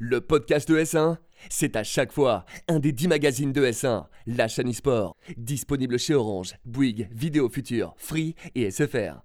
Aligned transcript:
le 0.00 0.22
podcast 0.22 0.66
de 0.66 0.78
S1, 0.78 1.18
c'est 1.50 1.76
à 1.76 1.84
chaque 1.84 2.10
fois 2.10 2.46
un 2.68 2.78
des 2.78 2.90
10 2.90 3.08
magazines 3.08 3.52
de 3.52 3.64
S1, 3.66 4.06
la 4.26 4.48
chaîne 4.48 4.70
e-sport, 4.70 5.14
disponible 5.36 5.98
chez 5.98 6.14
Orange, 6.14 6.54
Bouygues, 6.64 7.08
Vidéo 7.12 7.50
Future, 7.50 7.94
Free 7.98 8.34
et 8.54 8.70
SFR. 8.70 9.20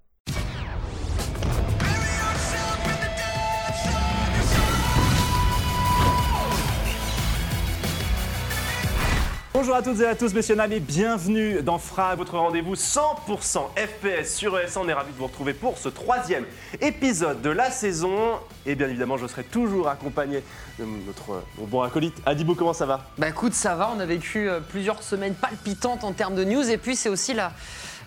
Bonjour 9.57 9.73
à 9.73 9.81
toutes 9.81 10.01
et 10.01 10.05
à 10.05 10.15
tous, 10.15 10.33
messieurs 10.33 10.57
dames, 10.57 10.73
et 10.73 10.81
bienvenue 10.81 11.63
dans 11.63 11.77
Fra, 11.77 12.13
votre 12.15 12.37
rendez-vous 12.37 12.75
100% 12.75 13.69
FPS 13.77 14.35
sur 14.35 14.57
ES1. 14.57 14.79
On 14.79 14.89
est 14.89 14.93
ravis 14.93 15.13
de 15.13 15.17
vous 15.17 15.27
retrouver 15.27 15.53
pour 15.53 15.77
ce 15.77 15.87
troisième 15.87 16.43
épisode 16.81 17.41
de 17.41 17.51
la 17.51 17.71
saison. 17.71 18.33
Et 18.65 18.75
bien 18.75 18.89
évidemment, 18.89 19.15
je 19.15 19.25
serai 19.27 19.45
toujours 19.45 19.87
accompagné 19.87 20.43
de 20.77 20.83
notre 20.83 21.41
mon 21.57 21.67
bon 21.67 21.81
acolyte. 21.83 22.17
Adibou, 22.25 22.53
comment 22.53 22.73
ça 22.73 22.85
va? 22.85 23.05
Bah 23.17 23.29
écoute, 23.29 23.53
ça 23.53 23.75
va, 23.75 23.93
on 23.95 23.99
a 24.01 24.05
vécu 24.05 24.49
euh, 24.49 24.59
plusieurs 24.59 25.01
semaines 25.01 25.35
palpitantes 25.35 26.03
en 26.03 26.11
termes 26.11 26.35
de 26.35 26.43
news 26.43 26.69
et 26.69 26.77
puis 26.77 26.97
c'est 26.97 27.07
aussi 27.07 27.33
la, 27.33 27.53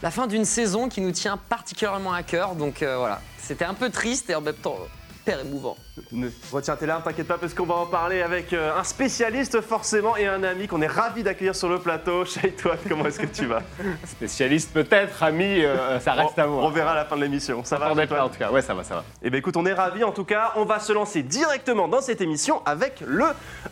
la 0.03 0.11
fin 0.11 0.27
d'une 0.27 0.45
saison 0.45 0.91
qui 0.91 1.01
nous 1.01 1.13
tient 1.13 1.39
particulièrement 1.39 2.13
à 2.13 2.23
cœur. 2.23 2.57
Donc 2.57 2.83
euh, 2.83 2.99
voilà, 2.99 3.23
c'était 3.39 3.65
un 3.65 3.73
peu 3.73 3.89
triste 3.89 4.29
et 4.29 4.35
en 4.35 4.43
même 4.43 4.55
temps 4.55 4.77
hyper 5.29 5.41
émouvant. 5.41 5.77
Ne 6.13 6.29
retiens 6.53 6.77
tes 6.77 6.87
larmes, 6.87 7.03
t'inquiète 7.03 7.27
pas, 7.27 7.39
parce 7.39 7.53
qu'on 7.53 7.67
va 7.67 7.75
en 7.75 7.87
parler 7.87 8.23
avec 8.23 8.53
euh, 8.53 8.79
un 8.79 8.85
spécialiste 8.85 9.61
forcément 9.61 10.17
et 10.17 10.27
un 10.27 10.43
ami 10.43 10.67
qu'on 10.67 10.81
est 10.81 10.87
ravi 10.87 11.23
d'accueillir 11.23 11.55
sur 11.55 11.69
le 11.69 11.79
plateau. 11.79 12.25
toi 12.63 12.77
comment 12.89 13.07
est-ce 13.07 13.19
que 13.19 13.27
tu 13.27 13.47
vas? 13.47 13.63
Spécialiste 14.07 14.73
peut-être, 14.73 15.23
ami, 15.23 15.63
euh, 15.65 16.01
ça 16.01 16.13
reste 16.13 16.33
on, 16.39 16.43
à 16.43 16.47
voir. 16.47 16.65
On 16.65 16.71
verra 16.71 16.93
à 16.93 16.95
la 16.95 17.05
fin 17.05 17.17
de 17.17 17.23
l'émission. 17.23 17.63
Ça 17.65 17.77
va 17.77 17.95
Shaitou 17.95 18.15
pas, 18.15 18.25
en 18.25 18.29
tout 18.29 18.39
cas, 18.39 18.51
ouais, 18.51 18.63
ça 18.63 18.75
va, 18.75 18.85
ça 18.85 18.95
va. 18.95 19.05
Eh 19.23 19.31
bien 19.31 19.39
écoute, 19.39 19.57
on 19.57 19.67
est 19.67 19.73
ravis 19.73 20.05
en 20.05 20.13
tout 20.13 20.25
cas. 20.25 20.53
On 20.57 20.65
va 20.65 20.81
se 20.81 20.93
lancer 20.93 21.23
directement 21.23 21.89
dans 21.89 22.01
cette 22.01 22.21
émission 22.21 22.63
avec 22.65 23.03
le 23.07 23.27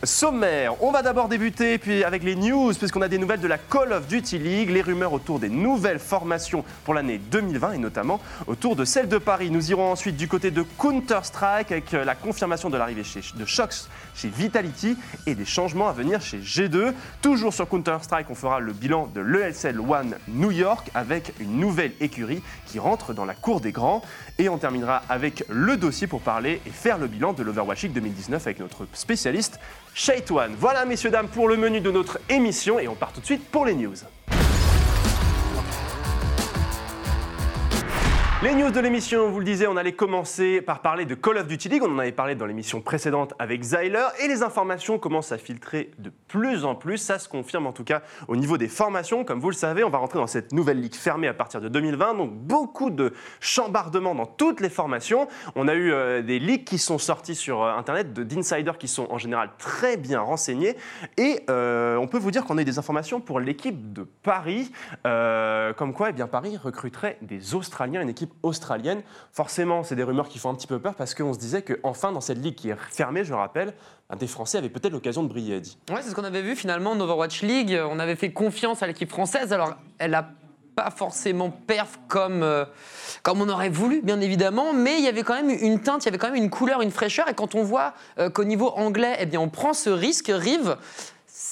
sommaire. 0.04 0.82
On 0.82 0.90
va 0.90 1.02
d'abord 1.02 1.28
débuter 1.28 1.78
puis 1.78 2.04
avec 2.04 2.22
les 2.22 2.36
news, 2.36 2.72
puisqu'on 2.74 3.02
a 3.02 3.08
des 3.08 3.18
nouvelles 3.18 3.40
de 3.40 3.48
la 3.48 3.58
Call 3.58 3.92
of 3.92 4.06
Duty 4.08 4.38
League, 4.38 4.70
les 4.70 4.82
rumeurs 4.82 5.12
autour 5.12 5.38
des 5.38 5.48
nouvelles 5.48 6.00
formations 6.00 6.64
pour 6.84 6.92
l'année 6.92 7.18
2020 7.18 7.72
et 7.72 7.78
notamment 7.78 8.20
autour 8.46 8.76
de 8.76 8.84
celle 8.84 9.08
de 9.08 9.18
Paris. 9.18 9.50
Nous 9.50 9.70
irons 9.70 9.90
ensuite 9.90 10.16
du 10.16 10.28
côté 10.28 10.50
de 10.50 10.62
Counter-Strike 10.78 11.45
avec 11.54 11.94
euh, 11.94 12.04
la 12.04 12.14
confirmation 12.14 12.70
de 12.70 12.76
l'arrivée 12.76 13.02
de 13.34 13.44
Shox 13.44 13.88
chez 14.14 14.28
Vitality 14.28 14.96
et 15.26 15.34
des 15.34 15.44
changements 15.44 15.88
à 15.88 15.92
venir 15.92 16.20
chez 16.20 16.38
G2. 16.38 16.92
Toujours 17.22 17.52
sur 17.52 17.68
Counter-Strike, 17.68 18.30
on 18.30 18.34
fera 18.34 18.60
le 18.60 18.72
bilan 18.72 19.08
de 19.14 19.20
l'ESL 19.20 19.80
One 19.80 20.16
New 20.28 20.50
York 20.50 20.90
avec 20.94 21.32
une 21.40 21.58
nouvelle 21.58 21.92
écurie 22.00 22.42
qui 22.66 22.78
rentre 22.78 23.12
dans 23.12 23.24
la 23.24 23.34
cour 23.34 23.60
des 23.60 23.72
grands. 23.72 24.02
Et 24.38 24.48
on 24.48 24.58
terminera 24.58 25.02
avec 25.08 25.44
le 25.48 25.76
dossier 25.76 26.06
pour 26.06 26.20
parler 26.20 26.60
et 26.66 26.70
faire 26.70 26.98
le 26.98 27.06
bilan 27.06 27.32
de 27.32 27.42
l'Overwatch 27.42 27.82
League 27.82 27.92
2019 27.92 28.46
avec 28.46 28.60
notre 28.60 28.86
spécialiste 28.92 29.58
Shaitwan. 29.94 30.54
Voilà, 30.58 30.84
messieurs, 30.84 31.10
dames, 31.10 31.28
pour 31.28 31.48
le 31.48 31.56
menu 31.56 31.80
de 31.80 31.90
notre 31.90 32.18
émission 32.28 32.78
et 32.78 32.88
on 32.88 32.94
part 32.94 33.12
tout 33.12 33.20
de 33.20 33.26
suite 33.26 33.44
pour 33.50 33.64
les 33.64 33.74
news. 33.74 33.94
Les 38.46 38.54
news 38.54 38.70
de 38.70 38.78
l'émission, 38.78 39.22
on 39.22 39.30
vous 39.30 39.40
le 39.40 39.44
disait, 39.44 39.66
on 39.66 39.76
allait 39.76 39.90
commencer 39.94 40.60
par 40.60 40.80
parler 40.80 41.04
de 41.04 41.16
Call 41.16 41.38
of 41.38 41.48
Duty 41.48 41.68
League. 41.68 41.82
On 41.82 41.92
en 41.92 41.98
avait 41.98 42.12
parlé 42.12 42.36
dans 42.36 42.46
l'émission 42.46 42.80
précédente 42.80 43.34
avec 43.40 43.64
Zyler. 43.64 44.06
Et 44.22 44.28
les 44.28 44.44
informations 44.44 45.00
commencent 45.00 45.32
à 45.32 45.38
filtrer 45.38 45.90
de 45.98 46.12
plus 46.28 46.64
en 46.64 46.76
plus. 46.76 46.98
Ça 46.98 47.18
se 47.18 47.28
confirme 47.28 47.66
en 47.66 47.72
tout 47.72 47.82
cas 47.82 48.02
au 48.28 48.36
niveau 48.36 48.56
des 48.56 48.68
formations. 48.68 49.24
Comme 49.24 49.40
vous 49.40 49.50
le 49.50 49.56
savez, 49.56 49.82
on 49.82 49.90
va 49.90 49.98
rentrer 49.98 50.20
dans 50.20 50.28
cette 50.28 50.52
nouvelle 50.52 50.80
ligue 50.80 50.94
fermée 50.94 51.26
à 51.26 51.34
partir 51.34 51.60
de 51.60 51.68
2020. 51.68 52.14
Donc 52.14 52.34
beaucoup 52.34 52.90
de 52.90 53.14
chambardements 53.40 54.14
dans 54.14 54.26
toutes 54.26 54.60
les 54.60 54.70
formations. 54.70 55.26
On 55.56 55.66
a 55.66 55.74
eu 55.74 55.90
euh, 55.92 56.22
des 56.22 56.38
leaks 56.38 56.66
qui 56.66 56.78
sont 56.78 56.98
sortis 56.98 57.34
sur 57.34 57.64
euh, 57.64 57.74
Internet 57.74 58.12
de- 58.12 58.22
d'insiders 58.22 58.78
qui 58.78 58.86
sont 58.86 59.08
en 59.10 59.18
général 59.18 59.50
très 59.58 59.96
bien 59.96 60.20
renseignés. 60.20 60.76
Et 61.16 61.40
euh, 61.50 61.96
on 61.96 62.06
peut 62.06 62.18
vous 62.18 62.30
dire 62.30 62.44
qu'on 62.44 62.58
a 62.58 62.62
eu 62.62 62.64
des 62.64 62.78
informations 62.78 63.20
pour 63.20 63.40
l'équipe 63.40 63.92
de 63.92 64.06
Paris. 64.22 64.70
Comme 65.02 65.92
quoi, 65.94 66.10
eh 66.10 66.12
bien, 66.12 66.28
Paris 66.28 66.56
recruterait 66.62 67.18
des 67.22 67.56
Australiens, 67.56 68.02
une 68.02 68.08
équipe 68.08 68.35
australienne. 68.42 69.02
Forcément, 69.32 69.82
c'est 69.82 69.96
des 69.96 70.02
rumeurs 70.02 70.28
qui 70.28 70.38
font 70.38 70.50
un 70.50 70.54
petit 70.54 70.66
peu 70.66 70.78
peur 70.78 70.94
parce 70.94 71.14
qu'on 71.14 71.32
se 71.32 71.38
disait 71.38 71.62
qu'enfin, 71.62 72.12
dans 72.12 72.20
cette 72.20 72.38
ligue 72.38 72.54
qui 72.54 72.70
est 72.70 72.76
fermée, 72.90 73.24
je 73.24 73.34
rappelle, 73.34 73.74
des 74.18 74.26
Français 74.26 74.58
avait 74.58 74.68
peut-être 74.68 74.92
l'occasion 74.92 75.22
de 75.22 75.28
briller, 75.28 75.56
Eddie. 75.56 75.78
Ouais, 75.90 76.00
c'est 76.02 76.10
ce 76.10 76.14
qu'on 76.14 76.24
avait 76.24 76.42
vu 76.42 76.54
finalement 76.56 76.92
en 76.92 77.00
Overwatch 77.00 77.42
League. 77.42 77.78
On 77.90 77.98
avait 77.98 78.16
fait 78.16 78.32
confiance 78.32 78.82
à 78.82 78.86
l'équipe 78.86 79.10
française. 79.10 79.52
Alors, 79.52 79.74
elle 79.98 80.14
a 80.14 80.28
pas 80.76 80.90
forcément 80.90 81.50
perf 81.50 81.98
comme, 82.06 82.42
euh, 82.42 82.66
comme 83.22 83.40
on 83.40 83.48
aurait 83.48 83.70
voulu, 83.70 84.02
bien 84.02 84.20
évidemment, 84.20 84.74
mais 84.74 84.98
il 84.98 85.04
y 85.04 85.08
avait 85.08 85.22
quand 85.22 85.34
même 85.34 85.48
une 85.48 85.80
teinte, 85.80 86.04
il 86.04 86.06
y 86.06 86.08
avait 86.10 86.18
quand 86.18 86.30
même 86.30 86.40
une 86.40 86.50
couleur, 86.50 86.82
une 86.82 86.90
fraîcheur. 86.90 87.28
Et 87.30 87.34
quand 87.34 87.54
on 87.54 87.62
voit 87.62 87.94
euh, 88.18 88.28
qu'au 88.28 88.44
niveau 88.44 88.68
anglais, 88.76 89.16
eh 89.18 89.26
bien, 89.26 89.40
on 89.40 89.48
prend 89.48 89.72
ce 89.72 89.88
risque, 89.88 90.30
Rive, 90.32 90.76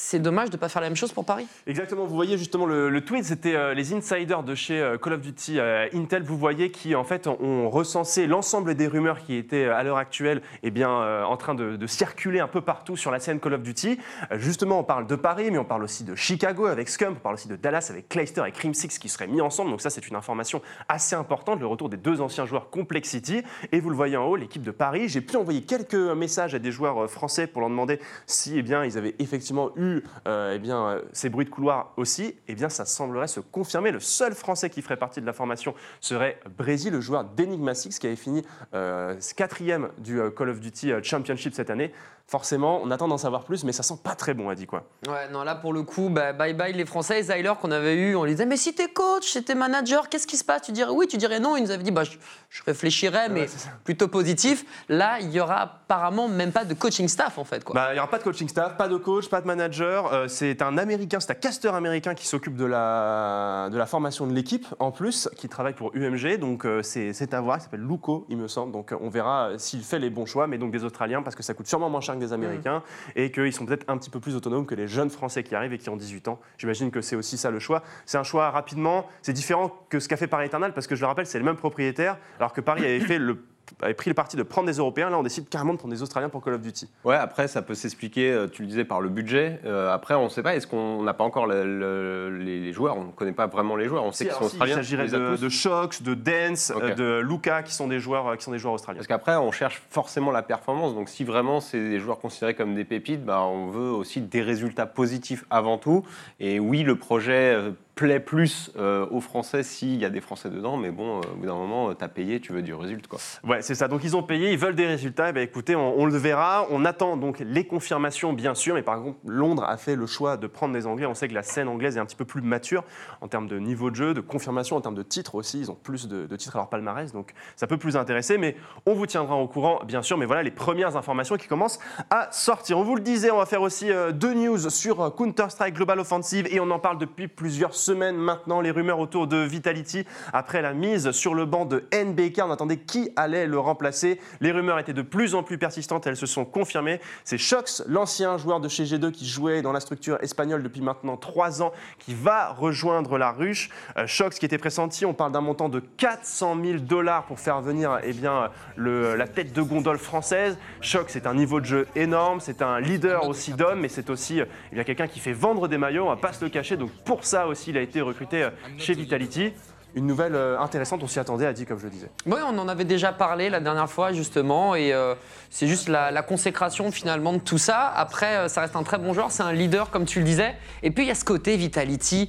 c'est 0.04 0.18
dommage 0.18 0.50
de 0.50 0.56
ne 0.56 0.60
pas 0.60 0.68
faire 0.68 0.82
la 0.82 0.88
même 0.88 0.96
chose 0.96 1.12
pour 1.12 1.24
Paris. 1.24 1.46
Exactement, 1.66 2.04
vous 2.04 2.14
voyez 2.14 2.36
justement 2.36 2.66
le, 2.66 3.00
tweet, 3.00 3.24
c'était 3.24 3.54
euh, 3.54 3.72
les 3.72 3.94
insiders 3.94 4.42
de 4.42 4.54
chez 4.54 4.78
euh, 4.78 4.98
Call 4.98 5.14
of 5.14 5.22
Duty 5.22 5.58
euh, 5.58 5.88
Intel, 5.94 6.22
vous 6.22 6.36
voyez, 6.36 6.70
qui 6.70 6.94
en 6.94 7.04
fait 7.04 7.26
ont 7.26 7.70
recensé 7.70 8.26
l'ensemble 8.26 8.74
des 8.74 8.86
rumeurs 8.86 9.18
qui 9.24 9.34
étaient 9.34 9.64
à 9.64 9.82
l'heure 9.82 9.96
actuelle 9.96 10.42
eh 10.62 10.70
bien, 10.70 10.90
en 11.24 11.36
train 11.36 11.54
de, 11.54 11.86
circuler 11.86 12.40
un 12.40 12.48
peu 12.48 12.60
partout 12.60 12.96
sur 12.96 13.10
la 13.10 13.18
scène 13.18 13.40
Call 13.40 13.54
of 13.54 13.62
Duty. 13.62 13.98
Justement, 14.32 14.80
on 14.80 14.84
parle 14.84 15.06
de 15.06 15.16
Paris, 15.16 15.50
mais 15.50 15.58
on 15.58 15.64
parle 15.64 15.84
aussi 15.84 16.04
de 16.04 16.14
Chicago 16.14 16.66
avec 16.66 16.88
Scum, 16.88 17.14
on 17.16 17.20
parle 17.20 17.34
aussi 17.34 17.48
de 17.48 17.56
Dallas 17.56 17.88
avec 17.90 18.08
Clayster 18.08 18.42
et 18.46 18.52
Crim 18.52 18.74
Six 18.74 18.98
qui 18.98 19.08
seraient 19.08 19.26
mis 19.26 19.40
ensemble, 19.40 19.70
donc 19.70 19.80
ça 19.80 19.90
c'est 19.90 20.06
une 20.06 20.16
information 20.16 20.60
assez 20.88 21.14
importante, 21.14 21.60
le 21.60 21.66
retour 21.66 21.88
des 21.88 21.96
deux 21.96 22.20
anciens 22.20 22.46
joueurs 22.46 22.70
Complexity. 22.70 23.42
Et 23.72 23.80
vous 23.80 23.90
le 23.90 23.96
voyez 23.96 24.16
en 24.16 24.26
haut, 24.26 24.36
l'équipe 24.36 24.62
de 24.62 24.70
Paris, 24.70 25.08
j'ai 25.08 25.20
pu 25.20 25.36
envoyer 25.36 25.62
quelques 25.62 25.94
messages 25.94 26.54
à 26.54 26.58
des 26.58 26.72
joueurs 26.72 27.08
français 27.08 27.46
pour 27.46 27.60
leur 27.60 27.70
demander 27.70 28.00
si 28.26 28.58
eh 28.58 28.62
bien, 28.62 28.84
ils 28.84 28.98
avaient 28.98 29.14
effectivement 29.18 29.70
eu 29.76 29.93
euh, 30.26 30.54
eh 30.54 30.58
bien, 30.58 30.86
euh, 30.86 31.02
ces 31.12 31.28
bruits 31.28 31.44
de 31.44 31.50
couloir 31.50 31.92
aussi, 31.96 32.34
eh 32.48 32.56
ça 32.68 32.84
semblerait 32.84 33.28
se 33.28 33.40
confirmer. 33.40 33.90
Le 33.90 34.00
seul 34.00 34.34
Français 34.34 34.70
qui 34.70 34.82
ferait 34.82 34.96
partie 34.96 35.20
de 35.20 35.26
la 35.26 35.32
formation 35.32 35.74
serait 36.00 36.40
Brésil, 36.56 36.92
le 36.92 37.00
joueur 37.00 37.24
d'Enigma 37.24 37.74
Six, 37.74 37.98
qui 37.98 38.06
avait 38.06 38.16
fini 38.16 38.42
euh, 38.74 39.16
quatrième 39.36 39.90
du 39.98 40.20
Call 40.36 40.48
of 40.48 40.60
Duty 40.60 40.92
Championship 41.02 41.54
cette 41.54 41.70
année. 41.70 41.92
Forcément, 42.26 42.80
on 42.82 42.90
attend 42.90 43.06
d'en 43.06 43.18
savoir 43.18 43.44
plus, 43.44 43.64
mais 43.64 43.72
ça 43.72 43.82
sent 43.82 43.98
pas 44.02 44.14
très 44.14 44.32
bon, 44.32 44.48
a 44.48 44.54
dit 44.54 44.66
quoi. 44.66 44.84
Ouais, 45.06 45.28
non, 45.30 45.44
là 45.44 45.54
pour 45.54 45.74
le 45.74 45.82
coup, 45.82 46.08
bah, 46.08 46.32
bye 46.32 46.54
bye 46.54 46.72
les 46.72 46.86
Français. 46.86 47.22
Zyler 47.22 47.52
qu'on 47.60 47.70
avait 47.70 47.96
eu, 47.96 48.16
on 48.16 48.24
lui 48.24 48.30
disait, 48.32 48.46
mais 48.46 48.56
si 48.56 48.74
t'es 48.74 48.88
coach, 48.88 49.24
si 49.24 49.44
t'es 49.44 49.54
manager, 49.54 50.08
qu'est-ce 50.08 50.26
qui 50.26 50.38
se 50.38 50.44
passe? 50.44 50.62
Tu 50.62 50.72
dirais 50.72 50.90
oui, 50.90 51.06
tu 51.06 51.18
dirais 51.18 51.38
non. 51.38 51.54
Il 51.56 51.62
nous 51.64 51.70
avait 51.70 51.82
dit, 51.82 51.90
bah, 51.90 52.04
je, 52.04 52.12
je 52.48 52.62
réfléchirais, 52.64 53.28
mais 53.28 53.46
plutôt 53.84 54.08
positif. 54.08 54.64
Là, 54.88 55.18
il 55.20 55.30
y 55.32 55.40
aura 55.40 55.60
apparemment 55.60 56.26
même 56.26 56.50
pas 56.50 56.64
de 56.64 56.72
coaching 56.72 57.08
staff 57.08 57.36
en 57.36 57.44
fait. 57.44 57.62
Quoi. 57.62 57.74
Bah, 57.74 57.88
Il 57.90 57.94
n'y 57.94 57.98
aura 57.98 58.08
pas 58.08 58.18
de 58.18 58.24
coaching 58.24 58.48
staff, 58.48 58.78
pas 58.78 58.88
de 58.88 58.96
coach, 58.96 59.28
pas 59.28 59.42
de 59.42 59.46
manager. 59.46 60.10
Euh, 60.12 60.26
c'est 60.26 60.62
un 60.62 60.78
Américain, 60.78 61.20
c'est 61.20 61.30
un 61.30 61.34
casteur 61.34 61.74
américain 61.74 62.14
qui 62.14 62.26
s'occupe 62.26 62.56
de 62.56 62.64
la, 62.64 63.68
de 63.70 63.76
la 63.76 63.86
formation 63.86 64.26
de 64.26 64.32
l'équipe, 64.32 64.66
en 64.78 64.92
plus, 64.92 65.28
qui 65.36 65.50
travaille 65.50 65.74
pour 65.74 65.90
UMG. 65.94 66.38
Donc 66.38 66.64
euh, 66.64 66.82
c'est 66.82 67.34
à 67.34 67.40
voir, 67.42 67.58
il 67.58 67.60
s'appelle 67.60 67.86
Luco, 67.86 68.24
il 68.30 68.38
me 68.38 68.48
semble. 68.48 68.72
Donc 68.72 68.92
euh, 68.92 68.96
on 69.02 69.10
verra 69.10 69.50
s'il 69.58 69.82
fait 69.84 69.98
les 69.98 70.08
bons 70.08 70.24
choix, 70.24 70.46
mais 70.46 70.56
donc 70.56 70.72
des 70.72 70.84
Australiens, 70.84 71.22
parce 71.22 71.36
que 71.36 71.42
ça 71.42 71.52
coûte 71.52 71.66
sûrement 71.66 71.90
moins 71.90 72.00
cher 72.00 72.13
des 72.20 72.32
Américains, 72.32 72.82
et 73.16 73.30
qu'ils 73.30 73.52
sont 73.52 73.66
peut-être 73.66 73.88
un 73.88 73.96
petit 73.98 74.10
peu 74.10 74.20
plus 74.20 74.34
autonomes 74.36 74.66
que 74.66 74.74
les 74.74 74.88
jeunes 74.88 75.10
Français 75.10 75.42
qui 75.42 75.54
arrivent 75.54 75.72
et 75.72 75.78
qui 75.78 75.90
ont 75.90 75.96
18 75.96 76.28
ans. 76.28 76.40
J'imagine 76.58 76.90
que 76.90 77.00
c'est 77.00 77.16
aussi 77.16 77.36
ça 77.36 77.50
le 77.50 77.58
choix. 77.58 77.82
C'est 78.06 78.18
un 78.18 78.22
choix 78.22 78.50
rapidement, 78.50 79.06
c'est 79.22 79.32
différent 79.32 79.72
que 79.88 80.00
ce 80.00 80.08
qu'a 80.08 80.16
fait 80.16 80.26
Paris 80.26 80.46
Eternal, 80.46 80.72
parce 80.72 80.86
que 80.86 80.96
je 80.96 81.00
le 81.00 81.06
rappelle, 81.06 81.26
c'est 81.26 81.38
le 81.38 81.44
même 81.44 81.56
propriétaire, 81.56 82.18
alors 82.38 82.52
que 82.52 82.60
Paris 82.60 82.84
avait 82.84 83.00
fait 83.00 83.18
le 83.18 83.38
avait 83.82 83.94
pris 83.94 84.10
le 84.10 84.14
parti 84.14 84.36
de 84.36 84.42
prendre 84.42 84.66
des 84.66 84.78
Européens, 84.78 85.10
là 85.10 85.18
on 85.18 85.22
décide 85.22 85.48
carrément 85.48 85.72
de 85.72 85.78
prendre 85.78 85.92
des 85.94 86.02
Australiens 86.02 86.28
pour 86.28 86.42
Call 86.42 86.54
of 86.54 86.60
Duty. 86.60 86.88
Ouais, 87.04 87.16
après, 87.16 87.48
ça 87.48 87.62
peut 87.62 87.74
s'expliquer, 87.74 88.30
euh, 88.32 88.46
tu 88.46 88.62
le 88.62 88.68
disais, 88.68 88.84
par 88.84 89.00
le 89.00 89.08
budget. 89.08 89.60
Euh, 89.64 89.92
après, 89.92 90.14
on 90.14 90.24
ne 90.24 90.28
sait 90.28 90.42
pas, 90.42 90.54
est-ce 90.56 90.66
qu'on 90.66 91.02
n'a 91.02 91.14
pas 91.14 91.24
encore 91.24 91.46
le- 91.46 91.64
le- 91.64 92.38
les, 92.38 92.60
les 92.60 92.72
joueurs? 92.72 92.96
On 92.96 93.04
ne 93.04 93.10
connaît 93.12 93.32
pas 93.32 93.46
vraiment 93.46 93.76
les 93.76 93.88
joueurs. 93.88 94.04
On 94.04 94.12
sait 94.12 94.24
Si, 94.24 94.30
qu'ils 94.30 94.34
sont 94.34 94.40
si, 94.40 94.46
australiens. 94.54 94.72
Il 94.74 94.76
s'agirait 94.76 95.08
de, 95.08 95.36
de 95.36 95.48
Shox, 95.48 96.02
de 96.02 96.14
Dance, 96.14 96.72
euh, 96.76 96.94
de 96.94 97.20
Luca, 97.20 97.62
qui 97.62 97.74
sont 97.74 97.88
des 97.88 98.00
joueurs, 98.00 98.36
qui 98.36 98.44
sont 98.44 98.52
des 98.52 98.58
joueurs 98.58 98.74
australiens. 98.74 98.98
Parce 98.98 99.08
qu'après, 99.08 99.36
on 99.36 99.52
cherche 99.52 99.82
forcément 99.90 100.30
la 100.30 100.42
performance. 100.42 100.94
Donc, 100.94 101.08
si 101.08 101.24
vraiment 101.24 101.60
c'est 101.60 101.80
des 101.80 101.98
joueurs 102.00 102.18
considérés 102.18 102.54
comme 102.54 102.74
des 102.74 102.84
pépites, 102.84 103.24
bah, 103.24 103.42
on 103.42 103.68
veut 103.68 103.90
aussi 103.90 104.20
des 104.20 104.42
résultats 104.42 104.86
positifs 104.86 105.44
avant 105.50 105.78
tout. 105.78 106.04
Et 106.40 106.58
oui, 106.60 106.82
le 106.82 106.96
projet 106.96 107.58
plaît 107.94 108.20
plus 108.20 108.70
euh, 108.76 109.06
aux 109.10 109.20
Français 109.20 109.62
s'il 109.62 109.96
y 109.96 110.04
a 110.04 110.10
des 110.10 110.20
Français 110.20 110.50
dedans. 110.50 110.76
Mais 110.76 110.90
bon, 110.90 111.18
euh, 111.18 111.20
au 111.32 111.36
bout 111.36 111.46
d'un 111.46 111.54
moment, 111.54 111.94
tu 111.94 112.04
as 112.04 112.08
payé, 112.08 112.40
tu 112.40 112.52
veux 112.52 112.62
du 112.62 112.74
résultat. 112.74 113.08
Quoi. 113.08 113.18
Ouais, 113.44 113.62
c'est 113.62 113.74
ça. 113.74 113.88
Donc 113.88 114.02
ils 114.04 114.16
ont 114.16 114.22
payé, 114.22 114.52
ils 114.52 114.58
veulent 114.58 114.74
des 114.74 114.86
résultats. 114.86 115.30
Eh 115.30 115.32
ben, 115.32 115.42
écoutez, 115.42 115.76
on, 115.76 116.04
le 116.04 116.16
verra. 116.16 116.66
On 116.70 116.84
attend 116.84 117.16
donc 117.16 117.38
les 117.40 117.66
confirmations, 117.66 118.32
bien 118.32 118.54
sûr. 118.54 118.74
Mais 118.74 118.82
par 118.82 118.98
exemple, 118.98 119.18
Londres 119.26 119.64
a 119.64 119.76
fait 119.76 119.96
le 119.96 120.06
choix 120.06 120.36
de 120.36 120.46
prendre 120.46 120.74
des 120.74 120.86
Anglais. 120.86 121.06
On 121.06 121.14
sait 121.14 121.28
que 121.28 121.34
la 121.34 121.42
scène 121.42 121.68
anglaise 121.68 121.96
est 121.96 122.00
un 122.00 122.06
petit 122.06 122.16
peu 122.16 122.24
plus 122.24 122.42
mature 122.42 122.84
en 123.20 123.28
termes 123.28 123.46
de 123.46 123.58
niveau 123.58 123.90
de 123.90 123.96
jeu, 123.96 124.14
de 124.14 124.20
confirmation, 124.20 124.76
en 124.76 124.80
termes 124.80 124.94
de 124.94 125.02
titres 125.02 125.34
aussi. 125.34 125.60
Ils 125.60 125.70
ont 125.70 125.76
plus 125.76 126.08
de, 126.08 126.26
de 126.26 126.36
titres 126.36 126.56
à 126.56 126.58
leur 126.58 126.68
palmarès, 126.68 127.12
donc 127.12 127.32
ça 127.56 127.66
peut 127.66 127.78
plus 127.78 127.96
intéresser. 127.96 128.38
Mais 128.38 128.56
on 128.86 128.94
vous 128.94 129.06
tiendra 129.06 129.36
au 129.36 129.46
courant, 129.46 129.80
bien 129.86 130.02
sûr. 130.02 130.18
Mais 130.18 130.26
voilà 130.26 130.42
les 130.42 130.50
premières 130.50 130.96
informations 130.96 131.36
qui 131.36 131.46
commencent 131.46 131.78
à 132.10 132.28
sortir. 132.32 132.78
On 132.78 132.82
vous 132.82 132.96
le 132.96 133.02
disait, 133.02 133.30
on 133.30 133.38
va 133.38 133.46
faire 133.46 133.62
aussi 133.62 133.90
euh, 133.90 134.10
deux 134.12 134.34
news 134.34 134.70
sur 134.70 135.00
euh, 135.00 135.10
Counter-Strike 135.10 135.74
Global 135.74 136.00
Offensive 136.00 136.48
et 136.50 136.58
on 136.60 136.70
en 136.70 136.78
parle 136.78 136.98
depuis 136.98 137.28
plusieurs 137.28 137.74
semaines 137.74 137.83
maintenant. 137.92 138.60
Les 138.60 138.70
rumeurs 138.70 138.98
autour 138.98 139.26
de 139.26 139.36
Vitality 139.36 140.04
après 140.32 140.62
la 140.62 140.72
mise 140.72 141.10
sur 141.10 141.34
le 141.34 141.44
banc 141.44 141.64
de 141.64 141.84
NBK. 141.92 142.40
On 142.44 142.50
attendait 142.50 142.78
qui 142.78 143.10
allait 143.16 143.46
le 143.46 143.58
remplacer. 143.58 144.20
Les 144.40 144.52
rumeurs 144.52 144.78
étaient 144.78 144.92
de 144.92 145.02
plus 145.02 145.34
en 145.34 145.42
plus 145.42 145.58
persistantes. 145.58 146.06
Elles 146.06 146.16
se 146.16 146.26
sont 146.26 146.44
confirmées. 146.44 147.00
C'est 147.24 147.38
Shox, 147.38 147.82
l'ancien 147.86 148.38
joueur 148.38 148.60
de 148.60 148.68
chez 148.68 148.84
G2 148.84 149.10
qui 149.10 149.26
jouait 149.26 149.62
dans 149.62 149.72
la 149.72 149.80
structure 149.80 150.18
espagnole 150.22 150.62
depuis 150.62 150.80
maintenant 150.80 151.16
trois 151.16 151.62
ans, 151.62 151.72
qui 151.98 152.14
va 152.14 152.52
rejoindre 152.52 153.18
la 153.18 153.32
ruche. 153.32 153.70
Euh, 153.96 154.06
Shox 154.06 154.38
qui 154.38 154.46
était 154.46 154.58
pressenti. 154.58 155.04
On 155.04 155.14
parle 155.14 155.32
d'un 155.32 155.40
montant 155.40 155.68
de 155.68 155.80
400 155.80 156.56
000 156.62 156.78
dollars 156.78 157.24
pour 157.24 157.40
faire 157.40 157.60
venir 157.60 157.98
eh 158.02 158.12
bien, 158.12 158.50
la 158.76 159.28
tête 159.28 159.52
de 159.52 159.62
gondole 159.62 159.98
française. 159.98 160.56
Shox, 160.80 161.12
c'est 161.12 161.26
un 161.26 161.34
niveau 161.34 161.60
de 161.60 161.66
jeu 161.66 161.86
énorme. 161.94 162.40
C'est 162.40 162.62
un 162.62 162.80
leader 162.80 163.28
aussi 163.28 163.52
d'hommes, 163.52 163.80
mais 163.80 163.88
c'est 163.88 164.10
aussi 164.10 164.40
eh 164.72 164.84
quelqu'un 164.84 165.06
qui 165.06 165.20
fait 165.20 165.32
vendre 165.32 165.68
des 165.68 165.78
maillots. 165.78 166.04
On 166.04 166.08
va 166.08 166.16
pas 166.16 166.32
se 166.32 166.44
le 166.44 166.50
cacher. 166.50 166.76
Donc 166.76 166.90
pour 167.04 167.24
ça 167.24 167.46
aussi, 167.46 167.72
il 167.74 167.78
a 167.78 167.82
été 167.82 168.00
recruté 168.00 168.44
euh, 168.44 168.50
chez 168.78 168.94
Vitality. 168.94 169.52
Une 169.96 170.08
nouvelle 170.08 170.34
euh, 170.34 170.58
intéressante, 170.58 171.04
on 171.04 171.06
s'y 171.06 171.20
attendait, 171.20 171.46
a 171.46 171.52
dit 171.52 171.66
comme 171.66 171.78
je 171.78 171.84
le 171.84 171.90
disais. 171.90 172.10
Oui, 172.26 172.40
on 172.44 172.58
en 172.58 172.66
avait 172.66 172.84
déjà 172.84 173.12
parlé 173.12 173.48
la 173.48 173.60
dernière 173.60 173.88
fois, 173.88 174.12
justement, 174.12 174.74
et 174.74 174.92
euh, 174.92 175.14
c'est 175.50 175.68
juste 175.68 175.88
la, 175.88 176.22
consécration 176.22 176.90
finalement 176.90 177.32
de 177.32 177.38
tout 177.38 177.58
ça. 177.58 177.92
Après, 177.94 178.36
euh, 178.36 178.48
ça 178.48 178.62
reste 178.62 178.74
un 178.74 178.82
très 178.82 178.98
bon 178.98 179.12
joueur, 179.12 179.30
c'est 179.30 179.44
un 179.44 179.52
leader, 179.52 179.90
comme 179.90 180.04
tu 180.04 180.18
le 180.18 180.24
disais. 180.24 180.56
Et 180.82 180.90
puis, 180.90 181.04
il 181.04 181.08
y 181.08 181.12
a 181.12 181.14
ce 181.14 181.24
côté 181.24 181.56
Vitality 181.56 182.28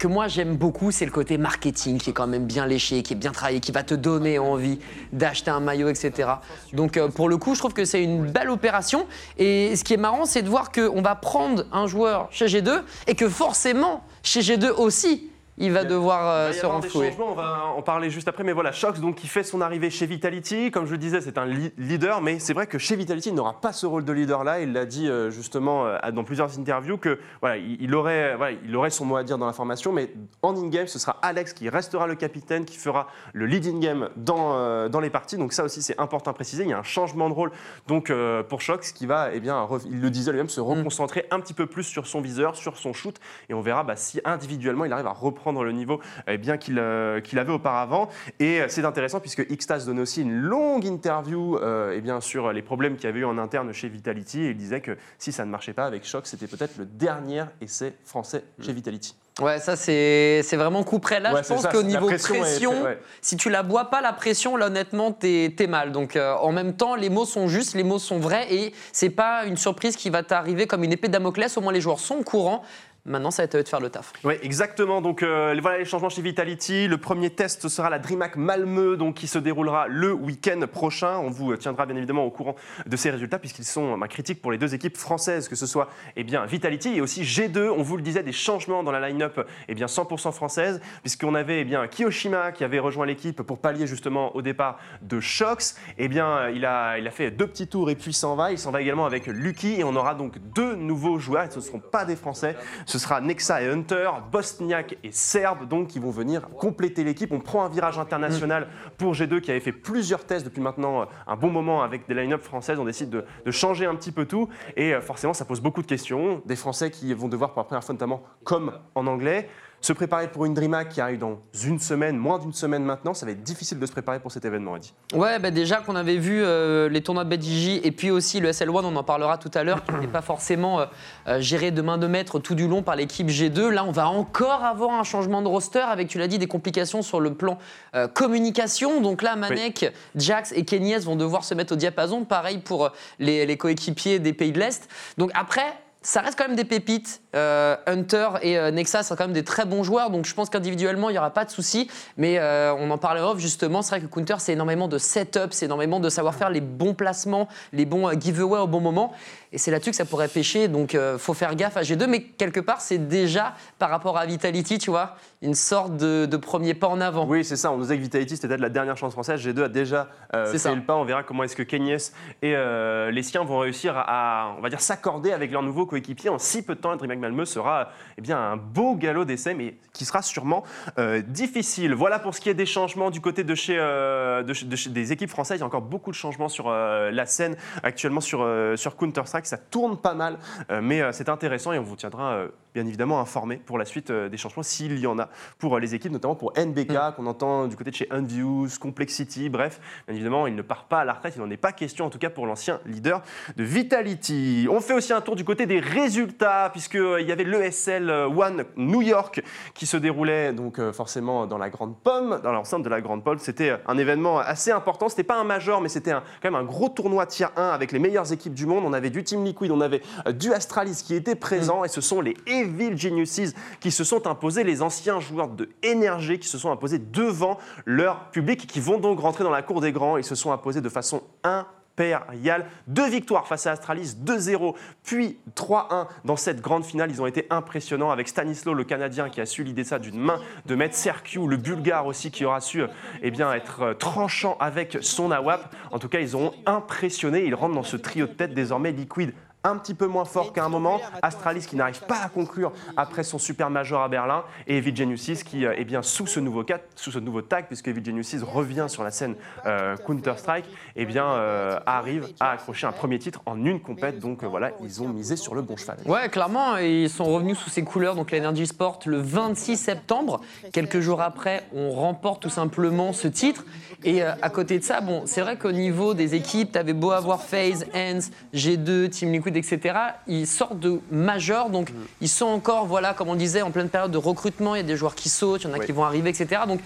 que 0.00 0.08
moi 0.08 0.26
j'aime 0.26 0.56
beaucoup, 0.56 0.90
c'est 0.90 1.04
le 1.04 1.12
côté 1.12 1.38
marketing 1.38 1.98
qui 1.98 2.10
est 2.10 2.12
quand 2.12 2.26
même 2.26 2.44
bien 2.44 2.66
léché, 2.66 3.04
qui 3.04 3.12
est 3.12 3.16
bien 3.16 3.30
travaillé, 3.30 3.60
qui 3.60 3.70
va 3.70 3.84
te 3.84 3.94
donner 3.94 4.38
envie 4.40 4.80
d'acheter 5.12 5.52
un 5.52 5.60
maillot, 5.60 5.88
etc. 5.88 6.28
Donc, 6.72 6.98
pour 7.10 7.28
le 7.28 7.36
coup, 7.36 7.54
je 7.54 7.60
trouve 7.60 7.72
que 7.72 7.84
c'est 7.84 8.02
une 8.02 8.26
belle 8.26 8.50
opération. 8.50 9.06
Et 9.38 9.76
ce 9.76 9.84
qui 9.84 9.94
est 9.94 9.96
marrant, 9.96 10.24
c'est 10.24 10.42
de 10.42 10.48
voir 10.48 10.72
qu'on 10.72 11.02
va 11.02 11.14
prendre 11.14 11.66
un 11.72 11.86
joueur 11.86 12.28
chez 12.32 12.46
G2 12.46 12.82
et 13.06 13.14
que 13.14 13.28
forcément, 13.28 14.02
chez 14.24 14.40
G2 14.40 14.70
aussi, 14.70 15.29
il 15.60 15.72
va 15.72 15.84
devoir 15.84 16.28
euh, 16.28 16.48
Il 16.48 16.52
va 16.52 16.56
y 16.56 16.60
se 16.60 16.64
avoir 16.64 16.80
des 16.80 16.88
renflouer. 16.88 17.10
changements, 17.10 17.30
on 17.30 17.34
va 17.34 17.66
en 17.76 17.82
parler 17.82 18.10
juste 18.10 18.28
après, 18.28 18.42
mais 18.44 18.52
voilà, 18.52 18.72
Shox 18.72 18.98
donc 19.00 19.16
qui 19.16 19.28
fait 19.28 19.42
son 19.42 19.60
arrivée 19.60 19.90
chez 19.90 20.06
Vitality, 20.06 20.70
comme 20.70 20.86
je 20.86 20.92
le 20.92 20.98
disais, 20.98 21.20
c'est 21.20 21.38
un 21.38 21.46
leader, 21.78 22.20
mais 22.22 22.38
c'est 22.38 22.54
vrai 22.54 22.66
que 22.66 22.78
chez 22.78 22.96
Vitality, 22.96 23.28
il 23.28 23.34
n'aura 23.34 23.60
pas 23.60 23.72
ce 23.72 23.86
rôle 23.86 24.04
de 24.04 24.12
leader 24.12 24.42
là. 24.42 24.60
Il 24.60 24.72
l'a 24.72 24.86
dit 24.86 25.08
euh, 25.08 25.30
justement 25.30 25.86
euh, 25.86 25.98
dans 26.12 26.24
plusieurs 26.24 26.58
interviews 26.58 26.96
que 26.96 27.18
voilà, 27.40 27.58
il, 27.58 27.94
aurait, 27.94 28.36
voilà, 28.36 28.56
il 28.64 28.74
aurait 28.74 28.90
son 28.90 29.04
mot 29.04 29.16
à 29.16 29.22
dire 29.22 29.38
dans 29.38 29.46
la 29.46 29.52
formation, 29.52 29.92
mais 29.92 30.12
en 30.42 30.56
in-game, 30.56 30.86
ce 30.86 30.98
sera 30.98 31.16
Alex 31.22 31.52
qui 31.52 31.68
restera 31.68 32.06
le 32.06 32.14
capitaine, 32.14 32.64
qui 32.64 32.78
fera 32.78 33.06
le 33.32 33.46
lead 33.46 33.66
in-game 33.66 34.08
dans, 34.16 34.54
euh, 34.54 34.88
dans 34.88 35.00
les 35.00 35.10
parties. 35.10 35.36
Donc 35.36 35.52
ça 35.52 35.64
aussi, 35.64 35.82
c'est 35.82 35.98
important 36.00 36.30
à 36.30 36.34
préciser. 36.34 36.64
Il 36.64 36.70
y 36.70 36.72
a 36.72 36.78
un 36.78 36.82
changement 36.82 37.28
de 37.28 37.34
rôle 37.34 37.50
donc 37.86 38.10
euh, 38.10 38.42
pour 38.42 38.60
Shox 38.60 38.92
qui 38.92 39.06
va, 39.06 39.30
eh 39.32 39.40
bien, 39.40 39.68
il 39.86 40.00
le 40.00 40.10
disait 40.10 40.30
lui-même, 40.32 40.48
se 40.48 40.60
reconcentrer 40.60 41.26
un 41.30 41.40
petit 41.40 41.54
peu 41.54 41.66
plus 41.66 41.84
sur 41.84 42.06
son 42.06 42.20
viseur, 42.20 42.56
sur 42.56 42.76
son 42.76 42.92
shoot, 42.92 43.16
et 43.48 43.54
on 43.54 43.60
verra 43.60 43.84
bah, 43.84 43.96
si 43.96 44.20
individuellement 44.24 44.84
il 44.84 44.92
arrive 44.92 45.06
à 45.06 45.12
reprendre 45.12 45.49
le 45.62 45.72
niveau 45.72 46.00
eh 46.26 46.38
bien 46.38 46.56
qu'il 46.56 46.78
euh, 46.78 47.20
qu'il 47.20 47.38
avait 47.38 47.52
auparavant. 47.52 48.08
Et 48.38 48.60
euh, 48.60 48.66
c'est 48.68 48.84
intéressant 48.84 49.20
puisque 49.20 49.46
Xtas 49.46 49.84
donnait 49.86 50.02
aussi 50.02 50.22
une 50.22 50.32
longue 50.32 50.84
interview 50.84 51.56
euh, 51.56 51.94
eh 51.96 52.00
bien, 52.00 52.20
sur 52.20 52.52
les 52.52 52.62
problèmes 52.62 52.96
qu'il 52.96 53.04
y 53.04 53.08
avait 53.08 53.20
eu 53.20 53.24
en 53.24 53.38
interne 53.38 53.72
chez 53.72 53.88
Vitality. 53.88 54.42
Et 54.42 54.50
il 54.50 54.56
disait 54.56 54.80
que 54.80 54.96
si 55.18 55.32
ça 55.32 55.44
ne 55.44 55.50
marchait 55.50 55.72
pas 55.72 55.86
avec 55.86 56.04
Shock, 56.04 56.26
c'était 56.26 56.46
peut-être 56.46 56.78
le 56.78 56.86
dernier 56.86 57.44
essai 57.60 57.94
français 58.04 58.44
chez 58.60 58.72
Vitality. 58.72 59.14
Ouais, 59.40 59.58
ça 59.58 59.76
c'est 59.76 60.42
vraiment 60.52 60.84
coup 60.84 60.98
près. 60.98 61.18
Là, 61.20 61.32
Ouais, 61.32 61.42
je 61.42 61.48
pense 61.48 61.66
qu'au 61.66 61.82
niveau 61.82 62.06
pression 62.06 62.40
pression, 62.40 62.82
ouais. 62.82 62.98
si 63.22 63.36
tu 63.36 63.48
la 63.48 63.62
bois 63.62 63.86
pas 63.86 64.00
la 64.00 64.12
pression, 64.12 64.56
là 64.56 64.66
honnêtement, 64.66 65.12
t'es 65.12 65.54
es 65.58 65.66
mal. 65.66 65.92
Donc 65.92 66.16
euh, 66.16 66.34
en 66.34 66.52
même 66.52 66.74
temps, 66.74 66.94
les 66.94 67.08
mots 67.08 67.24
sont 67.24 67.48
justes, 67.48 67.74
les 67.74 67.84
mots 67.84 67.98
sont 67.98 68.18
vrais 68.18 68.52
et 68.52 68.74
c'est 68.92 69.10
pas 69.10 69.44
une 69.44 69.56
surprise 69.56 69.96
qui 69.96 70.10
va 70.10 70.22
t'arriver 70.22 70.66
comme 70.66 70.84
une 70.84 70.92
épée 70.92 71.08
de 71.08 71.12
Damoclès. 71.12 71.56
Au 71.56 71.60
moins 71.60 71.72
les 71.72 71.80
joueurs 71.80 72.00
sont 72.00 72.16
au 72.16 72.22
courant. 72.22 72.62
Maintenant, 73.06 73.30
ça 73.30 73.42
va 73.42 73.44
être 73.44 73.54
à 73.54 73.58
eux 73.58 73.62
de 73.62 73.68
faire 73.68 73.80
le 73.80 73.88
taf. 73.88 74.12
Oui, 74.24 74.34
exactement. 74.42 75.00
Donc 75.00 75.22
euh, 75.22 75.56
voilà 75.62 75.78
les 75.78 75.86
changements 75.86 76.10
chez 76.10 76.20
Vitality. 76.20 76.86
Le 76.86 76.98
premier 76.98 77.30
test 77.30 77.68
sera 77.68 77.88
la 77.88 77.98
DreamHack 77.98 78.36
Malmö, 78.36 78.96
donc 78.96 79.14
qui 79.14 79.26
se 79.26 79.38
déroulera 79.38 79.88
le 79.88 80.12
week-end 80.12 80.60
prochain. 80.70 81.18
On 81.18 81.30
vous 81.30 81.56
tiendra 81.56 81.86
bien 81.86 81.96
évidemment 81.96 82.24
au 82.24 82.30
courant 82.30 82.56
de 82.86 82.96
ces 82.96 83.10
résultats 83.10 83.38
puisqu'ils 83.38 83.64
sont 83.64 83.96
bah, 83.96 84.06
critiques 84.06 84.42
pour 84.42 84.52
les 84.52 84.58
deux 84.58 84.74
équipes 84.74 84.98
françaises, 84.98 85.48
que 85.48 85.56
ce 85.56 85.66
soit 85.66 85.88
eh 86.16 86.24
bien 86.24 86.44
Vitality 86.44 86.96
et 86.96 87.00
aussi 87.00 87.22
G2. 87.22 87.70
On 87.70 87.82
vous 87.82 87.96
le 87.96 88.02
disait, 88.02 88.22
des 88.22 88.32
changements 88.32 88.82
dans 88.82 88.92
la 88.92 89.08
line-up 89.08 89.46
eh 89.68 89.74
bien 89.74 89.86
100% 89.86 90.32
française, 90.32 90.80
puisqu'on 91.00 91.34
avait 91.34 91.60
eh 91.60 91.64
bien 91.64 91.86
Kiyoshima 91.88 92.52
qui 92.52 92.64
avait 92.64 92.78
rejoint 92.78 93.06
l'équipe 93.06 93.42
pour 93.42 93.58
pallier 93.58 93.86
justement 93.86 94.36
au 94.36 94.42
départ 94.42 94.78
de 95.00 95.20
Shox. 95.20 95.76
Eh 95.96 96.08
bien, 96.08 96.50
il 96.50 96.66
a, 96.66 96.98
il 96.98 97.06
a 97.06 97.10
fait 97.10 97.30
deux 97.30 97.46
petits 97.46 97.66
tours 97.66 97.90
et 97.90 97.94
puis 97.94 98.12
s'en 98.12 98.36
va. 98.36 98.52
Il 98.52 98.58
s'en 98.58 98.70
va 98.70 98.82
également 98.82 99.06
avec 99.06 99.26
Lucky 99.26 99.80
et 99.80 99.84
on 99.84 99.96
aura 99.96 100.14
donc 100.14 100.38
deux 100.54 100.74
nouveaux 100.74 101.18
joueurs. 101.18 101.44
Et 101.44 101.50
ce 101.50 101.56
ne 101.56 101.64
seront 101.64 101.80
pas 101.80 102.04
des 102.04 102.16
Français. 102.16 102.56
Ce 102.90 102.98
sera 102.98 103.20
Nexa 103.20 103.62
et 103.62 103.68
Hunter, 103.68 104.10
Bosniak 104.32 104.98
et 105.04 105.12
Serbe, 105.12 105.68
donc 105.68 105.86
qui 105.86 106.00
vont 106.00 106.10
venir 106.10 106.48
compléter 106.48 107.04
l'équipe. 107.04 107.30
On 107.30 107.38
prend 107.38 107.64
un 107.64 107.68
virage 107.68 108.00
international 108.00 108.66
pour 108.98 109.12
G2 109.12 109.40
qui 109.40 109.52
avait 109.52 109.60
fait 109.60 109.70
plusieurs 109.70 110.24
tests 110.24 110.44
depuis 110.44 110.60
maintenant 110.60 111.02
euh, 111.02 111.04
un 111.28 111.36
bon 111.36 111.50
moment 111.50 111.84
avec 111.84 112.08
des 112.08 112.14
line-up 112.14 112.42
françaises. 112.42 112.80
On 112.80 112.84
décide 112.84 113.10
de, 113.10 113.50
changer 113.52 113.86
un 113.86 113.94
petit 113.94 114.10
peu 114.10 114.26
tout 114.26 114.48
et 114.76 114.92
euh, 114.92 115.00
forcément 115.00 115.34
ça 115.34 115.44
pose 115.44 115.60
beaucoup 115.60 115.82
de 115.82 115.86
questions. 115.86 116.42
Des 116.46 116.56
Français 116.56 116.90
qui 116.90 117.14
vont 117.14 117.28
devoir 117.28 117.52
pour 117.52 117.60
la 117.60 117.64
première 117.64 117.84
fois 117.84 117.92
notamment, 117.92 118.24
comme 118.42 118.72
en 118.96 119.06
anglais, 119.06 119.48
se 119.80 119.92
préparer 119.92 120.28
pour 120.28 120.44
une 120.44 120.54
DreamHack 120.54 120.90
qui 120.90 121.00
arrive 121.00 121.18
dans 121.18 121.38
une 121.64 121.78
semaine, 121.78 122.16
moins 122.16 122.38
d'une 122.38 122.52
semaine 122.52 122.84
maintenant. 122.84 123.14
Ça 123.14 123.24
va 123.24 123.32
être 123.32 123.42
difficile 123.42 123.78
de 123.78 123.86
se 123.86 123.92
préparer 123.92 124.20
pour 124.20 124.30
cet 124.30 124.44
événement, 124.44 124.76
Eddie. 124.76 124.92
Ouais, 125.14 125.38
bah 125.38 125.50
déjà 125.50 125.76
qu'on 125.76 125.96
avait 125.96 126.18
vu 126.18 126.42
euh, 126.42 126.88
les 126.88 127.02
tournois 127.02 127.24
de 127.24 127.30
BDJ 127.30 127.80
et 127.82 127.90
puis 127.90 128.10
aussi 128.10 128.40
le 128.40 128.50
SL1, 128.50 128.84
on 128.84 128.96
en 128.96 129.02
parlera 129.02 129.38
tout 129.38 129.50
à 129.54 129.64
l'heure, 129.64 129.84
qui 129.84 129.92
n'est 129.94 130.06
pas 130.06 130.20
forcément 130.22 130.80
euh, 130.80 130.86
euh, 131.28 131.40
géré 131.40 131.70
de 131.70 131.80
main 131.82 131.98
de 131.98 132.06
maître 132.06 132.38
tout 132.38 132.54
du 132.54 132.68
long 132.68 132.82
par 132.82 132.96
l'équipe 132.96 133.28
G2. 133.28 133.68
Là, 133.68 133.84
on 133.84 133.92
va 133.92 134.08
encore 134.08 134.64
avoir 134.64 134.92
un 134.92 135.04
changement 135.04 135.42
de 135.42 135.48
roster 135.48 135.80
avec, 135.80 136.08
tu 136.08 136.18
l'as 136.18 136.28
dit, 136.28 136.38
des 136.38 136.46
complications 136.46 137.02
sur 137.02 137.20
le 137.20 137.34
plan 137.34 137.58
euh, 137.94 138.06
communication. 138.06 139.00
Donc 139.00 139.22
là, 139.22 139.36
Manek, 139.36 139.92
Jax 140.14 140.52
et 140.52 140.64
Kenyes 140.64 140.98
vont 140.98 141.16
devoir 141.16 141.44
se 141.44 141.54
mettre 141.54 141.72
au 141.72 141.76
diapason. 141.76 142.24
Pareil 142.24 142.58
pour 142.58 142.90
les, 143.18 143.46
les 143.46 143.56
coéquipiers 143.56 144.18
des 144.18 144.32
pays 144.32 144.52
de 144.52 144.58
l'Est. 144.58 144.88
Donc 145.16 145.30
après. 145.34 145.74
Ça 146.02 146.22
reste 146.22 146.38
quand 146.38 146.46
même 146.46 146.56
des 146.56 146.64
pépites. 146.64 147.20
Euh, 147.36 147.76
Hunter 147.86 148.30
et 148.40 148.58
euh, 148.58 148.70
Nexa 148.70 149.02
sont 149.02 149.16
quand 149.16 149.24
même 149.24 149.34
des 149.34 149.44
très 149.44 149.66
bons 149.66 149.82
joueurs, 149.82 150.10
donc 150.10 150.24
je 150.24 150.34
pense 150.34 150.48
qu'individuellement, 150.48 151.10
il 151.10 151.12
n'y 151.12 151.18
aura 151.18 151.30
pas 151.30 151.44
de 151.44 151.50
souci. 151.50 151.90
Mais 152.16 152.38
euh, 152.38 152.74
on 152.74 152.90
en 152.90 152.96
parlait 152.96 153.20
off, 153.20 153.38
justement. 153.38 153.82
C'est 153.82 153.96
vrai 153.96 154.00
que 154.00 154.12
Counter, 154.12 154.36
c'est 154.38 154.54
énormément 154.54 154.88
de 154.88 154.96
setup, 154.96 155.52
c'est 155.52 155.66
énormément 155.66 156.00
de 156.00 156.08
savoir 156.08 156.34
faire 156.34 156.48
les 156.48 156.62
bons 156.62 156.94
placements, 156.94 157.48
les 157.74 157.84
bons 157.84 158.18
giveaways 158.18 158.60
au 158.60 158.66
bon 158.66 158.80
moment. 158.80 159.12
Et 159.52 159.58
c'est 159.58 159.72
là-dessus 159.72 159.90
que 159.90 159.96
ça 159.96 160.04
pourrait 160.04 160.28
pêcher, 160.28 160.68
donc 160.68 160.94
euh, 160.94 161.18
faut 161.18 161.34
faire 161.34 161.56
gaffe 161.56 161.76
à 161.76 161.82
G2. 161.82 162.06
Mais 162.06 162.22
quelque 162.22 162.60
part, 162.60 162.80
c'est 162.80 162.98
déjà, 163.08 163.54
par 163.80 163.90
rapport 163.90 164.16
à 164.16 164.24
Vitality, 164.24 164.78
tu 164.78 164.90
vois, 164.90 165.16
une 165.42 165.54
sorte 165.56 165.96
de, 165.96 166.24
de 166.26 166.36
premier 166.36 166.72
pas 166.74 166.86
en 166.86 167.00
avant. 167.00 167.26
Oui, 167.26 167.44
c'est 167.44 167.56
ça. 167.56 167.72
On 167.72 167.76
nous 167.76 167.82
disait 167.82 167.96
que 167.96 168.02
Vitality, 168.02 168.36
c'était 168.36 168.46
peut-être 168.46 168.60
la 168.60 168.68
dernière 168.68 168.96
chance 168.96 169.12
française. 169.12 169.44
G2 169.44 169.64
a 169.64 169.68
déjà 169.68 170.08
euh, 170.36 170.46
fait 170.52 170.58
ça. 170.58 170.72
le 170.72 170.82
pas. 170.82 170.94
On 170.94 171.04
verra 171.04 171.24
comment 171.24 171.42
est-ce 171.42 171.56
que 171.56 171.64
Kenyes 171.64 172.12
et 172.42 172.54
euh, 172.54 173.10
les 173.10 173.24
siens 173.24 173.42
vont 173.42 173.58
réussir 173.58 173.94
à, 173.96 174.54
on 174.56 174.60
va 174.60 174.68
dire, 174.68 174.80
s'accorder 174.80 175.32
avec 175.32 175.50
leur 175.50 175.62
nouveau 175.64 175.84
coéquipier. 175.84 176.30
En 176.30 176.38
si 176.38 176.62
peu 176.62 176.76
de 176.76 176.80
temps, 176.80 176.92
le 176.92 176.98
DreamHack 176.98 177.18
Malmö 177.18 177.44
sera 177.44 177.90
eh 178.18 178.20
bien, 178.20 178.38
un 178.38 178.56
beau 178.56 178.94
galop 178.94 179.24
d'essai, 179.24 179.54
mais 179.54 179.74
qui 179.92 180.04
sera 180.04 180.22
sûrement 180.22 180.62
euh, 180.98 181.22
difficile. 181.22 181.92
Voilà 181.94 182.20
pour 182.20 182.36
ce 182.36 182.40
qui 182.40 182.50
est 182.50 182.54
des 182.54 182.66
changements 182.66 183.10
du 183.10 183.20
côté 183.20 183.42
de 183.42 183.54
chez, 183.56 183.74
de 183.76 184.52
chez- 184.52 184.66
de 184.66 184.76
chez- 184.76 184.90
des 184.90 185.10
équipes 185.10 185.30
françaises. 185.30 185.58
Il 185.58 185.60
y 185.62 185.64
a 185.64 185.66
encore 185.66 185.82
beaucoup 185.82 186.10
de 186.12 186.16
changements 186.16 186.48
sur 186.48 186.70
la 186.70 187.26
scène 187.26 187.56
actuellement 187.82 188.20
sur, 188.20 188.46
sur 188.76 188.96
Counter-Strike. 188.96 189.39
Ça 189.46 189.58
tourne 189.58 189.96
pas 189.96 190.14
mal, 190.14 190.38
euh, 190.70 190.80
mais 190.82 191.00
euh, 191.00 191.12
c'est 191.12 191.28
intéressant 191.28 191.72
et 191.72 191.78
on 191.78 191.82
vous 191.82 191.96
tiendra 191.96 192.32
euh, 192.34 192.48
bien 192.74 192.86
évidemment 192.86 193.20
informé 193.20 193.56
pour 193.56 193.78
la 193.78 193.84
suite 193.84 194.10
euh, 194.10 194.28
des 194.28 194.36
changements 194.36 194.62
s'il 194.62 194.98
y 194.98 195.06
en 195.06 195.18
a 195.18 195.28
pour 195.58 195.76
euh, 195.76 195.80
les 195.80 195.94
équipes, 195.94 196.12
notamment 196.12 196.34
pour 196.34 196.52
NBK 196.56 197.16
qu'on 197.16 197.26
entend 197.26 197.66
du 197.66 197.76
côté 197.76 197.90
de 197.90 197.96
chez 197.96 198.06
Unviews, 198.10 198.68
Complexity. 198.80 199.48
Bref, 199.48 199.80
bien 200.06 200.14
évidemment, 200.14 200.46
il 200.46 200.54
ne 200.54 200.62
part 200.62 200.84
pas 200.84 201.00
à 201.00 201.04
la 201.04 201.14
retraite. 201.14 201.34
Il 201.36 201.42
n'en 201.42 201.50
est 201.50 201.56
pas 201.56 201.72
question, 201.72 202.06
en 202.06 202.10
tout 202.10 202.18
cas 202.18 202.30
pour 202.30 202.46
l'ancien 202.46 202.80
leader 202.86 203.22
de 203.56 203.64
Vitality. 203.64 204.68
On 204.70 204.80
fait 204.80 204.94
aussi 204.94 205.12
un 205.12 205.20
tour 205.20 205.36
du 205.36 205.44
côté 205.44 205.66
des 205.66 205.80
résultats, 205.80 206.70
puisqu'il 206.70 207.26
y 207.26 207.32
avait 207.32 207.44
l'ESL 207.44 208.10
One 208.10 208.64
New 208.76 209.02
York 209.02 209.42
qui 209.74 209.86
se 209.86 209.96
déroulait 209.96 210.52
donc 210.52 210.78
euh, 210.78 210.92
forcément 210.92 211.46
dans 211.46 211.58
la 211.58 211.70
Grande 211.70 211.96
Pomme, 211.98 212.40
dans 212.42 212.52
l'enceinte 212.52 212.82
de 212.82 212.88
la 212.88 213.00
Grande 213.00 213.24
Pomme. 213.24 213.38
C'était 213.38 213.76
un 213.86 213.98
événement 213.98 214.38
assez 214.38 214.70
important. 214.70 215.08
C'était 215.08 215.22
pas 215.22 215.38
un 215.38 215.44
major, 215.44 215.80
mais 215.80 215.88
c'était 215.88 216.12
quand 216.12 216.20
même 216.44 216.54
un 216.54 216.64
gros 216.64 216.88
tournoi 216.88 217.26
tier 217.26 217.46
1 217.56 217.68
avec 217.70 217.92
les 217.92 217.98
meilleures 217.98 218.32
équipes 218.32 218.54
du 218.54 218.66
monde. 218.66 218.84
On 218.86 218.92
avait 218.92 219.10
du 219.10 219.24
Team 219.24 219.44
Liquid, 219.44 219.70
on 219.70 219.80
avait 219.80 220.02
euh, 220.26 220.32
du 220.32 220.52
Astralis 220.52 221.02
qui 221.04 221.14
était 221.14 221.34
présent, 221.34 221.84
et 221.84 221.88
ce 221.88 222.00
sont 222.00 222.20
les 222.20 222.36
Evil 222.60 222.96
Geniuses 222.96 223.54
qui 223.80 223.90
se 223.90 224.04
sont 224.04 224.26
imposés, 224.26 224.64
les 224.64 224.82
anciens 224.82 225.20
joueurs 225.20 225.48
de 225.48 225.68
Energy 225.84 226.38
qui 226.38 226.48
se 226.48 226.58
sont 226.58 226.70
imposés 226.70 226.98
devant 226.98 227.58
leur 227.84 228.30
public, 228.30 228.66
qui 228.66 228.80
vont 228.80 228.98
donc 228.98 229.20
rentrer 229.20 229.44
dans 229.44 229.50
la 229.50 229.62
cour 229.62 229.80
des 229.80 229.92
grands. 229.92 230.16
Ils 230.16 230.24
se 230.24 230.34
sont 230.34 230.52
imposés 230.52 230.80
de 230.80 230.88
façon 230.88 231.22
impériale. 231.42 232.66
Deux 232.86 233.08
victoires 233.08 233.46
face 233.46 233.66
à 233.66 233.72
Astralis, 233.72 234.16
2-0, 234.24 234.74
puis 235.02 235.38
3-1 235.54 236.06
dans 236.24 236.36
cette 236.36 236.60
grande 236.60 236.84
finale. 236.84 237.10
Ils 237.10 237.20
ont 237.20 237.26
été 237.26 237.46
impressionnants 237.50 238.10
avec 238.10 238.28
Stanislo, 238.28 238.74
le 238.74 238.84
Canadien, 238.84 239.28
qui 239.28 239.40
a 239.40 239.46
su 239.46 239.64
l'idée 239.64 239.84
ça 239.84 239.98
d'une 239.98 240.18
main 240.18 240.40
de 240.66 240.74
mettre 240.74 240.94
Serkiu, 240.94 241.46
le 241.46 241.56
Bulgare 241.56 242.06
aussi, 242.06 242.30
qui 242.30 242.44
aura 242.44 242.60
su 242.60 242.82
eh 243.22 243.30
bien, 243.30 243.52
être 243.52 243.82
euh, 243.82 243.94
tranchant 243.94 244.56
avec 244.60 244.98
son 245.02 245.30
AWAP. 245.30 245.74
En 245.90 245.98
tout 245.98 246.08
cas, 246.08 246.20
ils 246.20 246.36
ont 246.36 246.52
impressionné. 246.66 247.44
Ils 247.44 247.54
rentrent 247.54 247.74
dans 247.74 247.82
ce 247.82 247.96
trio 247.96 248.26
de 248.26 248.32
tête 248.32 248.54
désormais 248.54 248.92
Liquid. 248.92 249.32
Un 249.62 249.76
petit 249.76 249.94
peu 249.94 250.06
moins 250.06 250.24
fort 250.24 250.52
qu'à 250.52 250.64
un 250.64 250.68
moment, 250.68 251.00
Astralis 251.22 251.66
qui 251.66 251.76
n'arrive 251.76 252.02
pas 252.06 252.18
à 252.24 252.28
conclure 252.28 252.72
après 252.96 253.22
son 253.22 253.38
super 253.38 253.68
major 253.70 254.02
à 254.02 254.08
Berlin, 254.08 254.42
et 254.66 254.78
Evil 254.78 254.96
Geniusis 254.96 255.42
qui 255.44 255.66
euh, 255.66 255.74
est 255.76 255.84
bien 255.84 256.02
sous 256.02 256.26
ce 256.26 256.40
nouveau, 256.40 256.64
cat- 256.64 256.80
sous 256.96 257.10
ce 257.10 257.18
nouveau 257.18 257.42
tag, 257.42 257.66
puisque 257.66 257.88
Evil 257.88 258.04
Geniusis 258.04 258.42
revient 258.42 258.86
sur 258.88 259.04
la 259.04 259.10
scène 259.10 259.34
euh, 259.66 259.96
Counter-Strike, 259.98 260.64
et 260.96 261.04
bien 261.04 261.26
euh, 261.26 261.78
arrive 261.86 262.28
à 262.40 262.52
accrocher 262.52 262.86
un 262.86 262.92
premier 262.92 263.18
titre 263.18 263.42
en 263.46 263.62
une 263.64 263.80
compète. 263.80 264.18
Donc 264.18 264.42
euh, 264.42 264.46
voilà, 264.46 264.70
ils 264.82 265.02
ont 265.02 265.08
misé 265.08 265.36
sur 265.36 265.54
le 265.54 265.62
bon 265.62 265.76
cheval. 265.76 265.98
Ouais, 266.06 266.28
clairement, 266.30 266.78
ils 266.78 267.10
sont 267.10 267.24
revenus 267.24 267.58
sous 267.58 267.68
ces 267.70 267.84
couleurs, 267.84 268.14
donc 268.14 268.30
l'Energy 268.30 268.66
Sport, 268.66 269.00
le 269.06 269.18
26 269.20 269.76
septembre. 269.76 270.40
Quelques 270.72 271.00
jours 271.00 271.20
après, 271.20 271.64
on 271.74 271.90
remporte 271.90 272.42
tout 272.42 272.48
simplement 272.50 273.12
ce 273.12 273.28
titre. 273.28 273.64
Et 274.04 274.22
euh, 274.22 274.32
à 274.40 274.48
côté 274.48 274.78
de 274.78 274.84
ça, 274.84 275.02
bon, 275.02 275.22
c'est 275.26 275.42
vrai 275.42 275.56
qu'au 275.58 275.72
niveau 275.72 276.14
des 276.14 276.34
équipes, 276.34 276.72
t'avais 276.72 276.94
beau 276.94 277.10
avoir 277.10 277.42
FaZe, 277.42 277.84
Hens, 277.94 278.30
G2, 278.54 279.10
Team 279.10 279.32
Liquid, 279.32 279.49
etc. 279.56 279.94
Ils 280.26 280.46
sortent 280.46 280.78
de 280.80 281.00
major, 281.10 281.70
donc 281.70 281.92
ils 282.20 282.28
sont 282.28 282.46
encore, 282.46 282.86
voilà, 282.86 283.14
comme 283.14 283.28
on 283.28 283.34
disait, 283.34 283.62
en 283.62 283.70
pleine 283.70 283.88
période 283.88 284.10
de 284.10 284.18
recrutement. 284.18 284.74
Il 284.74 284.78
y 284.78 284.80
a 284.80 284.86
des 284.86 284.96
joueurs 284.96 285.14
qui 285.14 285.28
sautent, 285.28 285.62
il 285.64 285.68
y 285.68 285.70
en 285.70 285.74
a 285.74 285.78
Oui. 285.78 285.86
qui 285.86 285.92
vont 285.92 286.04
arriver, 286.04 286.30
etc. 286.30 286.62
Donc 286.66 286.80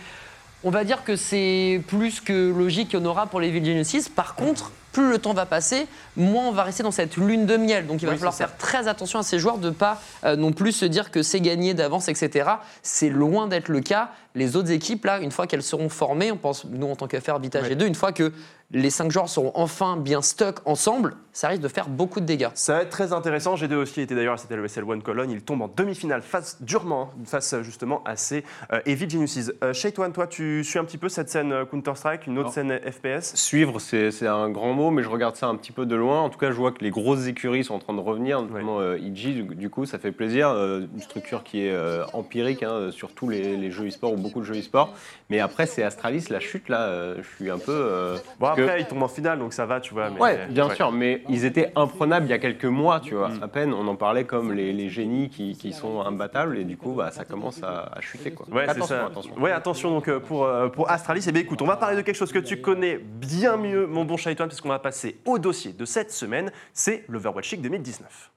on 0.67 0.71
va 0.71 0.85
dire 0.85 1.05
que 1.05 1.15
c'est 1.17 1.83
plus 1.89 2.21
que 2.21 2.51
logique 2.57 2.89
qu'il 2.89 2.99
y 2.99 3.03
en 3.03 3.07
aura 3.07 3.27
pour 3.27 3.41
les 3.41 3.49
Evil 3.49 3.65
Geniuses. 3.65 4.09
Par 4.09 4.35
contre, 4.35 4.73
plus 4.93 5.11
le 5.11 5.19
temps 5.19 5.35
va 5.35 5.45
passer, 5.45 5.89
moins 6.17 6.45
on 6.47 6.53
va 6.53 6.63
rester 6.63 6.85
dans 6.85 6.93
cette 6.93 7.17
lune 7.17 7.47
de 7.47 7.57
miel. 7.57 7.87
Donc 7.87 8.01
il 8.01 8.07
va 8.07 8.13
Oui, 8.13 8.19
falloir 8.19 8.33
ça. 8.33 8.47
faire 8.47 8.57
très 8.57 8.87
attention 8.89 9.19
à 9.19 9.23
ces 9.25 9.39
joueurs 9.41 9.59
de 9.59 9.69
ne 9.69 9.75
pas 9.75 10.01
euh, 10.25 10.37
non 10.37 10.53
plus 10.53 10.71
se 10.73 10.85
dire 10.85 11.11
que 11.11 11.23
c'est 11.23 11.41
gagné 11.41 11.75
d'avance, 11.75 12.09
etc. 12.09 12.49
C'est 12.83 13.09
loin 13.11 13.49
d'être 13.49 13.69
le 13.69 13.81
cas. 13.81 14.11
Les 14.37 14.55
autres 14.57 14.71
équipes, 14.71 15.05
là, 15.05 15.19
une 15.19 15.33
fois 15.33 15.47
qu'elles 15.49 15.63
seront 15.65 15.89
formées, 15.89 16.31
on 16.33 16.37
pense, 16.37 16.65
nous 16.65 16.87
en 16.89 16.97
tant 16.97 17.09
qu'affaire 17.09 17.35
Habitat 17.35 17.61
Ouais. 17.61 17.75
G2, 17.75 17.87
une 17.87 17.95
fois 17.97 18.13
que 18.13 18.33
les 18.75 18.91
cinq 18.91 19.11
joueurs 19.11 19.29
seront 19.29 19.53
enfin 19.55 19.97
bien 19.97 20.21
stuck 20.21 20.57
ensemble, 20.67 21.15
ça 21.33 21.49
risque 21.49 21.63
de 21.63 21.69
faire 21.69 21.89
beaucoup 21.89 22.21
de 22.21 22.27
dégâts. 22.27 22.49
Ça 22.55 22.75
va 22.75 22.83
être 22.83 22.91
très 22.91 23.13
intéressant. 23.13 23.55
G2 23.55 23.75
aussi 23.75 24.01
était 24.03 24.15
d'ailleurs 24.15 24.35
à 24.35 24.37
cette 24.37 24.51
LESL 24.51 24.85
One 24.85 25.03
Cologne. 25.03 25.31
Il 25.31 25.43
tombe 25.43 25.63
en 25.63 25.69
demi-finale 25.75 26.23
face 26.23 26.61
durement 26.63 27.11
hein, 27.17 27.23
face 27.25 27.55
euh, 27.55 27.63
justement 27.63 28.03
à 28.05 28.17
ces 28.17 28.45
euh, 28.73 28.81
Evil 28.87 29.09
Geniuses. 29.09 29.55
Euh, 29.65 29.73
Shaytoine, 29.73 30.13
toi, 30.13 30.27
tu 30.27 30.63
suis 30.65 30.79
un 30.79 30.85
petit 30.85 30.99
peu 30.99 31.09
cette 31.09 31.29
scène 31.31 31.53
euh, 31.53 31.65
Counter-Strike, 31.65 32.27
une 32.27 32.39
autre 32.39 32.53
scène 32.53 32.79
FPS 32.85 33.35
Suivre, 33.37 33.79
c'est 33.81 34.27
un 34.27 34.51
grand 34.51 34.73
mot, 34.75 34.91
mais 34.91 35.03
je 35.03 35.09
regarde 35.09 35.37
ça 35.37 35.47
un 35.47 35.57
petit 35.57 35.73
peu 35.73 35.87
de 35.87 35.95
loin. 35.97 36.21
En 36.21 36.29
tout 36.31 36.39
cas, 36.39 36.51
je 36.51 36.57
vois 36.57 36.73
que 36.73 36.83
les 36.85 36.91
grosses 36.91 37.27
écuries 37.27 37.65
sont 37.65 37.75
en 37.75 37.79
train 37.81 37.95
de 37.95 38.01
revenir, 38.01 38.43
notamment 38.43 38.81
euh, 38.81 38.99
IG, 38.99 39.35
du, 39.35 39.43
du 39.57 39.71
coup, 39.71 39.87
ça 39.87 39.99
fait 39.99 40.13
plaisir. 40.13 40.49
Euh, 40.51 40.87
une 40.95 41.03
structure 41.03 41.43
qui 41.45 41.67
est 41.67 41.73
euh, 41.73 42.05
empirique 42.13 42.63
hein, 42.63 42.91
sur 42.91 43.13
tous 43.13 43.29
les, 43.29 43.57
les 43.57 43.71
jeux 43.71 43.87
e-sport 43.89 44.13
ou 44.13 44.17
beaucoup 44.17 44.41
de 44.41 44.45
jeux 44.45 44.59
e-sport. 44.59 44.93
Mais 45.31 45.41
après, 45.41 45.67
c'est 45.67 45.83
Astralis, 45.83 46.27
la 46.31 46.41
chute, 46.41 46.69
là, 46.69 46.83
euh, 46.83 47.17
je 47.23 47.37
suis 47.37 47.51
un 47.51 47.59
peu. 47.59 47.73
euh, 47.73 48.17
Bon, 48.39 48.49
après, 48.65 48.81
ils 48.81 48.87
tombent 48.87 49.03
en 49.03 49.09
finale, 49.09 49.39
donc 49.39 49.53
ça 49.53 49.67
va, 49.67 49.81
tu 49.81 49.95
vois. 49.95 50.11
mais- 50.11 50.21
Ouais, 50.21 50.47
bien 50.49 50.69
ouais. 50.69 50.75
sûr, 50.75 50.91
mais 50.93 51.23
ils 51.29 51.45
étaient 51.45 51.73
imprenables 51.77 52.27
il 52.27 52.31
y 52.31 52.35
a 52.35 52.39
quelques 52.39 52.65
mois, 52.65 53.01
tu 53.01 53.15
vois. 53.15 53.29
Mm. 53.29 53.43
À 53.43 53.49
peine, 53.49 53.73
on 53.75 53.87
en 53.89 53.97
parlait 53.97 54.25
comme 54.25 54.53
les, 54.53 54.73
les 54.73 54.89
génies 54.89 55.29
qui, 55.31 55.57
qui 55.57 55.73
sont 55.73 56.01
imbattables, 56.03 56.59
et 56.59 56.65
du 56.65 56.77
coup, 56.77 56.93
bah, 56.93 57.11
ça 57.11 57.25
commence 57.25 57.63
à, 57.63 57.91
à 57.95 58.01
chuter, 58.01 58.31
quoi. 58.33 58.47
Ouais, 58.51 58.65
c'est 58.65 58.71
attention, 58.73 58.87
ça. 58.97 59.07
attention. 59.07 59.35
Ouais, 59.39 59.51
attention 59.53 59.91
donc 59.91 60.09
euh, 60.09 60.21
pour, 60.21 60.45
euh, 60.45 60.69
pour 60.69 60.91
Astralis. 60.91 61.25
Eh 61.29 61.33
bien, 61.33 61.43
écoute, 61.43 61.63
on 61.63 61.67
va 61.67 61.77
parler 61.77 61.97
de 61.97 62.03
quelque 62.03 62.17
chose 62.17 62.33
que 62.33 62.39
tu 62.39 62.61
connais 62.61 62.99
bien 62.99 63.57
mieux, 63.57 63.87
mon 63.87 64.05
bon 64.05 64.17
Shaitan, 64.17 64.47
puisqu'on 64.49 64.69
va 64.69 64.79
passer 64.79 65.17
au 65.25 65.39
dossier 65.39 65.73
de 65.73 65.85
cette 65.85 66.11
semaine. 66.13 66.51
C'est 66.73 67.05
l'Overwatch 67.09 67.53
League 67.53 67.63
2019. 67.63 68.31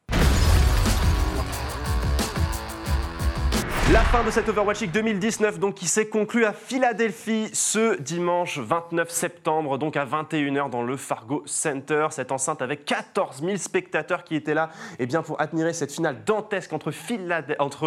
La 3.94 4.01
fin 4.01 4.22
de 4.22 4.32
cette 4.32 4.50
Overwatch 4.50 4.82
League 4.82 4.91
2019, 4.91 5.60
donc, 5.60 5.75
qui 5.75 5.88
s'est 5.88 6.10
conclue 6.10 6.44
à 6.44 6.51
Philadelphie 6.51 7.50
ce 7.53 7.98
dimanche 8.01 8.60
29 8.60 9.10
septembre, 9.10 9.77
donc 9.77 9.96
à 9.96 10.06
21h 10.06 10.70
dans 10.70 10.84
le 10.84 10.98
Fargo 10.98 11.41
Center. 11.46 12.08
Cette 12.10 12.34
enceinte 12.34 12.62
avec 12.62 12.84
14 12.84 13.41
000 13.41 13.56
spectateurs 13.56 14.25
qui 14.25 14.36
étaient 14.36 14.53
là 14.53 14.72
eh 15.00 15.06
bien, 15.06 15.22
pour 15.22 15.39
admirer 15.39 15.72
cette 15.72 15.94
finale 15.94 16.17
dantesque 16.25 16.74
entre, 16.74 16.91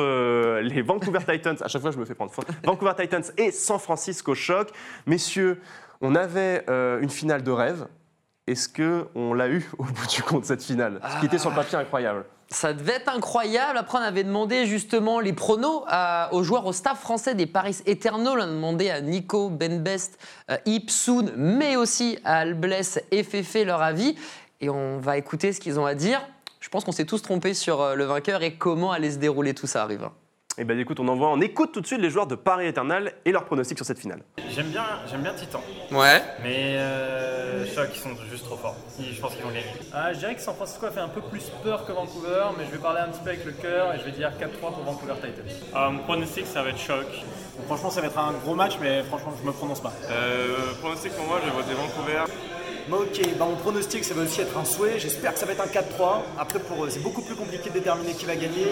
euh, 0.00 0.62
les 0.62 0.80
Vancouver 0.80 1.18
Titans, 1.28 1.56
à 1.60 1.68
chaque 1.68 1.82
fois 1.82 1.90
je 1.90 1.98
me 1.98 2.06
fais 2.06 2.14
prendre, 2.14 2.32
Vancouver 2.64 2.92
Titans 2.98 3.24
et 3.36 3.50
San 3.50 3.78
Francisco 3.78 4.34
Shock. 4.34 4.70
Messieurs, 5.04 5.60
on 6.00 6.14
avait 6.14 6.64
euh, 6.70 7.00
une 7.02 7.10
finale 7.10 7.42
de 7.42 7.50
rêve. 7.50 7.86
Est-ce 8.50 8.68
qu'on 8.68 9.32
l'a 9.34 9.48
eu 9.48 9.70
au 9.78 9.84
bout 9.84 10.06
du 10.08 10.22
compte, 10.22 10.44
cette 10.44 10.62
finale? 10.62 11.00
Ce 11.14 11.20
qui 11.20 11.26
était 11.26 11.38
sur 11.38 11.50
le 11.50 11.56
papier 11.56 11.78
incroyable. 11.78 12.24
Ça 12.48 12.72
devait 12.72 12.94
être 12.94 13.08
incroyable. 13.14 13.78
Après, 13.78 13.98
on 13.98 14.02
avait 14.02 14.24
demandé 14.24 14.66
justement 14.66 15.20
les 15.20 15.32
pronos 15.32 15.84
à- 15.86 16.30
aux 16.32 16.42
joueurs, 16.42 16.66
au 16.66 16.72
staff 16.72 16.98
français 17.00 17.36
des 17.36 17.46
Paris 17.46 17.76
Eternal. 17.86 18.38
On 18.40 18.42
a 18.42 18.46
demandé 18.46 18.90
à 18.90 19.00
Nico, 19.00 19.50
Ben 19.50 19.80
Best, 19.80 20.18
euh, 20.50 20.56
Ip, 20.66 20.90
Soon, 20.90 21.30
mais 21.36 21.76
aussi 21.76 22.18
à 22.24 22.38
Albless 22.38 22.98
et 23.12 23.22
Fefe 23.22 23.54
leur 23.64 23.80
avis. 23.82 24.16
Et 24.60 24.68
on 24.68 24.98
va 24.98 25.16
écouter 25.16 25.52
ce 25.52 25.60
qu'ils 25.60 25.78
ont 25.78 25.86
à 25.86 25.94
dire. 25.94 26.20
Je 26.58 26.68
pense 26.68 26.82
qu'on 26.84 26.90
s'est 26.92 27.04
tous 27.06 27.22
trompés 27.22 27.54
sur 27.54 27.80
euh, 27.80 27.94
le 27.94 28.04
vainqueur 28.04 28.42
et 28.42 28.54
comment 28.56 28.90
allait 28.90 29.12
se 29.12 29.18
dérouler 29.18 29.54
tout 29.54 29.68
ça, 29.68 29.82
arrive. 29.84 30.08
Eh 30.62 30.64
bien 30.64 30.76
écoute, 30.78 31.00
on 31.00 31.08
envoie, 31.08 31.28
on 31.30 31.40
écoute 31.40 31.72
tout 31.72 31.80
de 31.80 31.86
suite 31.86 32.02
les 32.02 32.10
joueurs 32.10 32.26
de 32.26 32.34
Paris 32.34 32.66
Eternal 32.66 33.12
et 33.24 33.32
leurs 33.32 33.46
pronostics 33.46 33.78
sur 33.78 33.86
cette 33.86 33.98
finale. 33.98 34.20
J'aime 34.54 34.66
bien, 34.66 34.84
j'aime 35.10 35.22
bien 35.22 35.32
Titan, 35.32 35.62
Ouais. 35.90 36.20
mais 36.42 36.76
euh, 36.76 37.64
Choc, 37.74 37.88
ils 37.94 37.98
sont 37.98 38.10
juste 38.30 38.44
trop 38.44 38.56
forts. 38.58 38.76
Ils- 38.98 39.14
Je 39.14 39.20
pense 39.22 39.32
qu'ils 39.32 39.42
vont 39.42 39.48
gagner. 39.48 39.64
Ah, 39.94 40.12
je 40.12 40.18
dirais 40.18 40.34
que 40.34 40.42
San 40.42 40.54
Francisco 40.54 40.84
a 40.84 40.90
fait 40.90 41.00
un 41.00 41.08
peu 41.08 41.22
plus 41.22 41.44
peur 41.64 41.86
que 41.86 41.92
Vancouver, 41.92 42.44
mais 42.58 42.66
je 42.66 42.72
vais 42.72 42.76
parler 42.78 43.00
un 43.00 43.08
petit 43.08 43.20
peu 43.24 43.30
avec 43.30 43.46
le 43.46 43.52
cœur 43.52 43.94
et 43.94 44.00
je 44.00 44.04
vais 44.04 44.10
dire 44.10 44.32
4-3 44.38 44.72
pour 44.74 44.84
Vancouver 44.84 45.14
Titans. 45.14 45.32
Euh, 45.74 45.98
pronostic, 46.04 46.44
ça 46.46 46.62
va 46.62 46.68
être 46.68 46.78
choc. 46.78 47.06
Franchement, 47.66 47.88
ça 47.88 48.02
va 48.02 48.08
être 48.08 48.18
un 48.18 48.32
gros 48.44 48.54
match, 48.54 48.74
mais 48.82 49.02
franchement, 49.04 49.32
je 49.40 49.46
me 49.46 49.52
prononce 49.52 49.80
pas. 49.80 49.94
Euh, 50.10 50.56
pronostic 50.82 51.12
pour 51.14 51.24
moi, 51.26 51.38
je 51.42 51.48
vais 51.48 51.56
voter 51.56 51.72
Vancouver. 51.72 52.24
Ok, 52.92 53.20
bah 53.38 53.46
mon 53.48 53.56
pronostic, 53.56 54.04
ça 54.04 54.14
va 54.14 54.22
aussi 54.24 54.40
être 54.40 54.58
un 54.58 54.64
souhait. 54.64 54.98
J'espère 54.98 55.32
que 55.32 55.38
ça 55.38 55.46
va 55.46 55.52
être 55.52 55.62
un 55.62 55.68
4-3. 55.68 56.22
Après, 56.38 56.58
pour 56.58 56.84
eux, 56.84 56.90
c'est 56.90 57.02
beaucoup 57.02 57.22
plus 57.22 57.36
compliqué 57.36 57.70
de 57.70 57.74
déterminer 57.74 58.12
qui 58.14 58.26
va 58.26 58.34
gagner. 58.34 58.66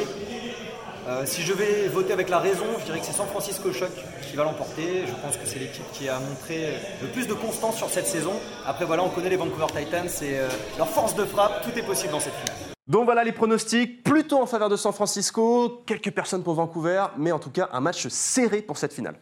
Euh, 1.09 1.23
si 1.25 1.41
je 1.43 1.55
vais 1.55 1.88
voter 1.88 2.12
avec 2.12 2.29
la 2.29 2.38
raison, 2.38 2.67
je 2.81 2.85
dirais 2.85 3.00
que 3.00 3.07
c'est 3.07 3.12
San 3.15 3.27
Francisco 3.27 3.73
Shock 3.73 3.88
qui 4.21 4.37
va 4.37 4.45
l'emporter. 4.45 5.05
Je 5.07 5.12
pense 5.23 5.38
que 5.38 5.47
c'est 5.47 5.59
l'équipe 5.59 5.91
qui 5.93 6.07
a 6.09 6.19
montré 6.21 6.75
le 7.00 7.09
plus 7.09 7.27
de 7.27 7.33
constance 7.33 7.77
sur 7.77 7.88
cette 7.88 8.07
saison. 8.07 8.33
Après, 8.67 8.85
voilà, 8.85 9.03
on 9.05 9.09
connaît 9.09 9.31
les 9.31 9.37
Vancouver 9.37 9.67
Titans 9.75 10.07
et 10.23 10.38
euh, 10.38 10.49
leur 10.77 10.88
force 10.88 11.15
de 11.15 11.25
frappe. 11.25 11.62
Tout 11.62 11.79
est 11.79 11.83
possible 11.83 12.12
dans 12.12 12.21
cette 12.21 12.35
finale. 12.35 12.57
Donc 12.87 13.05
voilà 13.07 13.25
les 13.25 13.33
pronostics, 13.33 14.03
plutôt 14.03 14.41
en 14.41 14.47
faveur 14.47 14.69
de 14.69 14.77
San 14.77 14.93
Francisco, 14.93 15.83
quelques 15.87 16.11
personnes 16.11 16.43
pour 16.43 16.55
Vancouver, 16.55 17.05
mais 17.17 17.33
en 17.33 17.38
tout 17.38 17.50
cas 17.50 17.69
un 17.73 17.81
match 17.81 18.07
serré 18.09 18.61
pour 18.62 18.77
cette 18.77 18.93
finale. 18.93 19.17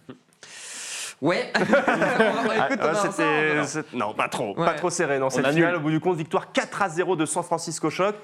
Ouais. 1.23 1.51
Écoute, 1.57 2.81
Ah, 2.83 3.65
non, 3.93 4.13
pas 4.15 4.29
trop, 4.29 4.57
Ouais. 4.57 4.65
pas 4.67 4.75
trop 4.75 4.91
serré 4.91 5.19
dans 5.19 5.31
cette 5.31 5.47
finale. 5.49 5.77
Au 5.77 5.81
bout 5.81 5.91
du 5.91 6.01
compte, 6.01 6.17
victoire 6.17 6.53
4 6.53 6.83
à 6.83 6.89
0 6.89 7.17
de 7.17 7.27
San 7.27 7.43
Francisco 7.43 7.91
Shock. 7.91 8.15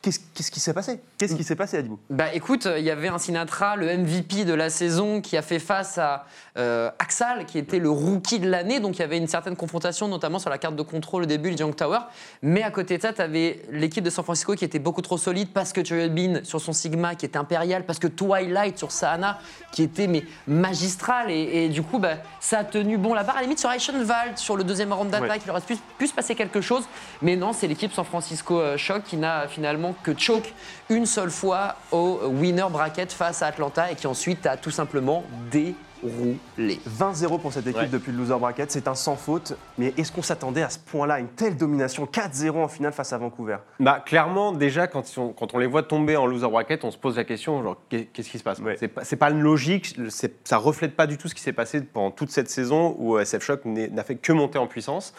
Qu'est-ce 0.00 0.50
qui 0.50 0.60
s'est 0.60 0.72
passé? 0.72 1.00
Qu'est-ce 1.18 1.34
qui 1.34 1.44
s'est 1.44 1.56
passé, 1.56 1.76
Adibou? 1.76 1.98
Bah 2.10 2.32
écoute, 2.34 2.68
il 2.78 2.84
y 2.84 2.90
avait 2.90 3.08
un 3.08 3.18
Sinatra, 3.18 3.74
le 3.76 3.86
MVP 3.98 4.44
de 4.44 4.54
la 4.54 4.70
saison, 4.70 5.20
qui 5.20 5.36
a 5.36 5.42
fait 5.42 5.58
face 5.58 5.98
à 5.98 6.24
euh, 6.56 6.90
Axal, 7.00 7.46
qui 7.46 7.58
était 7.58 7.78
le 7.80 7.90
rookie 7.90 8.38
de 8.38 8.48
l'année. 8.48 8.78
Donc 8.80 8.96
il 8.96 9.00
y 9.00 9.02
avait 9.02 9.18
une 9.18 9.26
certaine 9.26 9.56
confrontation, 9.56 10.06
notamment 10.08 10.38
sur 10.38 10.50
la 10.50 10.58
carte 10.58 10.76
de 10.76 10.82
contrôle 10.82 11.24
au 11.24 11.26
début, 11.26 11.50
le 11.50 11.56
Young 11.58 11.74
Tower. 11.74 11.98
Mais 12.42 12.62
à 12.62 12.70
côté 12.70 12.96
de 12.96 13.02
ça, 13.02 13.12
tu 13.12 13.22
avais 13.22 13.62
l'équipe 13.70 14.04
de 14.04 14.10
San 14.10 14.24
Francisco 14.24 14.54
qui 14.54 14.64
était 14.64 14.78
beaucoup 14.78 15.02
trop 15.02 15.18
solide 15.18 15.48
parce 15.52 15.72
que 15.72 15.84
Joel 15.84 16.10
Bean 16.14 16.44
sur 16.44 16.60
son 16.60 16.72
Sigma 16.72 17.16
qui 17.16 17.26
était 17.26 17.38
impérial, 17.38 17.84
parce 17.84 17.98
que 17.98 18.06
Twilight 18.08 18.78
sur 18.78 18.92
Sahana 18.92 19.38
qui 19.72 19.82
était 19.82 20.06
mais 20.06 20.24
magistral. 20.46 21.30
Et, 21.30 21.64
et 21.64 21.68
du 21.68 21.82
coup, 21.82 21.98
bah, 21.98 22.18
ça 22.40 22.60
a 22.60 22.64
tenu 22.64 22.98
bon 22.98 23.14
la 23.14 23.24
barre. 23.24 23.36
À 23.36 23.38
la 23.40 23.42
limite, 23.44 23.58
sur 23.58 23.70
Eichenwald, 23.70 24.36
sur 24.38 24.56
le 24.56 24.62
deuxième 24.64 24.92
round 24.92 25.10
d'attaque, 25.10 25.28
Ouais. 25.30 25.38
il 25.44 25.50
aurait 25.50 25.60
pu, 25.60 25.76
pu 25.98 26.06
se 26.06 26.14
passer 26.14 26.34
quelque 26.36 26.60
chose. 26.60 26.84
Mais 27.20 27.34
non, 27.36 27.52
c'est 27.52 27.66
l'équipe 27.66 27.92
San 27.92 28.04
Francisco 28.04 28.60
euh, 28.60 28.76
Shock 28.76 29.02
qui 29.04 29.16
n'a 29.16 29.48
finalement 29.48 29.71
que 30.02 30.18
choke 30.18 30.52
une 30.90 31.06
seule 31.06 31.30
fois 31.30 31.76
au 31.90 32.20
winner 32.28 32.66
bracket 32.70 33.12
face 33.12 33.42
à 33.42 33.46
Atlanta 33.46 33.90
et 33.90 33.94
qui 33.94 34.06
ensuite 34.06 34.46
a 34.46 34.56
tout 34.56 34.70
simplement 34.70 35.24
déroulé. 35.50 36.80
20-0 36.88 37.38
pour 37.40 37.52
cette 37.52 37.66
équipe 37.66 37.82
Ouais. 37.82 37.86
depuis 37.88 38.10
le 38.10 38.18
loser 38.18 38.36
bracket, 38.38 38.70
c'est 38.72 38.88
un 38.88 38.94
sans 38.96 39.14
faute. 39.14 39.56
Mais 39.78 39.94
est-ce 39.96 40.10
qu'on 40.10 40.22
s'attendait 40.22 40.62
à 40.62 40.68
ce 40.68 40.78
point-là, 40.80 41.14
à 41.14 41.18
une 41.20 41.28
telle 41.28 41.56
domination 41.56 42.06
4-0 42.06 42.56
en 42.64 42.66
finale 42.68 42.92
face 42.92 43.12
à 43.12 43.18
Vancouver? 43.18 43.58
Bah, 43.78 44.02
clairement, 44.04 44.50
déjà, 44.52 44.88
quand 44.88 45.04
on, 45.16 45.28
quand 45.28 45.54
on 45.54 45.58
les 45.58 45.68
voit 45.68 45.84
tomber 45.84 46.16
en 46.16 46.26
loser 46.26 46.48
bracket, 46.48 46.84
on 46.84 46.90
se 46.90 46.98
pose 46.98 47.16
la 47.16 47.24
question 47.24 47.62
genre, 47.62 47.76
qu'est- 47.88 48.06
qu'est-ce 48.12 48.30
qui 48.30 48.38
se 48.38 48.42
passe? 48.44 48.58
Ouais. 48.58 48.76
C'est 48.78 48.88
pas, 48.88 49.02
pas 49.16 49.30
une 49.30 49.42
logique, 49.42 49.96
ça 50.42 50.56
reflète 50.56 50.96
pas 50.96 51.06
du 51.06 51.18
tout 51.18 51.28
ce 51.28 51.34
qui 51.36 51.40
s'est 51.40 51.52
passé 51.52 51.80
pendant 51.80 52.10
toute 52.10 52.30
cette 52.30 52.50
saison 52.50 52.96
où 52.98 53.16
SF 53.18 53.44
Shock 53.44 53.64
n'est- 53.64 53.88
n'a 53.88 54.02
fait 54.02 54.16
que 54.16 54.32
monter 54.32 54.58
en 54.58 54.66
puissance. 54.66 55.14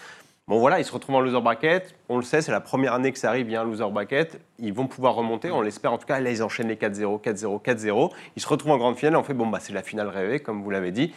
Bon, 0.49 0.59
voilà, 0.59 0.79
ils 0.79 0.83
se 0.83 0.91
retrouvent 0.91 1.15
en 1.15 1.21
loser 1.21 1.39
bracket. 1.39 1.95
On 2.09 2.17
le 2.17 2.23
sait, 2.23 2.41
c'est 2.41 2.51
la 2.51 2.59
première 2.59 2.93
année 2.93 3.13
que 3.13 3.17
ça 3.17 3.29
arrive, 3.29 3.47
il 3.47 3.53
y 3.53 3.55
a 3.55 3.61
un 3.61 3.63
loser 3.63 3.89
bracket. 3.89 4.41
Ils 4.59 4.73
vont 4.73 4.87
pouvoir 4.87 5.15
remonter, 5.15 5.49
on 5.51 5.61
l'espère 5.61 5.93
en 5.93 5.97
tout 5.97 6.05
cas. 6.05 6.19
Là, 6.19 6.31
ils 6.31 6.43
enchaînent 6.43 6.67
les 6.67 6.75
4-0, 6.75 7.21
4-0, 7.21 7.61
4-0. 7.63 8.11
Ils 8.35 8.41
se 8.41 8.47
retrouvent 8.49 8.73
en 8.73 8.77
grande 8.77 8.97
finale. 8.97 9.15
On 9.15 9.23
fait, 9.23 9.33
bon, 9.33 9.47
bah, 9.47 9.59
c'est 9.61 9.71
la 9.71 9.83
finale 9.83 10.09
rêvée, 10.09 10.41
comme 10.41 10.61
vous 10.61 10.69
l'avez 10.69 10.91
dit. 10.91 11.13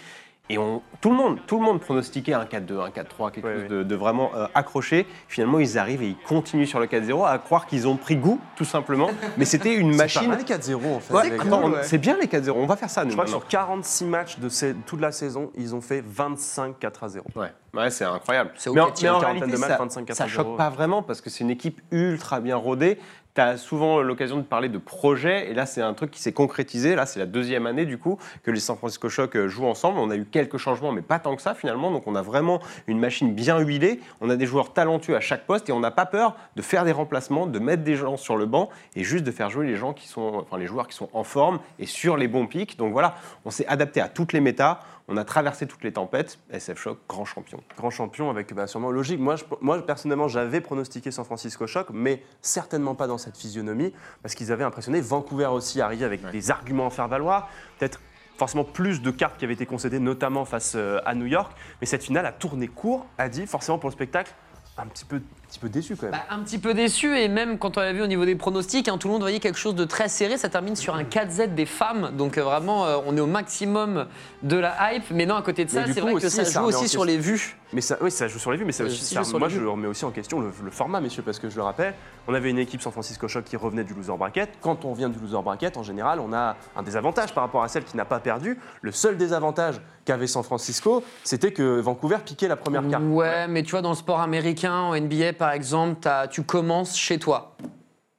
Et 0.48 0.58
on, 0.58 0.80
tout, 1.00 1.10
le 1.10 1.16
monde, 1.16 1.38
tout 1.46 1.58
le 1.58 1.64
monde 1.64 1.80
pronostiquait 1.80 2.32
un 2.32 2.44
4-2, 2.44 2.80
un 2.80 2.88
4-3, 2.90 3.32
quelque 3.32 3.46
Ouais, 3.46 3.52
chose 3.54 3.62
ouais. 3.62 3.68
De, 3.68 3.82
de 3.82 3.94
vraiment 3.96 4.30
euh, 4.36 4.46
accroché. 4.54 5.04
Finalement, 5.26 5.58
ils 5.58 5.76
arrivent 5.76 6.02
et 6.02 6.08
ils 6.10 6.16
continuent 6.16 6.66
sur 6.66 6.78
le 6.78 6.86
4-0 6.86 7.26
à 7.26 7.36
croire 7.38 7.66
qu'ils 7.66 7.88
ont 7.88 7.96
pris 7.96 8.14
goût, 8.16 8.38
tout 8.54 8.64
simplement. 8.64 9.10
Mais 9.38 9.44
c'était 9.44 9.74
une 9.74 9.90
C'est 9.92 9.98
machine. 9.98 10.20
pas 10.22 10.28
mal 10.36 10.42
4-0 10.44 10.74
en 10.94 11.00
fait. 11.00 11.14
Ouais, 11.14 11.82
c'est 11.82 11.98
bien 11.98 12.16
les 12.20 12.28
4-0, 12.28 12.50
on 12.56 12.66
va 12.66 12.76
faire 12.76 12.90
ça 12.90 13.02
nous. 13.04 13.10
Je 13.10 13.14
crois 13.16 13.24
que 13.24 13.30
sur 13.30 13.46
46 13.48 14.04
matchs 14.04 14.38
de 14.38 14.48
ces- 14.48 14.74
toute 14.86 15.00
la 15.00 15.10
saison, 15.10 15.50
ils 15.56 15.74
ont 15.74 15.80
fait 15.80 16.04
25 16.06 16.78
4 16.78 17.02
à 17.04 17.08
0. 17.08 17.26
Ouais, 17.34 17.52
ouais 17.74 17.90
c'est 17.90 18.04
incroyable. 18.04 18.52
C'est 18.56 18.70
mais, 18.70 18.80
en, 18.80 18.90
mais 19.02 19.08
en 19.08 19.18
réalité, 19.18 19.50
de 19.50 19.56
matchs, 19.56 19.70
ça, 19.70 19.76
25 19.78 20.12
ça 20.14 20.24
4-0. 20.26 20.28
choque 20.28 20.56
pas 20.56 20.70
vraiment 20.70 21.02
parce 21.02 21.20
que 21.20 21.28
c'est 21.28 21.42
une 21.42 21.50
équipe 21.50 21.80
ultra 21.90 22.38
bien 22.40 22.56
rodée. 22.56 22.98
Tu 23.36 23.42
as 23.42 23.58
souvent 23.58 24.00
l'occasion 24.00 24.38
de 24.38 24.44
parler 24.44 24.70
de 24.70 24.78
projet 24.78 25.50
et 25.50 25.52
là, 25.52 25.66
c'est 25.66 25.82
un 25.82 25.92
truc 25.92 26.10
qui 26.10 26.22
s'est 26.22 26.32
concrétisé. 26.32 26.94
Là, 26.94 27.04
c'est 27.04 27.18
la 27.18 27.26
deuxième 27.26 27.66
année 27.66 27.84
du 27.84 27.98
coup 27.98 28.18
que 28.42 28.50
les 28.50 28.60
San 28.60 28.78
Francisco 28.78 29.10
Shock 29.10 29.36
euh, 29.36 29.46
jouent 29.46 29.66
ensemble. 29.66 29.98
On 29.98 30.08
a 30.08 30.16
eu 30.16 30.24
quelques 30.24 30.56
changements, 30.56 30.90
mais 30.90 31.02
pas 31.02 31.18
tant 31.18 31.36
que 31.36 31.42
ça 31.42 31.54
finalement. 31.54 31.90
Donc, 31.90 32.06
on 32.06 32.14
a 32.14 32.22
vraiment 32.22 32.60
une 32.86 32.98
machine 32.98 33.34
bien 33.34 33.58
huilée. 33.58 34.00
On 34.22 34.30
a 34.30 34.36
des 34.36 34.46
joueurs 34.46 34.72
talentueux 34.72 35.16
à 35.16 35.20
chaque 35.20 35.44
poste 35.44 35.68
et 35.68 35.72
on 35.72 35.80
n'a 35.80 35.90
pas 35.90 36.06
peur 36.06 36.34
de 36.56 36.62
faire 36.62 36.86
des 36.86 36.92
remplacements, 36.92 37.46
de 37.46 37.58
mettre 37.58 37.84
des 37.84 37.94
gens 37.94 38.16
sur 38.16 38.38
le 38.38 38.46
banc 38.46 38.70
et 38.94 39.04
juste 39.04 39.24
de 39.24 39.30
faire 39.30 39.50
jouer 39.50 39.66
les 39.66 39.76
gens 39.76 39.92
qui 39.92 40.08
sont, 40.08 40.38
enfin, 40.38 40.56
les 40.56 40.66
joueurs 40.66 40.88
qui 40.88 40.96
sont 40.96 41.10
en 41.12 41.22
forme 41.22 41.58
et 41.78 41.84
sur 41.84 42.16
les 42.16 42.28
bons 42.28 42.46
pics. 42.46 42.78
Donc 42.78 42.94
voilà, 42.94 43.16
on 43.44 43.50
s'est 43.50 43.66
adapté 43.66 44.00
à 44.00 44.08
toutes 44.08 44.32
les 44.32 44.40
méta. 44.40 44.80
On 45.08 45.16
a 45.16 45.24
traversé 45.24 45.66
toutes 45.68 45.84
les 45.84 45.92
tempêtes. 45.92 46.38
SF 46.50 46.78
Shock, 46.80 46.98
grand 47.08 47.24
champion. 47.24 47.62
Grand 47.76 47.90
champion 47.90 48.28
avec 48.28 48.52
bah, 48.52 48.66
sûrement 48.66 48.90
logique. 48.90 49.20
Moi, 49.20 49.36
je- 49.36 49.44
moi, 49.60 49.80
personnellement, 49.86 50.26
j'avais 50.26 50.60
pronostiqué 50.60 51.10
San 51.12 51.24
Francisco 51.24 51.66
Shock, 51.66 51.88
mais 51.92 52.22
certainement 52.40 52.94
pas 52.96 53.06
dans 53.06 53.18
cette 53.18 53.36
physionomie, 53.36 53.92
parce 54.22 54.34
qu'ils 54.34 54.50
avaient 54.50 54.64
impressionné. 54.64 55.00
Vancouver 55.00 55.46
aussi 55.46 55.80
arrivé 55.80 56.04
avec 56.04 56.28
des 56.30 56.50
arguments 56.50 56.88
à 56.88 56.90
faire 56.90 57.06
valoir. 57.06 57.48
Peut-être 57.78 58.00
forcément 58.36 58.64
plus 58.64 59.00
de 59.00 59.10
cartes 59.12 59.38
qui 59.38 59.44
avaient 59.44 59.54
été 59.54 59.64
concédées, 59.64 60.00
notamment 60.00 60.44
face 60.44 60.72
euh, 60.74 60.98
à 61.06 61.14
New 61.14 61.26
York. 61.26 61.52
Mais 61.80 61.86
cette 61.86 62.02
finale 62.02 62.26
a 62.26 62.32
tourné 62.32 62.66
court, 62.66 63.06
a 63.16 63.28
dit, 63.28 63.46
forcément 63.46 63.78
pour 63.78 63.88
le 63.88 63.94
spectacle, 63.94 64.34
un 64.78 64.86
petit 64.86 65.04
peu, 65.04 65.16
un 65.16 65.48
petit 65.48 65.58
peu 65.58 65.68
déçu 65.68 65.96
quand 65.96 66.06
même. 66.06 66.12
Bah, 66.12 66.26
un 66.28 66.40
petit 66.40 66.58
peu 66.58 66.74
déçu 66.74 67.16
et 67.16 67.28
même 67.28 67.58
quand 67.58 67.78
on 67.78 67.80
a 67.80 67.92
vu 67.92 68.02
au 68.02 68.06
niveau 68.06 68.24
des 68.24 68.34
pronostics, 68.34 68.88
hein, 68.88 68.98
tout 68.98 69.08
le 69.08 69.12
monde 69.12 69.22
voyait 69.22 69.40
quelque 69.40 69.58
chose 69.58 69.74
de 69.74 69.84
très 69.84 70.08
serré. 70.08 70.36
Ça 70.36 70.48
termine 70.48 70.76
sur 70.76 70.94
un 70.94 71.02
4Z 71.02 71.54
des 71.54 71.66
femmes, 71.66 72.10
donc 72.16 72.36
euh, 72.36 72.42
vraiment 72.42 72.84
euh, 72.86 72.98
on 73.06 73.16
est 73.16 73.20
au 73.20 73.26
maximum 73.26 74.06
de 74.42 74.56
la 74.56 74.92
hype. 74.92 75.04
Mais 75.10 75.24
non, 75.24 75.36
à 75.36 75.42
côté 75.42 75.64
de 75.64 75.70
ça, 75.70 75.84
c'est 75.86 76.00
vrai 76.00 76.12
que 76.12 76.18
aussi, 76.18 76.30
ça 76.30 76.44
joue 76.44 76.66
aussi 76.66 76.88
sur 76.88 77.04
les 77.04 77.16
vues. 77.16 77.56
Mais 77.72 77.80
ça, 77.80 77.96
oui, 78.00 78.10
ça 78.10 78.28
joue 78.28 78.38
sur 78.38 78.52
les 78.52 78.58
vues, 78.58 78.64
mais 78.64 78.72
ça 78.72 78.84
Euh, 78.84 78.86
aussi, 78.86 79.14
ça- 79.14 79.22
moi 79.38 79.48
je 79.48 79.60
remets 79.60 79.88
aussi 79.88 80.04
en 80.04 80.10
question 80.12 80.40
le, 80.40 80.52
le 80.62 80.70
format, 80.70 81.00
messieurs, 81.00 81.22
parce 81.24 81.38
que 81.40 81.50
je 81.50 81.56
le 81.56 81.62
rappelle, 81.62 81.94
on 82.28 82.34
avait 82.34 82.50
une 82.50 82.58
équipe 82.58 82.80
San 82.80 82.92
Francisco 82.92 83.26
Shock 83.26 83.44
qui 83.44 83.56
revenait 83.56 83.82
du 83.84 83.92
loser 83.94 84.16
bracket. 84.16 84.50
Quand 84.60 84.84
on 84.84 84.92
vient 84.92 85.08
du 85.08 85.18
loser 85.18 85.42
bracket, 85.42 85.76
en 85.76 85.82
général, 85.82 86.20
on 86.20 86.32
a 86.32 86.56
un 86.76 86.82
désavantage 86.82 87.34
par 87.34 87.42
rapport 87.44 87.62
à 87.64 87.68
celle 87.68 87.84
qui 87.84 87.96
n'a 87.96 88.04
pas 88.04 88.20
perdu. 88.20 88.58
Le 88.82 88.92
seul 88.92 89.16
désavantage 89.16 89.80
qu'avait 90.04 90.26
San 90.28 90.44
Francisco, 90.44 91.02
c'était 91.24 91.52
que 91.52 91.80
Vancouver 91.80 92.18
piquait 92.24 92.48
la 92.48 92.56
première 92.56 92.86
carte. 92.88 93.02
Ouais, 93.04 93.48
mais 93.48 93.62
tu 93.64 93.72
vois, 93.72 93.82
dans 93.82 93.90
le 93.90 93.96
sport 93.96 94.20
américain, 94.20 94.72
en 94.74 94.94
NBA 94.94 95.32
par 95.32 95.50
exemple, 95.52 96.08
tu 96.30 96.42
commences 96.44 96.96
chez 96.96 97.18
toi. 97.18 97.56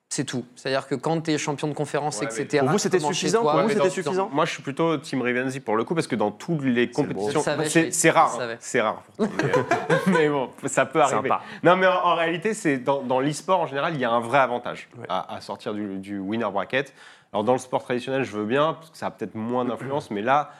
C'est 0.09 0.23
tout. 0.23 0.45
C'est-à-dire 0.55 0.87
que 0.87 0.95
quand 0.95 1.19
tu 1.21 1.31
es 1.31 1.37
champion 1.37 1.67
de 1.67 1.73
conférence, 1.73 2.19
Ouais, 2.19 2.25
etc. 2.27 2.59
pour 2.63 2.69
vous, 2.69 2.77
c'était 2.77 2.99
suffisant 2.99 3.41
toi. 3.41 3.51
Pour 3.51 3.61
vous, 3.61 3.67
mais 3.67 3.73
c'était 3.73 3.87
dans- 3.87 3.93
suffisant 3.93 4.29
Moi, 4.31 4.45
je 4.45 4.51
suis 4.53 4.63
plutôt 4.63 4.97
Team 4.97 5.21
Rivenzi 5.21 5.59
pour 5.59 5.75
le 5.75 5.83
coup, 5.83 5.95
parce 5.95 6.07
que 6.07 6.15
dans 6.15 6.31
toutes 6.31 6.63
les 6.63 6.89
compétitions, 6.89 7.43
c'est 7.91 8.09
rare, 8.09 8.39
c'est 8.59 8.81
rare. 8.81 9.03
Mais, 9.19 9.25
euh, 9.27 9.97
mais 10.07 10.29
bon, 10.29 10.49
ça 10.65 10.85
peut 10.85 11.01
arriver. 11.01 11.23
Sympa. 11.29 11.41
Non, 11.61 11.75
mais 11.75 11.87
en, 11.87 11.91
en 12.05 12.15
réalité, 12.15 12.53
c'est 12.53 12.77
dans, 12.77 13.01
dans 13.03 13.19
l'e-sport 13.19 13.59
en 13.59 13.67
général, 13.67 13.95
il 13.95 13.99
y 13.99 14.05
a 14.05 14.11
un 14.11 14.21
vrai 14.21 14.39
avantage 14.39 14.87
Ouais. 14.97 15.05
à, 15.09 15.35
à 15.35 15.41
sortir 15.41 15.73
du, 15.73 15.97
du 15.97 16.19
winner 16.19 16.49
bracket. 16.51 16.93
Alors 17.33 17.43
dans 17.43 17.53
le 17.53 17.59
sport 17.59 17.83
traditionnel, 17.83 18.23
je 18.23 18.31
veux 18.31 18.45
bien, 18.45 18.75
parce 18.75 18.89
que 18.89 18.97
ça 18.97 19.07
a 19.07 19.11
peut-être 19.11 19.35
moins 19.35 19.65
d'influence, 19.65 20.09
mais 20.09 20.21
là, 20.21 20.51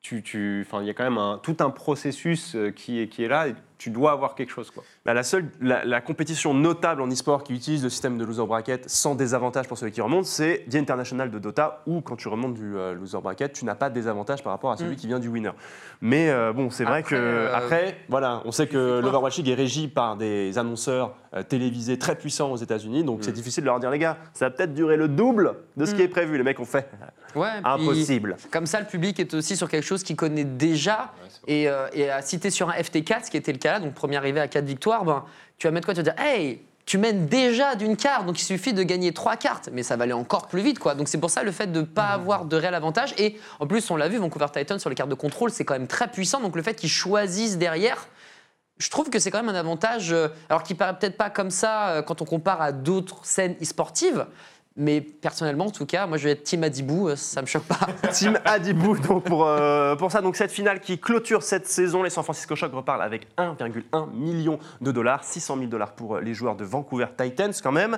tu, 0.00 0.22
il 0.32 0.86
y 0.86 0.90
a 0.90 0.94
quand 0.94 1.02
même 1.02 1.18
un, 1.18 1.40
tout 1.42 1.56
un 1.58 1.70
processus 1.70 2.54
euh, 2.54 2.70
qui 2.70 3.00
est, 3.02 3.08
qui 3.08 3.24
est 3.24 3.28
là. 3.28 3.48
Et 3.48 3.54
tu 3.78 3.90
dois 3.90 4.12
avoir 4.12 4.34
quelque 4.34 4.50
chose, 4.50 4.70
quoi. 4.70 4.82
Bah, 5.04 5.12
la 5.14 5.22
seule, 5.22 5.46
la, 5.60 5.84
la 5.84 6.00
compétition 6.00 6.54
notable 6.54 7.02
en 7.02 7.08
e-sport 7.10 7.44
qui 7.44 7.54
utilise 7.54 7.82
le 7.84 7.90
système 7.90 8.16
de 8.16 8.24
loser 8.24 8.46
bracket 8.46 8.88
sans 8.88 9.14
désavantage 9.14 9.68
pour 9.68 9.76
celui 9.76 9.92
qui 9.92 10.00
remonte, 10.00 10.24
c'est 10.24 10.64
The 10.70 10.76
International 10.76 11.30
de 11.30 11.38
Dota, 11.38 11.82
où 11.86 12.00
quand 12.00 12.16
tu 12.16 12.28
remontes 12.28 12.54
du 12.54 12.76
euh, 12.76 12.94
loser 12.94 13.18
bracket, 13.20 13.52
tu 13.52 13.64
n'as 13.64 13.74
pas 13.74 13.88
de 13.90 13.94
désavantage 13.94 14.42
par 14.42 14.52
rapport 14.52 14.70
à 14.72 14.76
celui 14.76 14.96
qui 14.96 15.06
vient 15.06 15.18
du 15.18 15.28
winner. 15.28 15.50
Mais 16.00 16.30
euh, 16.30 16.52
bon, 16.52 16.70
c'est 16.70 16.84
vrai 16.84 17.02
que 17.02 17.14
euh, 17.14 17.54
après, 17.54 17.98
voilà, 18.08 18.42
on 18.44 18.50
sait 18.52 18.66
que 18.66 19.00
l'Overwatch 19.02 19.36
League 19.38 19.48
est 19.50 19.54
régi 19.54 19.88
par 19.88 20.16
des 20.16 20.56
annonceurs 20.58 21.14
télévisés 21.50 21.98
très 21.98 22.16
puissants 22.16 22.50
aux 22.52 22.56
États-Unis, 22.56 23.04
donc 23.04 23.18
c'est 23.22 23.32
difficile 23.32 23.62
de 23.62 23.66
leur 23.66 23.78
dire 23.78 23.90
les 23.90 23.98
gars, 23.98 24.16
ça 24.32 24.46
va 24.46 24.50
peut-être 24.50 24.72
durer 24.72 24.96
le 24.96 25.06
double 25.08 25.54
de 25.76 25.84
ce 25.84 25.94
qui 25.94 26.00
est 26.00 26.08
prévu. 26.08 26.38
Les 26.38 26.44
mecs 26.44 26.60
ont 26.60 26.64
fait 26.64 26.88
Ouais, 27.34 27.48
puis- 27.62 27.70
impossible. 27.84 28.36
Comme 28.50 28.64
ça, 28.64 28.80
le 28.80 28.86
public 28.86 29.20
est 29.20 29.34
aussi 29.34 29.54
sur 29.56 29.68
quelque 29.68 29.84
chose 29.84 30.02
qu'il 30.02 30.16
connaît 30.16 30.44
déjà. 30.44 31.12
et, 31.46 31.68
et 31.92 32.08
à 32.10 32.22
citer 32.22 32.48
sur 32.50 32.70
un 32.70 32.72
FT4, 32.72 33.26
ce 33.26 33.30
qui 33.30 33.36
était 33.36 33.52
le 33.52 33.58
cas 33.58 33.65
donc 33.80 33.94
premier 33.94 34.16
arrivé 34.16 34.40
à 34.40 34.48
4 34.48 34.64
victoires, 34.64 35.04
ben, 35.04 35.24
tu 35.58 35.66
vas 35.66 35.70
mettre 35.70 35.86
quoi? 35.86 35.94
Tu 35.94 36.02
vas 36.02 36.12
dire, 36.12 36.24
hey, 36.24 36.62
tu 36.86 36.98
mènes 36.98 37.26
déjà 37.26 37.74
d'une 37.74 37.96
carte, 37.96 38.26
donc 38.26 38.40
il 38.40 38.44
suffit 38.44 38.72
de 38.72 38.84
gagner 38.84 39.12
trois 39.12 39.36
cartes, 39.36 39.68
mais 39.72 39.82
ça 39.82 39.96
va 39.96 40.04
aller 40.04 40.12
encore 40.12 40.46
plus 40.46 40.62
vite, 40.62 40.78
quoi. 40.78 40.94
Donc 40.94 41.08
c'est 41.08 41.18
pour 41.18 41.30
ça 41.30 41.42
le 41.42 41.50
fait 41.50 41.66
de 41.66 41.80
ne 41.80 41.84
pas 41.84 42.06
avoir 42.06 42.44
de 42.44 42.56
réel 42.56 42.74
avantage. 42.74 43.12
Et 43.18 43.38
en 43.58 43.66
plus, 43.66 43.90
on 43.90 43.96
l'a 43.96 44.08
vu, 44.08 44.18
Vancouver 44.18 44.46
Titan 44.52 44.78
sur 44.78 44.88
les 44.88 44.94
cartes 44.94 45.10
de 45.10 45.16
contrôle, 45.16 45.50
c'est 45.50 45.64
quand 45.64 45.74
même 45.74 45.88
très 45.88 46.08
puissant. 46.08 46.40
Donc 46.40 46.54
le 46.54 46.62
fait 46.62 46.74
qu'ils 46.74 46.88
choisissent 46.88 47.58
derrière, 47.58 48.06
je 48.78 48.88
trouve 48.88 49.10
que 49.10 49.18
c'est 49.18 49.32
quand 49.32 49.42
même 49.42 49.54
un 49.54 49.58
avantage, 49.58 50.12
euh, 50.12 50.28
alors 50.48 50.62
qui 50.62 50.74
paraît 50.74 50.96
peut-être 50.96 51.16
pas 51.16 51.28
comme 51.28 51.50
ça 51.50 51.88
euh, 51.88 52.02
quand 52.02 52.22
on 52.22 52.24
compare 52.24 52.62
à 52.62 52.70
d'autres 52.70 53.24
scènes 53.24 53.56
e-sportives. 53.60 54.26
Mais 54.78 55.00
personnellement, 55.00 55.66
en 55.66 55.70
tout 55.70 55.86
cas, 55.86 56.06
moi 56.06 56.18
je 56.18 56.24
vais 56.24 56.30
être 56.32 56.42
Team 56.42 56.62
Adibou, 56.62 57.08
euh, 57.08 57.16
ça 57.16 57.40
me 57.40 57.46
choque 57.46 57.64
pas. 57.64 57.78
Team 58.12 58.38
Adibou 58.44 58.98
donc 58.98 59.24
pour, 59.24 59.46
euh, 59.46 59.96
pour 59.96 60.12
ça. 60.12 60.20
Donc 60.20 60.36
cette 60.36 60.52
finale 60.52 60.80
qui 60.80 60.98
clôture 60.98 61.42
cette 61.42 61.66
saison, 61.66 62.02
les 62.02 62.10
San 62.10 62.22
Francisco 62.22 62.54
Shock 62.54 62.74
reparlent 62.74 63.00
avec 63.00 63.26
1,1 63.38 64.12
million 64.12 64.58
de 64.82 64.92
dollars, 64.92 65.24
600 65.24 65.56
000 65.56 65.68
dollars 65.68 65.92
pour 65.92 66.16
euh, 66.16 66.20
les 66.20 66.34
joueurs 66.34 66.56
de 66.56 66.64
Vancouver 66.64 67.06
Titans 67.16 67.54
quand 67.62 67.72
même. 67.72 67.96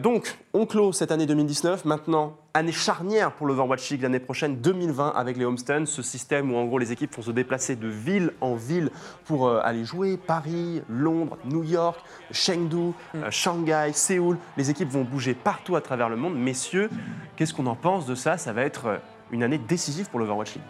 Donc 0.00 0.36
on 0.52 0.66
clôt 0.66 0.92
cette 0.92 1.10
année 1.10 1.26
2019. 1.26 1.86
Maintenant, 1.86 2.36
année 2.54 2.72
charnière 2.72 3.32
pour 3.32 3.48
l'Overwatch 3.48 3.90
League 3.90 4.02
l'année 4.02 4.20
prochaine, 4.20 4.56
2020 4.56 5.08
avec 5.16 5.36
les 5.36 5.44
homestands, 5.44 5.86
ce 5.86 6.02
système 6.02 6.52
où 6.52 6.56
en 6.56 6.64
gros 6.64 6.78
les 6.78 6.92
équipes 6.92 7.14
vont 7.14 7.22
se 7.22 7.32
déplacer 7.32 7.74
de 7.74 7.88
ville 7.88 8.32
en 8.40 8.54
ville 8.54 8.90
pour 9.24 9.48
euh, 9.48 9.60
aller 9.64 9.84
jouer. 9.84 10.16
Paris, 10.16 10.80
Londres, 10.88 11.36
New 11.44 11.64
York, 11.64 11.98
Chengdu, 12.30 12.92
euh, 13.16 13.30
Shanghai, 13.30 13.90
Séoul. 13.92 14.38
Les 14.56 14.70
équipes 14.70 14.88
vont 14.88 15.02
bouger 15.02 15.34
partout 15.34 15.74
à 15.74 15.80
travers 15.80 16.08
le 16.08 16.16
monde. 16.16 16.36
Messieurs, 16.36 16.90
qu'est-ce 17.34 17.52
qu'on 17.52 17.66
en 17.66 17.74
pense 17.74 18.06
de 18.06 18.14
ça? 18.14 18.38
Ça 18.38 18.52
va 18.52 18.62
être 18.62 18.86
euh, 18.86 18.96
une 19.32 19.42
année 19.42 19.58
décisive 19.58 20.08
pour 20.08 20.20
l'Overwatch 20.20 20.54
League. 20.54 20.64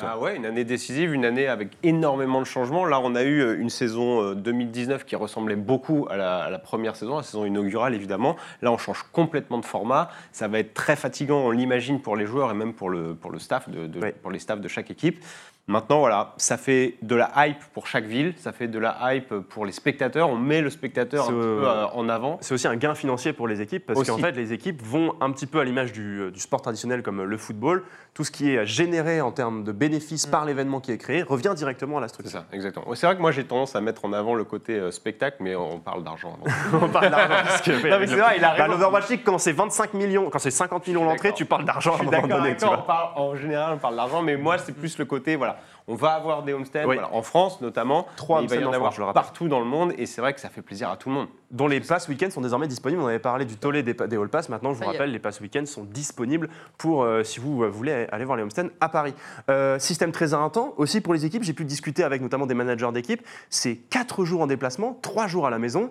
Ah 0.00 0.18
ouais, 0.18 0.36
une 0.36 0.46
année 0.46 0.64
décisive, 0.64 1.12
une 1.12 1.26
année 1.26 1.46
avec 1.46 1.68
énormément 1.82 2.40
de 2.40 2.46
changements. 2.46 2.86
Là, 2.86 3.00
on 3.00 3.14
a 3.14 3.22
eu 3.22 3.40
euh, 3.40 3.60
une 3.60 3.68
saison 3.68 4.22
euh, 4.22 4.34
2019 4.34 5.04
qui 5.04 5.14
ressemblait 5.14 5.56
beaucoup 5.56 6.06
à 6.10 6.16
la, 6.16 6.38
à 6.38 6.50
la 6.50 6.58
première 6.58 6.96
saison, 6.96 7.16
la 7.16 7.22
saison 7.22 7.44
inaugurale 7.44 7.94
évidemment. 7.94 8.36
Là, 8.62 8.72
on 8.72 8.78
change 8.78 9.02
complètement 9.12 9.58
de 9.58 9.64
format. 9.66 10.08
Ça 10.32 10.48
va 10.48 10.58
être 10.58 10.72
très 10.72 10.96
fatigant, 10.96 11.40
on 11.40 11.50
l'imagine, 11.50 12.00
pour 12.00 12.16
les 12.16 12.24
joueurs 12.24 12.50
et 12.50 12.54
même 12.54 12.72
pour 12.72 12.88
le, 12.88 13.14
pour 13.14 13.30
le 13.30 13.38
staff, 13.38 13.68
de, 13.68 14.10
pour 14.22 14.30
les 14.30 14.38
staffs 14.38 14.60
de 14.60 14.68
chaque 14.68 14.90
équipe. 14.90 15.22
Maintenant, 15.66 16.00
voilà, 16.00 16.34
ça 16.36 16.58
fait 16.58 16.96
de 17.00 17.14
la 17.16 17.30
hype 17.38 17.56
pour 17.72 17.86
chaque 17.86 18.04
ville, 18.04 18.34
ça 18.36 18.52
fait 18.52 18.68
de 18.68 18.78
la 18.78 18.98
hype 19.14 19.32
pour 19.48 19.64
les 19.64 19.72
spectateurs. 19.72 20.28
On 20.28 20.36
met 20.36 20.60
le 20.60 20.68
spectateur 20.68 21.24
un 21.24 21.26
C'est, 21.28 21.32
petit 21.32 21.40
euh, 21.42 21.60
peu 21.60 21.66
euh, 21.66 21.86
en 21.86 22.08
avant. 22.10 22.36
C'est 22.42 22.52
aussi 22.52 22.68
un 22.68 22.76
gain 22.76 22.94
financier 22.94 23.32
pour 23.32 23.48
les 23.48 23.62
équipes 23.62 23.86
parce 23.86 24.06
qu'en 24.06 24.18
fait, 24.18 24.32
les 24.32 24.52
équipes 24.52 24.82
vont 24.82 25.14
un 25.22 25.30
petit 25.32 25.46
peu 25.46 25.60
à 25.60 25.64
l'image 25.64 25.92
du, 25.92 26.20
euh, 26.20 26.30
du 26.30 26.38
sport 26.38 26.60
traditionnel 26.60 27.02
comme 27.02 27.22
le 27.22 27.36
football. 27.38 27.82
Tout 28.12 28.24
ce 28.24 28.30
qui 28.30 28.50
est 28.54 28.66
généré 28.66 29.22
en 29.22 29.32
termes 29.32 29.64
de 29.64 29.72
bénéfices 29.72 30.26
par 30.26 30.44
l'événement 30.44 30.80
qui 30.80 30.92
est 30.92 30.98
créé 30.98 31.22
revient 31.22 31.54
directement 31.56 31.96
à 31.96 32.00
la 32.02 32.08
C'est 32.08 32.14
structure. 32.14 32.40
ça, 32.40 32.46
exactement. 32.52 32.94
C'est 32.94 33.06
vrai 33.06 33.16
que 33.16 33.22
moi, 33.22 33.32
j'ai 33.32 33.44
tendance 33.44 33.74
à 33.74 33.80
mettre 33.80 34.04
en 34.04 34.12
avant 34.12 34.34
le 34.34 34.44
côté 34.44 34.74
euh, 34.74 34.90
spectacle, 34.90 35.38
mais 35.40 35.56
on 35.56 35.80
parle 35.80 36.04
d'argent 36.04 36.36
avant. 36.44 36.84
On 36.84 36.88
parle 36.90 37.10
d'argent 37.10 37.42
parce 37.42 37.62
que 37.62 37.70
Non, 37.90 37.98
mais 38.00 38.06
c'est 38.06 38.16
vrai, 38.16 38.34
il 38.36 38.44
a 38.44 38.54
Bah. 38.58 38.68
L'Overwatch 38.68 39.08
League, 39.08 39.20
quand 39.24 39.38
c'est 39.38 39.52
25 39.52 39.94
millions, 39.94 40.28
quand 40.28 40.38
c'est 40.38 40.50
50 40.50 40.86
millions 40.88 41.04
l'entrée, 41.06 41.32
tu 41.32 41.46
parles 41.46 41.64
d'argent 41.64 41.92
à 41.92 41.94
un 41.94 41.98
moment 42.00 42.10
d'accord 42.10 42.28
donné. 42.28 42.40
avec 42.50 42.58
tu 42.58 42.66
toi, 42.66 42.74
vois. 42.76 42.84
on 42.84 42.86
parle- 42.86 43.10
en 43.16 43.34
général, 43.34 43.72
on 43.74 43.78
parle 43.78 43.96
d'argent, 43.96 44.20
mais 44.22 44.36
moi, 44.36 44.58
c'est 44.58 44.72
plus 44.76 44.98
le 44.98 45.06
côté, 45.06 45.36
voilà, 45.36 45.53
on 45.86 45.94
va 45.94 46.12
avoir 46.12 46.42
des 46.42 46.54
homesteads, 46.54 46.86
Oui. 46.86 46.96
voilà, 46.96 47.12
en 47.12 47.22
France 47.22 47.60
notamment, 47.60 48.06
Trois 48.16 48.40
il 48.40 48.48
va 48.48 48.54
y 48.54 48.58
homesteads 48.58 48.68
en 48.68 48.70
en 48.70 48.74
avoir 48.74 48.94
France, 48.94 49.14
partout 49.14 49.48
dans 49.48 49.60
le 49.60 49.66
monde, 49.66 49.92
et 49.98 50.06
c'est 50.06 50.20
vrai 50.20 50.32
que 50.32 50.40
ça 50.40 50.48
fait 50.48 50.62
plaisir 50.62 50.88
à 50.88 50.96
tout 50.96 51.08
le 51.10 51.14
monde. 51.14 51.28
dont 51.50 51.66
les 51.68 51.80
passes 51.80 52.08
week-end 52.08 52.30
sont 52.30 52.40
désormais 52.40 52.66
disponibles. 52.68 53.02
On 53.02 53.06
avait 53.06 53.18
parlé 53.18 53.44
du 53.44 53.56
tollé 53.56 53.82
des, 53.82 53.94
des 53.94 54.16
All 54.16 54.28
Pass. 54.28 54.48
Maintenant, 54.48 54.72
je 54.72 54.78
vous 54.78 54.86
rappelle, 54.86 55.12
les 55.12 55.18
passes 55.18 55.40
week-end 55.40 55.66
sont 55.66 55.84
disponibles 55.84 56.48
pour 56.78 57.02
euh, 57.04 57.22
si 57.22 57.38
vous 57.38 57.62
euh, 57.62 57.68
voulez 57.68 58.06
aller 58.10 58.24
voir 58.24 58.36
les 58.36 58.42
homestands 58.42 58.68
à 58.80 58.88
Paris. 58.88 59.14
Euh, 59.50 59.78
système 59.78 60.10
très 60.10 60.34
intentant 60.34 60.74
aussi 60.78 61.00
pour 61.00 61.14
les 61.14 61.24
équipes. 61.26 61.42
J'ai 61.42 61.52
pu 61.52 61.64
discuter 61.64 62.02
avec 62.02 62.22
notamment 62.22 62.46
des 62.46 62.54
managers 62.54 62.90
d'équipe. 62.92 63.22
C'est 63.50 63.76
4 63.76 64.24
jours 64.24 64.40
en 64.40 64.46
déplacement, 64.46 64.98
3 65.02 65.26
jours 65.26 65.46
à 65.46 65.50
la 65.50 65.58
maison. 65.58 65.90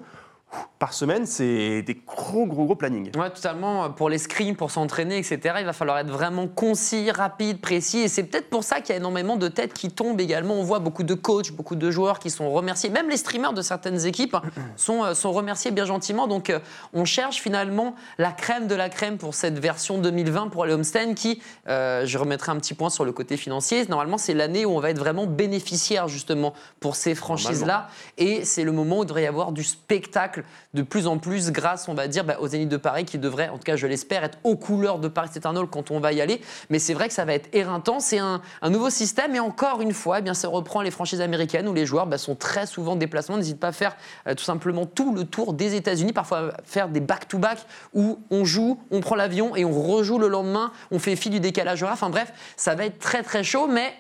Par 0.80 0.94
semaine, 0.94 1.26
c'est 1.26 1.82
des 1.82 1.96
gros, 2.06 2.46
gros, 2.46 2.66
gros 2.66 2.76
plannings. 2.76 3.12
Ouais, 3.18 3.30
totalement. 3.30 3.90
Pour 3.90 4.10
les 4.10 4.18
scrims, 4.18 4.56
pour 4.56 4.70
s'entraîner, 4.70 5.18
etc., 5.18 5.56
il 5.60 5.66
va 5.66 5.74
falloir 5.74 5.98
être 6.00 6.10
vraiment 6.10 6.48
concis, 6.48 7.10
rapide, 7.10 7.62
précis. 7.62 8.00
Et 8.00 8.08
c'est 8.08 8.24
peut-être 8.24 8.50
pour 8.50 8.64
ça 8.64 8.82
qu'il 8.82 8.90
y 8.90 8.94
a 8.94 8.98
énormément 8.98 9.38
de 9.38 9.48
têtes 9.48 9.74
qui 9.74 9.90
tombent 9.90 10.20
également. 10.20 10.56
On 10.56 10.64
voit 10.64 10.80
beaucoup 10.80 11.04
de 11.04 11.14
coachs, 11.14 11.52
beaucoup 11.52 11.76
de 11.76 11.90
joueurs 11.90 12.20
qui 12.20 12.30
sont 12.30 12.52
remerciés. 12.52 12.90
Même 12.90 13.10
les 13.10 13.18
streamers 13.18 13.54
de 13.54 13.62
certaines 13.62 14.06
équipes 14.06 14.36
hein, 14.36 14.42
sont, 14.76 15.04
euh, 15.04 15.14
sont 15.14 15.32
remerciés 15.32 15.72
bien 15.72 15.86
gentiment. 15.86 16.28
Donc, 16.28 16.50
euh, 16.50 16.60
on 16.94 17.06
cherche 17.06 17.38
finalement 17.38 17.96
la 18.18 18.32
crème 18.32 18.68
de 18.68 18.76
la 18.76 18.90
crème 18.90 19.18
pour 19.18 19.36
cette 19.36 19.60
version 19.60 19.98
2020 20.00 20.50
pour 20.50 20.66
les 20.66 20.74
qui, 21.16 21.42
euh, 21.68 22.06
je 22.06 22.18
remettrai 22.18 22.52
un 22.52 22.58
petit 22.58 22.74
point 22.74 22.90
sur 22.90 23.06
le 23.06 23.12
côté 23.12 23.38
financier. 23.38 23.86
Normalement, 23.88 24.18
c'est 24.18 24.34
l'année 24.34 24.66
où 24.66 24.72
on 24.72 24.80
va 24.80 24.90
être 24.90 25.00
vraiment 25.00 25.26
bénéficiaire 25.26 26.08
justement 26.08 26.54
pour 26.80 26.96
ces 26.96 27.16
franchises-là. 27.16 27.88
Et 28.18 28.46
c'est 28.46 28.64
le 28.64 28.72
moment 28.72 29.00
où 29.00 29.04
il 29.04 29.08
devrait 29.08 29.24
y 29.24 29.28
avoir 29.28 29.52
du 29.52 29.64
spectacle 29.64 30.43
de 30.74 30.82
plus 30.82 31.08
en 31.08 31.18
plus 31.18 31.52
grâce, 31.52 31.88
on 31.88 31.94
va 31.94 32.08
dire, 32.08 32.24
bah, 32.24 32.38
aux 32.40 32.48
Zénith 32.48 32.70
de 32.70 32.78
Paris 32.78 33.06
qui 33.06 33.18
devraient, 33.18 33.50
en 33.50 33.58
tout 33.58 33.64
cas 33.64 33.76
je 33.76 33.88
l'espère, 33.88 34.24
être 34.24 34.38
aux 34.44 34.56
couleurs 34.56 35.00
de 35.00 35.08
Paris 35.08 35.30
Eternal 35.36 35.68
quand 35.68 35.92
on 35.92 36.00
va 36.00 36.14
y 36.14 36.22
aller. 36.22 36.42
Mais 36.70 36.80
c'est 36.80 36.94
vrai 36.94 37.08
que 37.08 37.14
ça 37.14 37.26
va 37.26 37.34
être 37.34 37.50
éreintant. 37.54 38.00
C'est 38.00 38.20
un, 38.20 38.42
un 38.62 38.70
nouveau 38.70 38.90
système 38.90 39.36
et 39.36 39.40
encore 39.40 39.82
une 39.82 39.94
fois, 39.94 40.20
eh 40.20 40.22
bien, 40.22 40.34
ça 40.34 40.48
reprend 40.48 40.82
les 40.82 40.92
franchises 40.92 41.22
américaines 41.22 41.68
où 41.68 41.74
les 41.74 41.86
joueurs 41.86 42.08
bah, 42.08 42.18
sont 42.18 42.36
très 42.36 42.66
souvent 42.66 42.94
en 42.94 42.96
déplacement. 42.96 43.38
N'hésite 43.38 43.60
pas 43.60 43.70
à 43.70 43.72
faire 43.72 43.96
euh, 44.28 44.36
tout 44.36 44.44
simplement 44.44 44.86
tout 44.86 45.14
le 45.14 45.26
tour 45.26 45.54
des 45.54 45.76
États-Unis, 45.76 46.14
parfois 46.14 46.54
faire 46.64 46.90
des 46.90 47.00
back-to-back 47.00 47.60
où 47.94 48.20
on 48.32 48.46
joue, 48.46 48.80
on 48.92 49.00
prend 49.00 49.16
l'avion 49.16 49.56
et 49.56 49.66
on 49.66 49.82
rejoue 49.82 50.18
le 50.18 50.28
lendemain, 50.28 50.72
on 50.92 51.00
fait 51.00 51.16
fi 51.16 51.30
du 51.30 51.40
décalage 51.40 51.84
horaire. 51.84 51.94
Enfin 51.94 52.10
bref, 52.10 52.34
ça 52.58 52.76
va 52.76 52.86
être 52.86 53.00
très 53.00 53.24
très 53.24 53.44
chaud, 53.44 53.68
mais 53.68 53.94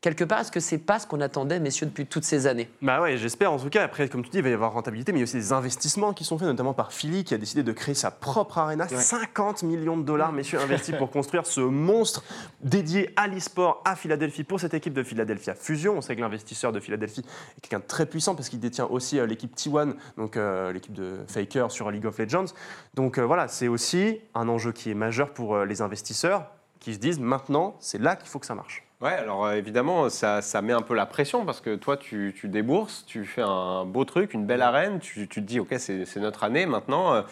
quelque 0.00 0.24
part, 0.24 0.40
est-ce 0.40 0.52
que 0.52 0.60
c'est 0.60 0.78
pas 0.78 0.98
ce 0.98 1.06
qu'on 1.06 1.20
attendait, 1.20 1.60
messieurs, 1.60 1.86
depuis 1.86 2.06
toutes 2.06 2.24
ces 2.24 2.46
années? 2.46 2.68
Bah 2.82 3.00
ouais, 3.00 3.16
j'espère 3.16 3.52
en 3.52 3.58
tout 3.58 3.68
cas. 3.68 3.84
Après, 3.84 4.08
comme 4.08 4.22
tu 4.22 4.30
dis, 4.30 4.38
il 4.38 4.42
va 4.42 4.50
y 4.50 4.52
avoir 4.52 4.72
rentabilité, 4.72 5.12
mais 5.12 5.18
il 5.18 5.22
y 5.22 5.24
a 5.24 5.24
aussi 5.24 5.36
des 5.36 5.52
investissements 5.52 6.12
qui 6.12 6.24
sont 6.24 6.38
faits, 6.38 6.48
notamment 6.48 6.74
par 6.74 6.92
Philly, 6.92 7.24
qui 7.24 7.34
a 7.34 7.38
décidé 7.38 7.62
de 7.62 7.72
créer 7.72 7.94
sa 7.94 8.10
propre 8.10 8.58
arena. 8.58 8.88
50 8.88 9.62
millions 9.62 9.96
de 9.96 10.02
dollars, 10.02 10.32
messieurs, 10.32 10.60
investis 10.60 10.94
pour 10.96 11.10
construire 11.10 11.46
ce 11.46 11.60
monstre 11.60 12.24
dédié 12.62 13.10
à 13.16 13.26
l'e-sport 13.26 13.82
à 13.84 13.96
Philadelphie 13.96 14.44
pour 14.44 14.60
cette 14.60 14.74
équipe 14.74 14.94
de 14.94 15.02
Philadelphia 15.02 15.54
Fusion. 15.54 15.96
On 15.96 16.00
sait 16.00 16.16
que 16.16 16.20
l'investisseur 16.20 16.72
de 16.72 16.80
Philadelphie 16.80 17.24
est 17.56 17.60
quelqu'un 17.60 17.80
de 17.80 17.86
très 17.86 18.06
puissant 18.06 18.34
parce 18.34 18.48
qu'il 18.48 18.60
détient 18.60 18.86
aussi 18.86 19.18
euh, 19.18 19.26
l'équipe 19.26 19.54
T1, 19.54 19.94
donc 20.16 20.36
euh, 20.36 20.72
l'équipe 20.72 20.92
de 20.92 21.18
Faker 21.28 21.70
sur 21.70 21.90
League 21.90 22.06
of 22.06 22.18
Legends. 22.18 22.46
Donc 22.94 23.18
euh, 23.18 23.22
voilà, 23.24 23.48
c'est 23.48 23.68
aussi 23.68 24.20
un 24.34 24.48
enjeu 24.48 24.72
qui 24.72 24.90
est 24.90 24.94
majeur 24.94 25.32
pour 25.32 25.54
euh, 25.54 25.64
les 25.64 25.82
investisseurs 25.82 26.50
qui 26.78 26.94
se 26.94 26.98
disent 26.98 27.20
maintenant, 27.20 27.76
c'est 27.80 28.00
là 28.00 28.16
qu'il 28.16 28.28
faut 28.28 28.38
que 28.38 28.46
ça 28.46 28.54
marche. 28.54 28.89
Ouais, 29.00 29.12
alors 29.14 29.46
euh, 29.46 29.54
évidemment, 29.54 30.10
ça, 30.10 30.42
ça 30.42 30.60
met 30.60 30.74
un 30.74 30.82
peu 30.82 30.94
la 30.94 31.06
pression 31.06 31.46
parce 31.46 31.62
que 31.62 31.74
toi, 31.76 31.96
tu, 31.96 32.34
tu 32.38 32.48
débourses, 32.48 33.04
tu 33.06 33.24
fais 33.24 33.40
un 33.42 33.86
beau 33.86 34.04
truc, 34.04 34.34
une 34.34 34.44
belle 34.44 34.60
arène, 34.60 34.98
tu, 34.98 35.26
tu 35.26 35.40
te 35.40 35.46
dis, 35.46 35.58
OK, 35.58 35.74
c'est 35.78 36.04
c'est 36.04 36.20
notre 36.20 36.44
année. 36.44 36.66
Maintenant, 36.66 37.14
euh, 37.14 37.22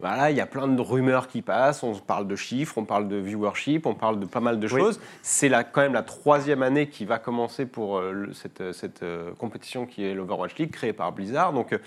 voilà, 0.00 0.32
il 0.32 0.36
y 0.36 0.40
a 0.40 0.46
plein 0.46 0.66
de 0.66 0.80
rumeurs 0.80 1.28
qui 1.28 1.40
passent, 1.40 1.84
on 1.84 1.94
parle 1.94 2.26
de 2.26 2.34
chiffres, 2.34 2.76
on 2.76 2.84
parle 2.84 3.06
de 3.06 3.14
viewership, 3.16 3.86
on 3.86 3.94
parle 3.94 4.18
de 4.18 4.26
pas 4.26 4.40
mal 4.40 4.58
de 4.58 4.66
Oui. 4.66 4.80
choses. 4.80 5.00
C'est 5.22 5.48
la- 5.48 5.62
quand 5.62 5.82
même 5.82 5.92
la 5.92 6.02
troisième 6.02 6.64
année 6.64 6.88
qui 6.88 7.04
va 7.04 7.20
commencer 7.20 7.66
pour 7.66 7.98
euh, 7.98 8.26
cette, 8.32 8.72
cette, 8.72 9.04
euh, 9.04 9.30
compétition 9.38 9.86
qui 9.86 10.04
est 10.04 10.14
l'Overwatch 10.14 10.56
League, 10.56 10.72
créée 10.72 10.92
par 10.92 11.12
Blizzard. 11.12 11.52
Donc, 11.52 11.78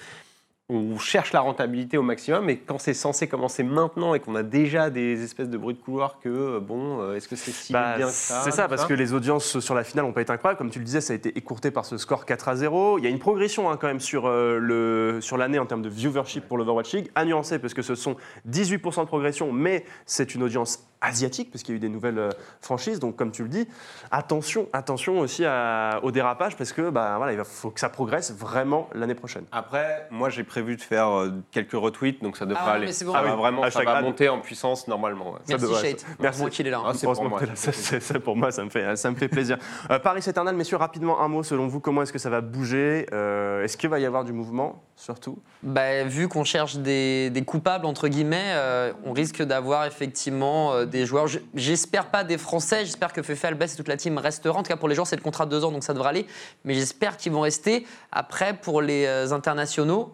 on 0.68 0.98
cherche 0.98 1.32
la 1.32 1.42
rentabilité 1.42 1.96
au 1.98 2.02
maximum, 2.02 2.50
et 2.50 2.58
quand 2.58 2.80
c'est 2.80 2.96
censé 2.96 3.28
commencer 3.28 3.62
maintenant 3.62 4.16
et 4.16 4.20
qu'on 4.20 4.34
a 4.34 4.42
déjà 4.42 4.90
des 4.90 5.24
espèces 5.24 5.48
de 5.50 5.58
bruits 5.58 5.76
de 5.76 5.80
couloir 5.80 6.18
que, 6.20 6.28
euh, 6.30 6.60
bon, 6.60 7.02
euh, 7.02 7.16
est-ce 7.16 7.28
que 7.28 7.36
c'est 7.36 7.52
si 7.52 7.72
Bah, 7.72 7.98
bien 7.98 8.08
que 8.08 8.12
ça 8.12 8.42
c'est 8.44 8.50
ça, 8.52 8.68
parce 8.68 8.86
que 8.86 8.96
les 8.96 9.14
audiences 9.14 9.60
sur 9.60 9.76
la 9.76 9.84
finale 9.84 10.06
n'ont 10.06 10.12
pas 10.14 10.22
été 10.22 10.32
incroyables. 10.34 10.58
Comme 10.58 10.72
tu 10.72 10.80
le 10.80 10.86
disais, 10.86 11.02
ça 11.02 11.14
a 11.14 11.16
été 11.16 11.38
écourté 11.38 11.70
par 11.70 11.86
ce 11.86 11.98
score 11.98 12.26
4 12.26 12.48
à 12.50 12.56
0. 12.56 12.98
Il 12.98 13.04
y 13.04 13.08
a 13.08 13.12
une 13.12 13.20
progression 13.20 13.70
hein, 13.70 13.78
quand 13.80 13.86
même 13.88 14.00
sur 14.00 14.26
euh, 14.26 14.58
le- 14.58 15.20
sur 15.22 15.38
l'année 15.38 15.60
en 15.60 15.68
termes 15.68 15.84
de 15.84 15.90
viewership 15.90 16.48
pour 16.48 16.58
l'Overwatch 16.58 16.94
League. 16.94 17.12
À 17.14 17.26
nuancer, 17.26 17.60
parce 17.60 17.76
que 17.76 17.84
ce 17.84 17.94
sont 17.94 18.16
18% 18.50 19.02
de 19.02 19.08
progression, 19.08 19.52
mais 19.52 19.86
c'est 20.08 20.34
une 20.34 20.42
audience 20.42 20.80
asiatique, 21.06 21.52
parce 21.52 21.64
qu'il 21.64 21.74
y 21.74 21.76
a 21.76 21.78
eu 21.78 21.80
des 21.80 21.90
nouvelles 21.90 22.20
euh, 22.20 22.30
franchises. 22.62 23.00
Donc, 23.00 23.16
comme 23.16 23.32
tu 23.32 23.44
le 23.44 23.50
dis, 23.50 23.68
attention, 24.12 24.68
attention 24.74 25.20
aussi 25.20 25.46
à- 25.46 26.00
au 26.04 26.12
dérapage, 26.12 26.56
parce 26.56 26.72
que 26.74 26.90
bah, 26.90 27.16
voilà, 27.18 27.34
il 27.34 27.44
faut 27.44 27.70
que 27.72 27.80
ça 27.80 27.90
progresse 27.90 28.34
vraiment 28.34 28.90
l'année 28.94 29.16
prochaine. 29.16 29.46
Après, 29.52 30.08
moi 30.12 30.30
j'ai 30.30 30.44
prévu 30.44 30.76
de 30.76 30.82
faire 30.82 31.08
euh, 31.10 31.30
quelques 31.52 31.74
retweets, 31.74 32.22
donc 32.22 32.38
ça 32.38 32.46
devrait 32.46 32.64
Ah 32.66 32.72
aller. 32.74 32.86
mais 32.88 32.92
c'est 32.92 33.06
bon. 33.06 33.14
ça 33.14 33.20
Ah 33.22 33.24
va 33.24 33.32
oui. 33.36 33.38
vraiment, 33.42 33.62
ça 33.64 33.68
Hashtag 33.68 33.86
va 33.88 34.02
monter 34.02 34.30
en 34.30 34.40
puissance 34.40 34.88
normalement. 34.88 35.34
ouais. 35.34 35.40
Merci 35.48 35.66
devrait- 35.66 35.82
Shade. 35.90 36.02
Merci. 36.20 36.50
Qu'il 36.50 36.68
est 36.68 36.70
là. 36.72 36.82
Ah, 36.86 36.92
c'est 36.94 37.06
pour 37.08 37.24
moi. 37.30 37.42
là. 37.46 37.48
Ça, 37.56 37.72
ça, 37.72 38.20
pour 38.20 38.36
moi, 38.36 38.52
ça 38.52 38.64
me 38.64 38.70
fait, 38.70 38.96
ça 38.96 39.10
me 39.12 39.16
fait 39.16 39.28
plaisir. 39.28 39.58
Euh, 39.92 40.00
Paris 40.00 40.24
Eternal, 40.26 40.56
messieurs, 40.56 40.78
rapidement 40.78 41.22
un 41.22 41.28
mot. 41.28 41.44
Selon 41.44 41.68
vous, 41.68 41.80
comment 41.80 42.02
est-ce 42.02 42.12
que 42.14 42.18
ça 42.20 42.30
va 42.30 42.42
bouger 42.42 43.06
Euh, 43.14 43.64
Est-ce 43.64 43.78
qu'il 43.78 43.90
va 43.90 44.00
y 44.00 44.06
avoir 44.06 44.24
du 44.24 44.32
mouvement, 44.34 44.82
surtout? 44.96 45.38
Bah, 45.62 46.04
vu 46.06 46.28
qu'on 46.28 46.44
cherche 46.44 46.78
des, 46.78 47.30
des 47.30 47.44
coupables, 47.44 47.86
entre 47.86 48.08
guillemets, 48.08 48.54
euh, 48.56 48.94
on 49.06 49.12
risque 49.14 49.42
d'avoir 49.44 49.86
effectivement 49.86 50.74
euh, 50.74 50.86
des 50.96 51.06
joueurs. 51.06 51.28
je- 51.28 51.40
J'espère 51.54 52.08
pas 52.08 52.24
des 52.24 52.38
Français, 52.38 52.86
j'espère 52.86 53.14
que 53.14 53.22
Fefe 53.22 53.46
Albès 53.46 53.74
et 53.74 53.78
toute 53.78 53.88
la 53.88 53.98
team 53.98 54.18
resteront. 54.18 54.60
En 54.60 54.64
tout 54.64 54.70
cas, 54.70 54.78
pour 54.78 54.88
les 54.88 54.96
joueurs, 54.96 55.08
c'est 55.08 55.16
le 55.16 55.22
contrat 55.22 55.46
de 55.46 55.52
deux 55.52 55.64
ans, 55.64 55.72
donc 55.72 55.84
ça 55.84 55.94
devrait 55.94 56.10
aller. 56.10 56.26
Mais 56.64 56.74
j'espère 56.74 57.18
qu'ils 57.18 57.32
vont 57.32 57.42
rester. 57.42 57.86
Après, 58.12 58.54
pour 58.56 58.82
les 58.82 59.06
euh, 59.06 59.32
internationaux, 59.32 60.14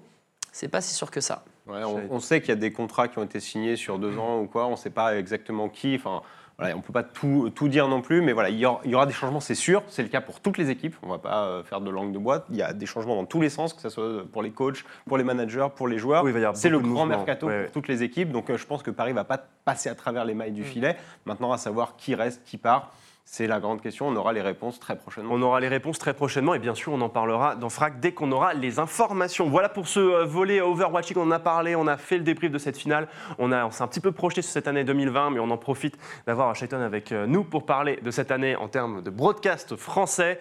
c'est 0.51 0.67
pas 0.67 0.81
si 0.81 0.93
sûr 0.93 1.09
que 1.11 1.21
ça. 1.21 1.43
On, 1.67 2.01
on 2.09 2.19
sait 2.19 2.41
qu'il 2.41 2.49
y 2.49 2.53
a 2.53 2.55
des 2.55 2.71
contrats 2.73 3.07
qui 3.07 3.17
ont 3.19 3.23
été 3.23 3.39
signés 3.39 3.75
sur 3.77 3.97
deux 3.99 4.17
ans 4.17 4.41
ou 4.41 4.47
quoi, 4.47 4.65
on 4.67 4.71
ne 4.71 4.75
sait 4.75 4.89
pas 4.89 5.17
exactement 5.17 5.69
qui. 5.69 5.95
Enfin, 5.95 6.21
voilà, 6.61 6.75
on 6.75 6.77
ne 6.77 6.83
peut 6.83 6.93
pas 6.93 7.03
tout, 7.03 7.51
tout 7.55 7.67
dire 7.67 7.87
non 7.87 8.01
plus, 8.01 8.21
mais 8.21 8.33
voilà, 8.33 8.49
il 8.49 8.57
y 8.57 8.65
aura, 8.65 8.81
il 8.85 8.91
y 8.91 8.95
aura 8.95 9.07
des 9.07 9.13
changements, 9.13 9.39
c'est 9.39 9.55
sûr. 9.55 9.81
C'est 9.87 10.03
le 10.03 10.09
cas 10.09 10.21
pour 10.21 10.39
toutes 10.39 10.57
les 10.59 10.69
équipes. 10.69 10.95
On 11.01 11.07
ne 11.07 11.11
va 11.13 11.17
pas 11.17 11.45
euh, 11.45 11.63
faire 11.63 11.81
de 11.81 11.89
langue 11.89 12.11
de 12.13 12.19
boîte. 12.19 12.45
Il 12.51 12.55
y 12.55 12.61
a 12.61 12.71
des 12.71 12.85
changements 12.85 13.15
dans 13.15 13.25
tous 13.25 13.41
les 13.41 13.49
sens, 13.49 13.73
que 13.73 13.81
ce 13.81 13.89
soit 13.89 14.23
pour 14.31 14.43
les 14.43 14.51
coachs, 14.51 14.85
pour 15.07 15.17
les 15.17 15.23
managers, 15.23 15.67
pour 15.75 15.87
les 15.87 15.97
joueurs. 15.97 16.23
Oui, 16.23 16.31
c'est 16.53 16.69
le 16.69 16.79
grand 16.79 17.05
mercato 17.07 17.47
Ouais, 17.47 17.53
ouais. 17.53 17.63
pour 17.63 17.71
toutes 17.73 17.87
les 17.87 18.03
équipes. 18.03 18.31
Donc 18.31 18.49
euh, 18.49 18.57
je 18.57 18.65
pense 18.67 18.83
que 18.83 18.91
Paris 18.91 19.11
ne 19.11 19.15
va 19.15 19.23
pas 19.23 19.43
passer 19.65 19.89
à 19.89 19.95
travers 19.95 20.23
les 20.23 20.33
Mm. 20.33 20.37
mailles 20.37 20.51
du 20.51 20.63
filet. 20.63 20.95
Maintenant, 21.25 21.51
à 21.51 21.57
savoir 21.57 21.95
qui 21.97 22.13
reste, 22.15 22.43
qui 22.45 22.57
part, 22.57 22.93
c'est 23.31 23.47
la 23.47 23.61
grande 23.61 23.81
question. 23.81 24.09
On 24.09 24.15
aura 24.17 24.33
les 24.33 24.41
réponses 24.41 24.77
très 24.77 24.97
prochainement. 24.97 25.33
On 25.33 25.41
aura 25.41 25.61
les 25.61 25.69
réponses 25.69 25.97
très 25.97 26.13
prochainement 26.13 26.53
et 26.53 26.59
bien 26.59 26.75
sûr, 26.75 26.91
on 26.91 26.99
en 26.99 27.07
parlera 27.07 27.55
dans 27.55 27.69
Frac 27.69 28.01
dès 28.01 28.11
qu'on 28.11 28.29
aura 28.33 28.53
les 28.53 28.77
informations. 28.77 29.47
Voilà 29.49 29.69
pour 29.69 29.87
ce 29.87 30.01
euh, 30.01 30.25
volet 30.25 30.59
Overwatching. 30.59 31.15
On 31.17 31.21
en 31.23 31.31
a 31.31 31.39
parlé, 31.39 31.73
on 31.77 31.87
a 31.87 31.95
fait 31.95 32.17
le 32.17 32.25
débrief 32.25 32.51
de 32.51 32.57
cette 32.57 32.75
finale. 32.75 33.07
On, 33.39 33.53
a- 33.53 33.71
s'est 33.71 33.83
un 33.83 33.87
petit 33.87 34.01
peu 34.01 34.11
projeté 34.11 34.41
sur 34.41 34.51
cette 34.51 34.67
année 34.67 34.83
2020, 34.83 35.29
mais 35.29 35.39
on 35.39 35.49
en 35.49 35.57
profite 35.57 35.97
d'avoir 36.27 36.53
Shaiton 36.57 36.81
avec 36.81 37.13
euh, 37.13 37.25
nous 37.25 37.45
pour 37.45 37.65
parler 37.65 37.99
de 38.03 38.11
cette 38.11 38.31
année 38.31 38.57
en 38.57 38.67
termes 38.67 39.01
de 39.01 39.09
broadcast 39.09 39.77
français. 39.77 40.37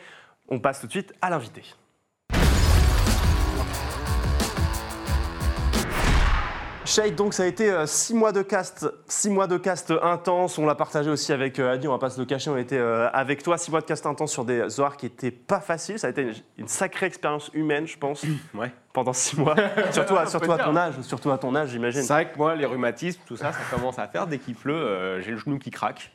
On 0.48 0.59
passe 0.59 0.81
tout 0.81 0.88
de 0.88 0.92
suite 0.92 1.14
à 1.22 1.31
l'invité. 1.31 1.62
Shade, 6.90 7.14
donc 7.14 7.35
ça 7.35 7.44
a 7.44 7.46
été 7.46 7.70
euh, 7.70 7.87
six 7.87 8.14
mois 8.14 8.33
de 8.33 8.42
cast, 8.42 8.92
six 9.07 9.31
mois 9.31 9.46
de 9.46 9.57
cast 9.59 9.92
intense. 10.03 10.59
On 10.59 10.66
l'a 10.66 10.74
partagé 10.74 11.09
aussi 11.09 11.33
avec 11.33 11.61
euh, 11.61 11.74
Adi, 11.74 11.87
on 11.87 11.92
va 11.92 11.98
pas 11.98 12.11
se 12.11 12.18
le 12.18 12.26
cacher, 12.26 12.50
on 12.50 12.57
était 12.57 12.79
euh, 12.79 13.09
avec 13.12 13.44
toi. 13.44 13.57
Six 13.59 13.70
mois 13.70 13.81
de 13.81 13.87
cast 13.87 14.07
intense 14.07 14.33
sur 14.33 14.44
des 14.44 14.81
horaires 14.81 14.96
qui 14.96 15.07
étaient 15.07 15.31
pas 15.31 15.61
faciles. 15.61 16.00
Ça 16.00 16.09
a 16.09 16.11
été 16.11 16.22
une, 16.22 16.35
une 16.59 16.66
sacrée 16.68 17.07
expérience 17.07 17.48
humaine, 17.55 17.87
je 17.87 17.96
pense, 17.96 18.24
Ouais. 18.55 18.72
pendant 18.92 19.12
six 19.12 19.38
mois. 19.38 19.55
surtout 19.92 20.16
à, 20.16 20.26
surtout 20.26 20.50
à 20.50 20.57
dire. 20.57 20.64
ton 20.64 20.76
âge, 20.76 20.94
surtout 21.03 21.31
à 21.31 21.38
ton 21.38 21.55
âge, 21.55 21.68
j'imagine. 21.68 22.03
C'est 22.03 22.12
vrai 22.12 22.29
que 22.33 22.37
moi, 22.37 22.57
les 22.57 22.66
rhumatismes, 22.66 23.20
tout 23.24 23.37
ça, 23.37 23.53
ça 23.53 23.61
commence 23.70 24.00
à 24.00 24.09
faire. 24.09 24.26
Dès 24.26 24.38
qu'il 24.38 24.57
pleut, 24.57 24.74
euh, 24.74 25.20
j'ai 25.20 25.31
le 25.31 25.37
genou 25.38 25.59
qui 25.61 25.70
craque 25.70 26.11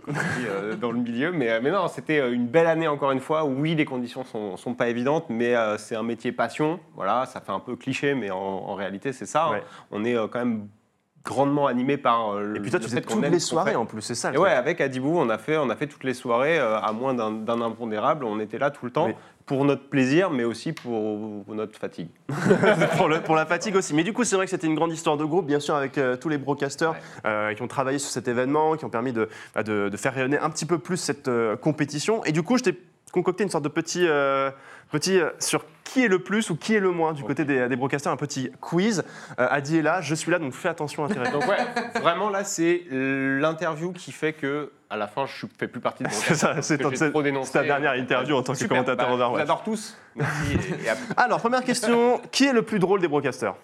euh, 0.50 0.76
dans 0.76 0.92
le 0.92 1.00
milieu. 1.00 1.32
Mais, 1.32 1.52
euh, 1.52 1.60
mais 1.64 1.72
non, 1.72 1.88
c'était 1.88 2.20
euh, 2.20 2.34
une 2.34 2.48
belle 2.48 2.68
année 2.68 2.90
encore 2.90 3.12
une 3.12 3.22
fois. 3.22 3.46
Oui, 3.46 3.76
les 3.76 3.86
conditions 3.86 4.26
sont, 4.26 4.58
sont 4.58 4.74
pas 4.74 4.90
évidentes, 4.90 5.28
mais 5.30 5.56
euh, 5.56 5.78
c'est 5.78 5.96
un 5.96 6.04
métier 6.04 6.34
passion. 6.34 6.82
Voilà, 6.96 7.26
ça 7.28 7.40
fait 7.40 7.54
un 7.54 7.62
peu 7.62 7.78
cliché, 7.78 8.14
mais 8.14 8.30
en, 8.30 8.38
en 8.38 8.76
réalité, 8.76 9.14
c'est 9.14 9.26
ça. 9.26 9.46
hein. 9.46 9.60
On 9.92 10.04
est 10.04 10.18
euh, 10.18 10.28
quand 10.28 10.40
même 10.40 10.65
grandement 11.26 11.68
animé 11.68 11.98
par. 11.98 12.34
euh, 12.36 12.54
Et 12.56 12.60
puis 12.60 12.70
toi, 12.72 12.80
le 12.80 12.86
tu 12.86 12.96
qu'on 13.02 13.16
toutes 13.16 13.24
aime 13.26 13.32
les 13.34 13.40
soirées 13.40 13.72
fait. 13.72 13.78
en 13.78 13.86
plus, 13.86 14.02
c'est 14.02 14.16
ça. 14.16 14.30
le 14.30 14.36
Et 14.36 14.40
ouais, 14.40 14.52
avec 14.52 14.80
Adibou, 14.80 15.18
on 15.18 15.30
a 15.30 15.38
fait, 15.38 15.58
on 15.58 15.70
a 15.70 15.76
fait 15.76 15.88
toutes 15.88 16.04
les 16.04 16.14
soirées, 16.14 16.60
euh, 16.60 16.80
à 16.80 16.92
moins 16.94 17.14
d'un 17.14 17.62
impondérable. 17.62 18.24
On 18.26 18.40
était 18.40 18.58
là 18.60 18.70
tout 18.72 18.86
le 18.86 18.92
temps. 18.92 19.08
Oui. 19.08 19.14
Pour 19.46 19.64
notre 19.64 19.84
plaisir, 19.90 20.32
mais 20.32 20.44
aussi 20.44 20.74
pour, 20.74 21.44
pour 21.44 21.54
notre 21.54 21.78
fatigue. 21.78 22.08
pour, 22.98 23.08
le- 23.08 23.22
pour 23.22 23.36
la 23.36 23.46
fatigue 23.46 23.76
aussi. 23.76 23.94
Mais 23.94 24.04
du 24.04 24.12
coup, 24.12 24.24
c'est 24.24 24.36
vrai 24.36 24.46
que 24.46 24.50
c'était 24.50 24.66
une 24.66 24.74
grande 24.74 24.92
histoire 24.92 25.18
de 25.18 25.24
groupe, 25.26 25.46
bien 25.46 25.60
sûr, 25.60 25.76
avec 25.76 25.98
euh, 26.00 26.16
tous 26.18 26.30
les 26.30 26.40
broadcasters 26.40 26.92
Ouais. 26.94 26.98
euh, 27.28 27.54
qui 27.54 27.62
ont 27.62 27.68
travaillé 27.68 28.00
sur 28.00 28.10
cet 28.10 28.28
événement, 28.28 28.76
qui 28.76 28.86
ont 28.86 28.90
permis 28.90 29.14
de, 29.14 29.30
bah, 29.54 29.62
de- 29.62 29.90
de 29.90 29.98
faire 29.98 30.14
rayonner 30.16 30.40
un 30.40 30.50
petit 30.50 30.66
peu 30.66 30.80
plus 30.80 30.98
cette 30.98 31.30
compétition. 31.62 32.24
Et 32.26 32.32
du 32.32 32.42
coup, 32.42 32.58
je 32.58 32.64
t'ai 32.64 32.80
concocté 33.12 33.44
une 33.44 33.50
sorte 33.50 33.64
de 33.64 33.70
petit, 33.70 34.06
euh, 34.08 34.52
petit 34.92 35.20
euh, 35.20 35.30
sur 35.40 35.66
qui 35.84 36.04
est 36.04 36.08
le 36.08 36.20
plus 36.20 36.50
ou 36.50 36.56
qui 36.58 36.76
est 36.76 36.80
le 36.80 36.92
moins 36.92 37.14
du 37.14 37.24
côté 37.24 37.46
des, 37.46 37.70
des 37.70 37.76
broadcasters, 37.76 38.12
un 38.12 38.18
petit 38.18 38.52
quiz. 38.60 39.04
Euh, 39.40 39.48
Adi 39.50 39.78
est 39.78 39.82
là, 39.82 40.02
je 40.02 40.14
suis 40.16 40.32
là, 40.32 40.40
donc 40.40 40.54
fais 40.54 40.68
attention 40.68 41.06
à 41.06 41.08
tes 41.08 41.20
réponses. 41.20 41.46
Donc 41.46 41.48
ouais, 41.48 42.02
vraiment 42.02 42.30
là, 42.30 42.44
c'est 42.44 42.84
l'interview 42.92 43.94
qui 43.94 44.12
fait 44.12 44.34
que 44.34 44.72
à 44.90 44.98
la 44.98 45.08
fin, 45.08 45.26
je 45.26 45.46
ne 45.46 45.52
fais 45.58 45.68
plus 45.68 45.80
partie 45.80 46.04
de 46.04 46.10
C'est 46.12 46.36
ça, 46.36 46.62
c'est 46.62 46.78
ta 46.78 47.64
dernière 47.64 47.96
interview 47.96 48.36
en 48.36 48.44
tant 48.44 48.54
que 48.54 48.66
commentateur 48.66 49.08
bah, 49.08 49.14
Overwatch. 49.14 49.40
J'adore 49.40 49.64
tous. 49.64 49.98
Et- 50.18 50.86
et 50.86 50.90
Alors, 51.18 51.40
première 51.40 51.64
question, 51.64 52.20
qui 52.32 52.46
est 52.46 52.54
le 52.54 52.62
plus 52.64 52.80
drôle 52.80 53.00
des 53.02 53.08
broadcasters? 53.08 53.56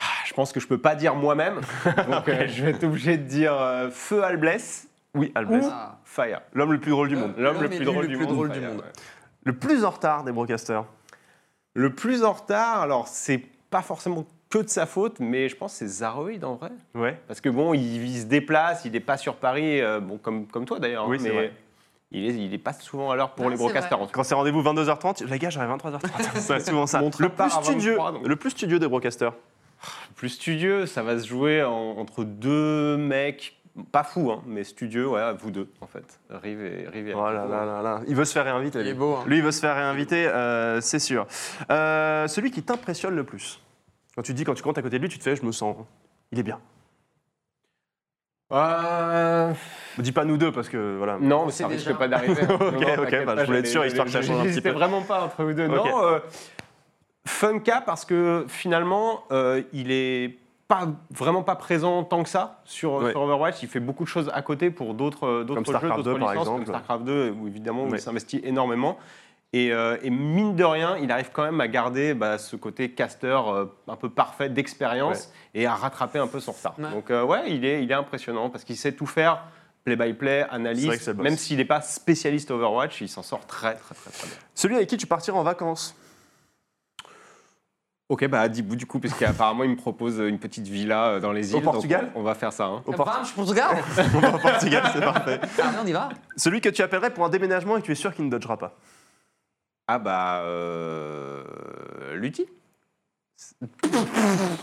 Ah, 0.00 0.04
je 0.26 0.34
pense 0.34 0.52
que 0.52 0.60
je 0.60 0.66
peux 0.66 0.78
pas 0.78 0.94
dire 0.94 1.14
moi-même, 1.14 1.60
donc 2.10 2.28
euh, 2.28 2.46
je 2.48 2.64
vais 2.64 2.70
être 2.70 2.84
obligé 2.84 3.16
de 3.16 3.22
dire 3.24 3.54
Feu 3.92 4.22
Albless 4.22 4.86
Oui, 5.14 5.30
Albès. 5.34 5.64
Ah. 5.70 5.98
Fire. 6.04 6.40
L'homme 6.52 6.72
le 6.72 6.80
plus 6.80 6.90
drôle 6.90 7.08
du 7.08 7.16
monde. 7.16 7.34
L'homme 7.38 7.60
le 7.62 7.68
plus 7.68 7.84
drôle 7.84 8.02
le 8.02 8.08
du 8.08 8.16
plus 8.16 8.24
monde. 8.26 8.34
drôle 8.34 8.48
du 8.50 8.58
Fire, 8.60 8.68
monde. 8.70 8.78
ouais. 8.78 8.92
Le 9.44 9.52
plus 9.52 9.84
en 9.84 9.90
retard 9.90 10.24
des 10.24 10.32
broadcasters 10.32 10.84
Le 11.74 11.94
plus 11.94 12.24
en 12.24 12.32
retard, 12.32 12.80
alors 12.82 13.08
c'est 13.08 13.42
pas 13.70 13.82
forcément 13.82 14.26
que 14.50 14.58
de 14.58 14.68
sa 14.68 14.86
faute, 14.86 15.18
mais 15.20 15.48
je 15.48 15.56
pense 15.56 15.72
que 15.72 15.78
c'est 15.78 15.86
Zaroid 15.88 16.30
en 16.44 16.54
vrai. 16.54 16.70
Ouais. 16.94 17.18
Parce 17.26 17.40
que 17.40 17.48
bon, 17.48 17.74
il, 17.74 18.04
il 18.06 18.20
se 18.20 18.26
déplace, 18.26 18.84
il 18.84 18.92
n'est 18.92 19.00
pas 19.00 19.16
sur 19.16 19.34
Paris, 19.36 19.80
euh, 19.80 19.98
bon, 20.00 20.16
comme, 20.18 20.46
comme 20.46 20.64
toi 20.64 20.78
d'ailleurs, 20.78 21.08
Oui, 21.08 21.16
hein, 21.16 21.20
c'est 21.22 21.28
mais 21.30 21.34
vrai. 21.34 21.52
il 22.12 22.24
est, 22.26 22.34
il 22.46 22.54
est 22.54 22.58
pas 22.58 22.72
souvent 22.72 23.10
à 23.10 23.16
l'heure 23.16 23.30
pour 23.34 23.46
Ah, 23.46 23.50
les 23.50 23.56
broadcasters. 23.56 23.98
Quand 24.12 24.22
c'est 24.22 24.34
rendez-vous 24.36 24.62
22h30, 24.62 25.24
les 25.26 25.38
gars, 25.38 25.50
j'arrive 25.50 25.70
à 25.72 25.76
23h30. 25.76 26.08
c'est 26.38 26.60
souvent 26.68 26.86
ça. 26.86 27.00
Le 27.02 27.28
plus, 27.28 27.50
studieux, 27.50 27.92
23, 27.96 28.12
donc. 28.12 28.26
le 28.26 28.36
plus 28.36 28.50
studieux 28.50 28.78
des 28.78 28.86
broadcasters. 28.88 29.32
Plus 30.14 30.28
studieux, 30.30 30.86
ça 30.86 31.02
va 31.02 31.18
se 31.18 31.26
jouer 31.26 31.62
en- 31.64 31.98
entre 31.98 32.22
deux 32.24 32.96
mecs, 32.96 33.56
pas 33.90 34.04
fous, 34.04 34.30
hein, 34.30 34.42
mais 34.46 34.62
studieux, 34.64 35.08
ouais, 35.08 35.32
vous 35.34 35.50
deux 35.50 35.68
en 35.80 35.86
fait. 35.86 36.20
Rive 36.30 36.62
et 36.64 36.88
Rive. 36.88 37.08
et 37.08 37.14
Oh 37.14 37.24
là 37.30 37.44
là 37.46 37.64
là 37.64 37.82
là. 37.82 38.00
Il 38.06 38.14
veut 38.14 38.24
se 38.24 38.32
faire 38.32 38.44
réinviter. 38.44 38.78
Il 38.80 38.84
lui. 38.84 38.90
est 38.90 38.94
beau, 38.94 39.14
hein. 39.16 39.24
Lui, 39.26 39.38
il 39.38 39.42
veut 39.42 39.50
se 39.52 39.60
faire 39.60 39.74
réinviter, 39.74 40.26
euh, 40.28 40.80
c'est 40.80 40.98
sûr. 41.00 41.26
Euh, 41.70 42.26
celui 42.28 42.50
qui 42.50 42.62
t'impressionne 42.62 43.16
le 43.16 43.24
plus. 43.24 43.60
Quand 44.14 44.22
tu 44.22 44.32
dis, 44.34 44.44
quand 44.44 44.54
tu 44.54 44.62
comptes 44.62 44.78
à 44.78 44.82
côté 44.82 44.98
de 44.98 45.02
lui, 45.02 45.08
tu 45.08 45.18
te 45.18 45.24
fais, 45.24 45.34
je 45.34 45.44
me 45.44 45.50
sens. 45.52 45.76
Il 46.30 46.38
est 46.38 46.44
bien. 46.44 46.60
Euh, 48.52 49.52
Me 49.98 50.02
dis 50.02 50.12
pas 50.12 50.24
nous 50.24 50.36
deux 50.36 50.52
parce 50.52 50.68
que 50.68 50.96
voilà. 50.98 51.18
non, 51.20 51.48
C'est 51.50 51.62
ça 51.64 51.68
risque 51.68 51.86
déjà. 51.86 51.98
pas 51.98 52.08
d'arriver. 52.08 52.42
Ok, 52.48 52.86
ok, 52.98 53.24
bah, 53.24 53.34
je 53.40 53.44
voulais 53.46 53.58
être 53.60 53.66
sûr, 53.66 53.84
histoire 53.84 54.06
que 54.06 54.12
ça 54.12 54.22
change 54.22 54.46
un 54.46 54.50
petit 54.50 54.60
peu. 54.60 54.70
vraiment 54.70 55.02
pas 55.02 55.22
entre 55.22 55.42
vous 55.42 55.54
deux. 55.54 55.66
Non, 55.66 56.04
euh, 56.04 56.20
Funka 57.26 57.80
parce 57.80 58.04
que 58.04 58.44
finalement, 58.48 59.24
euh, 59.32 59.62
il 59.72 59.90
est 59.90 60.38
pas 60.68 60.88
vraiment 61.10 61.42
pas 61.42 61.56
présent 61.56 62.02
tant 62.04 62.22
que 62.22 62.28
ça 62.28 62.60
sur, 62.64 62.94
Ouais. 62.94 63.10
sur 63.10 63.20
Overwatch. 63.22 63.62
Il 63.62 63.68
fait 63.68 63.80
beaucoup 63.80 64.04
de 64.04 64.08
choses 64.08 64.30
à 64.32 64.42
côté 64.42 64.70
pour 64.70 64.94
d'autres 64.94 65.26
euh, 65.26 65.46
jeux, 65.46 65.64
StarCraft 65.64 65.96
d'autres 65.96 66.14
2, 66.14 66.18
par 66.18 66.30
licences, 66.32 66.38
exemple. 66.46 66.56
comme 66.64 66.74
StarCraft 66.74 67.04
2, 67.04 67.30
où 67.38 67.46
évidemment 67.48 67.84
Ouais. 67.84 67.98
il 67.98 68.00
s'investit 68.00 68.40
énormément. 68.44 68.98
Et, 69.52 69.72
euh, 69.72 69.96
et 70.02 70.10
mine 70.10 70.56
de 70.56 70.64
rien, 70.64 70.96
il 70.96 71.12
arrive 71.12 71.30
quand 71.32 71.44
même 71.44 71.60
à 71.60 71.68
garder 71.68 72.12
bah, 72.14 72.38
ce 72.38 72.56
côté 72.56 72.90
caster 72.90 73.38
euh, 73.46 73.66
un 73.86 73.94
peu 73.94 74.08
parfait 74.08 74.48
d'expérience 74.48 75.30
et 75.54 75.66
à 75.66 75.74
rattraper 75.74 76.18
un 76.18 76.26
peu 76.26 76.40
son 76.40 76.50
retard. 76.52 76.74
Ouais. 76.78 76.90
Donc 76.90 77.10
euh, 77.10 77.22
ouais, 77.22 77.52
il 77.52 77.64
est, 77.64 77.82
il 77.84 77.90
est 77.90 77.94
impressionnant 77.94 78.50
parce 78.50 78.64
qu'il 78.64 78.76
sait 78.76 78.92
tout 78.92 79.06
faire, 79.06 79.44
play-by-play, 79.84 80.46
analyse. 80.50 81.08
Même 81.18 81.36
s'il 81.36 81.58
n'est 81.58 81.64
pas 81.64 81.82
spécialiste 81.82 82.50
Overwatch, 82.50 83.00
il 83.02 83.08
s'en 83.08 83.22
sort 83.22 83.46
très 83.46 83.74
très 83.74 83.94
très 83.94 84.10
très 84.10 84.26
bien. 84.26 84.36
Celui 84.56 84.74
avec 84.74 84.88
qui 84.88 84.96
tu 84.96 85.06
partiras 85.06 85.38
en 85.38 85.44
vacances? 85.44 85.94
Ok, 88.14 88.28
bah 88.28 88.42
Adibou 88.42 88.76
du 88.76 88.86
coup, 88.86 89.00
puisqu'apparemment 89.00 89.64
il 89.64 89.70
me 89.70 89.76
propose 89.76 90.20
une 90.20 90.38
petite 90.38 90.68
villa 90.68 91.06
euh, 91.08 91.20
dans 91.20 91.32
les 91.32 91.50
îles. 91.50 91.56
Au 91.56 91.60
Portugal 91.60 92.02
donc 92.06 92.12
on, 92.14 92.20
on 92.20 92.22
va 92.22 92.36
faire 92.36 92.52
ça. 92.52 92.66
hein. 92.66 92.80
Au, 92.86 92.92
Ah, 92.92 92.96
Port- 92.96 93.06
Portugal 93.34 93.76
on 94.14 94.20
va 94.20 94.34
au 94.36 94.38
Portugal, 94.38 94.88
c'est 94.92 95.00
parfait. 95.00 95.40
Allez, 95.58 95.78
on 95.82 95.86
y 95.86 95.90
va. 95.90 96.10
Celui 96.36 96.60
que 96.60 96.68
tu 96.68 96.80
appellerais 96.82 97.12
pour 97.12 97.24
un 97.24 97.28
déménagement 97.28 97.76
et 97.76 97.80
que 97.80 97.86
tu 97.86 97.90
es 97.90 97.96
sûr 97.96 98.14
qu'il 98.14 98.24
ne 98.24 98.30
dodgera 98.30 98.56
pas. 98.56 98.76
Ah 99.88 99.98
bah... 99.98 100.42
Euh... 100.44 101.42
Lutti 102.14 102.46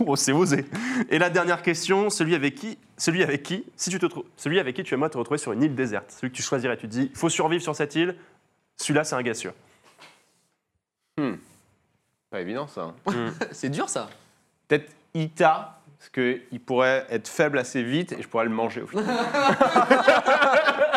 Oh, 0.05 0.15
c'est 0.15 0.31
osé. 0.31 0.65
Et 1.09 1.19
la 1.19 1.29
dernière 1.29 1.61
question, 1.61 2.09
celui 2.09 2.35
avec 2.35 2.55
qui, 2.55 2.77
celui 2.95 3.21
avec 3.21 3.43
qui, 3.43 3.65
si 3.75 3.89
tu 3.89 3.99
te 3.99 4.05
celui 4.37 4.59
avec 4.61 4.77
qui 4.77 4.83
tu 4.83 4.93
aimerais 4.93 5.09
te 5.09 5.17
retrouver 5.17 5.37
sur 5.39 5.51
une 5.51 5.61
île 5.61 5.75
déserte, 5.75 6.09
celui 6.11 6.31
que 6.31 6.37
tu 6.37 6.41
choisirais, 6.41 6.77
tu 6.77 6.87
te 6.87 6.91
dis, 6.93 7.11
faut 7.13 7.27
survivre 7.27 7.61
sur 7.61 7.75
cette 7.75 7.95
île. 7.95 8.15
Celui-là, 8.77 9.03
c'est 9.03 9.15
un 9.15 9.21
gars 9.21 9.33
sûr. 9.33 9.51
Pas 12.31 12.39
évident 12.41 12.65
ça. 12.65 12.93
C'est 13.51 13.69
dur 13.69 13.89
ça. 13.89 14.09
Peut-être 14.67 14.89
Ita, 15.13 15.81
parce 15.99 16.09
qu'il 16.09 16.59
pourrait 16.65 17.05
être 17.09 17.27
faible 17.27 17.59
assez 17.59 17.83
vite 17.83 18.13
et 18.13 18.21
je 18.21 18.27
pourrais 18.27 18.45
le 18.45 18.51
manger 18.51 18.81
au 18.81 18.87
final. 18.87 19.05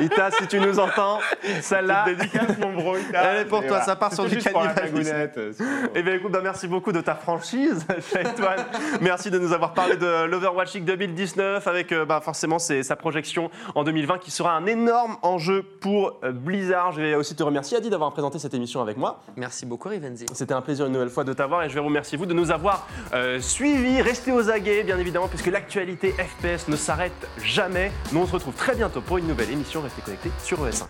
Ita, 0.00 0.30
si 0.32 0.46
tu 0.46 0.60
nous 0.60 0.78
entends, 0.78 1.18
celle-là, 1.60 2.04
Dédicace 2.06 2.58
mon 2.58 2.72
bro 2.74 2.96
Ita. 2.96 3.22
Elle 3.22 3.40
est 3.42 3.44
pour 3.44 3.62
Et 3.62 3.66
toi, 3.66 3.80
ça 3.82 3.96
part 3.96 4.12
sur 4.12 4.24
du 4.26 4.38
cannibalisme. 4.38 5.12
euh, 5.14 5.52
Eh 5.94 6.02
bien, 6.02 6.14
écoute, 6.14 6.32
bah, 6.32 6.40
merci 6.42 6.66
beaucoup 6.68 6.92
de 6.92 7.00
ta 7.00 7.14
franchise, 7.14 7.86
Antoine. 8.18 8.64
Merci 9.00 9.30
de 9.30 9.38
nous 9.38 9.52
avoir 9.52 9.74
parlé 9.74 9.96
de 9.96 10.24
l'Overwatch 10.24 10.74
League 10.74 10.84
2019 10.84 11.66
avec 11.66 11.94
bah, 11.94 12.20
forcément 12.22 12.58
sa 12.58 12.96
projection 12.96 13.50
en 13.74 13.84
2020 13.84 14.18
qui 14.18 14.30
sera 14.30 14.52
un 14.54 14.66
énorme 14.66 15.16
enjeu 15.22 15.62
pour 15.80 16.18
euh, 16.24 16.32
Blizzard. 16.32 16.92
Je 16.92 17.00
vais 17.00 17.14
aussi 17.14 17.34
te 17.36 17.42
remercier, 17.42 17.76
Adi, 17.76 17.90
d'avoir 17.90 18.12
présenté 18.12 18.38
cette 18.38 18.54
émission 18.54 18.80
avec 18.80 18.96
moi. 18.96 19.20
Merci 19.36 19.66
beaucoup, 19.66 19.88
Rivenzi. 19.88 20.26
C'était 20.32 20.54
un 20.54 20.60
plaisir 20.60 20.86
une 20.86 20.92
nouvelle 20.92 21.10
fois 21.10 21.24
de 21.24 21.32
t'avoir 21.32 21.62
et 21.62 21.68
je 21.68 21.74
vais 21.74 21.80
vous 21.80 21.86
remercier 21.86 22.18
vous 22.18 22.26
de 22.26 22.34
nous 22.34 22.50
avoir 22.50 22.86
euh, 23.12 23.40
suivis. 23.40 24.02
Restez 24.02 24.32
aux 24.32 24.50
aguets, 24.50 24.82
bien 24.84 24.98
évidemment, 24.98 25.28
puisque 25.28 25.46
l'actualité 25.46 26.12
FPS 26.12 26.68
ne 26.68 26.76
s'arrête 26.76 27.12
jamais. 27.42 27.92
Nous, 28.12 28.20
on 28.20 28.26
se 28.26 28.32
retrouve 28.32 28.54
très 28.54 28.74
bientôt 28.74 29.00
pour 29.00 29.18
une 29.18 29.26
nouvelle 29.26 29.33
émission. 29.42 29.82
Restez 29.82 30.02
connectés 30.02 30.30
sur 30.42 30.58
ES1. 30.66 30.86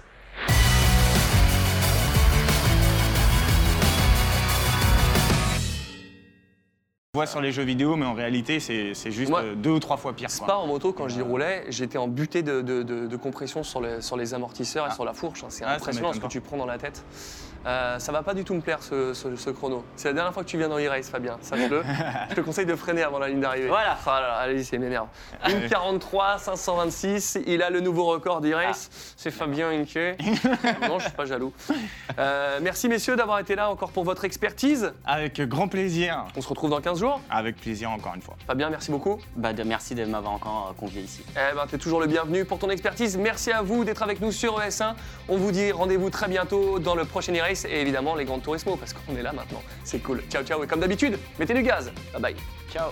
On 7.16 7.18
voit 7.20 7.26
sur 7.26 7.40
les 7.40 7.52
jeux 7.52 7.62
vidéo, 7.62 7.94
mais 7.94 8.06
en 8.06 8.14
réalité, 8.14 8.58
c'est 8.58 8.92
c'est 8.94 9.12
juste 9.12 9.30
Moi, 9.30 9.42
euh, 9.42 9.54
deux 9.54 9.70
ou 9.70 9.78
trois 9.78 9.96
fois 9.96 10.12
pire. 10.14 10.26
quoi. 10.28 10.46
Spa 10.46 10.54
en 10.56 10.66
moto, 10.66 10.92
quand 10.92 11.06
j'y 11.06 11.22
roulais, 11.22 11.64
j'étais 11.68 11.96
en 11.96 12.08
butée 12.08 12.42
de, 12.42 12.60
de- 12.60 12.82
de- 12.82 13.06
de 13.06 13.16
compression 13.16 13.62
sur 13.62 13.80
les, 13.80 14.00
sur 14.02 14.16
les 14.16 14.34
amortisseurs 14.34 14.88
et 14.88 14.90
sur 14.90 15.04
la 15.04 15.12
fourche. 15.12 15.44
hein. 15.44 15.48
C'est 15.48 15.64
Ah, 15.64 15.74
impressionnant 15.74 16.12
ce 16.12 16.18
que 16.18 16.26
tu 16.26 16.40
prends 16.40 16.56
dans 16.56 16.66
la 16.66 16.76
tête. 16.76 17.04
Euh, 17.66 17.98
ça 17.98 18.12
va 18.12 18.22
pas 18.22 18.34
du 18.34 18.44
tout 18.44 18.52
me 18.54 18.60
plaire 18.60 18.82
ce, 18.82 19.14
ce- 19.14 19.36
ce 19.36 19.50
chrono. 19.50 19.84
C'est 19.96 20.08
la 20.08 20.14
dernière 20.14 20.34
fois 20.34 20.44
que 20.44 20.48
tu 20.48 20.58
viens 20.58 20.68
dans 20.68 20.78
e-race, 20.78 21.08
Fabien, 21.08 21.38
sache-le. 21.40 21.82
Je 22.30 22.34
te 22.34 22.40
conseille 22.42 22.66
de 22.66 22.74
freiner 22.76 23.02
avant 23.02 23.18
la 23.18 23.28
ligne 23.28 23.40
d'arrivée. 23.40 23.68
Voilà. 23.68 23.96
Ah 24.06 24.20
là 24.20 24.28
là, 24.28 24.34
allez-y, 24.36 24.64
c'est 24.64 24.76
m'énerve. 24.78 25.06
Une 25.48 25.66
43, 25.68 26.38
526, 26.38 27.38
il 27.46 27.62
a 27.62 27.70
le 27.70 27.80
nouveau 27.80 28.04
record 28.06 28.40
d'e-race. 28.42 28.90
C'est 29.16 29.30
Fabien 29.30 29.70
Inke. 29.70 30.18
non, 30.88 30.98
je 30.98 31.04
suis 31.04 31.12
pas 31.12 31.24
jaloux. 31.24 31.52
Euh, 32.18 32.58
merci 32.60 32.88
messieurs 32.88 33.16
d'avoir 33.16 33.38
été 33.38 33.54
là 33.54 33.70
encore 33.70 33.92
pour 33.92 34.04
votre 34.04 34.24
expertise. 34.24 34.92
Avec 35.06 35.40
grand 35.40 35.68
plaisir. 35.68 36.24
On 36.36 36.40
se 36.42 36.48
retrouve 36.48 36.70
dans 36.70 36.80
15 36.82 36.98
jours. 37.00 37.20
Avec 37.30 37.56
plaisir, 37.56 37.90
encore 37.90 38.14
une 38.14 38.22
fois. 38.22 38.36
Fabien, 38.46 38.68
merci 38.68 38.90
beaucoup. 38.90 39.18
Bah, 39.36 39.52
de- 39.54 39.62
merci 39.62 39.94
de 39.94 40.04
m'avoir 40.04 40.34
encore 40.34 40.68
euh, 40.70 40.78
convié 40.78 41.00
ici. 41.02 41.22
Eh 41.32 41.54
ben, 41.54 41.66
t'es 41.70 41.78
toujours 41.78 42.00
le 42.00 42.06
bienvenu 42.06 42.44
pour 42.44 42.58
ton 42.58 42.68
expertise. 42.68 43.16
Merci 43.16 43.52
à 43.52 43.62
vous 43.62 43.84
d'être 43.84 44.02
avec 44.02 44.20
nous 44.20 44.32
sur 44.32 44.60
ES1. 44.60 44.92
On 45.28 45.36
vous 45.38 45.50
dit 45.50 45.72
rendez-vous 45.72 46.10
très 46.10 46.28
bientôt 46.28 46.78
dans 46.78 46.94
le 46.94 47.04
prochain 47.06 47.32
e-race 47.32 47.53
et 47.64 47.80
évidemment 47.80 48.14
les 48.14 48.24
grands 48.24 48.38
tourismos 48.40 48.78
parce 48.78 48.92
qu'on 48.92 49.16
est 49.16 49.22
là 49.22 49.32
maintenant. 49.32 49.62
C'est 49.84 50.00
cool. 50.00 50.22
Ciao, 50.30 50.42
ciao. 50.42 50.62
Et 50.64 50.66
comme 50.66 50.80
d'habitude, 50.80 51.18
mettez 51.38 51.54
du 51.54 51.62
gaz. 51.62 51.92
Bye 52.12 52.22
bye. 52.22 52.36
Ciao 52.72 52.90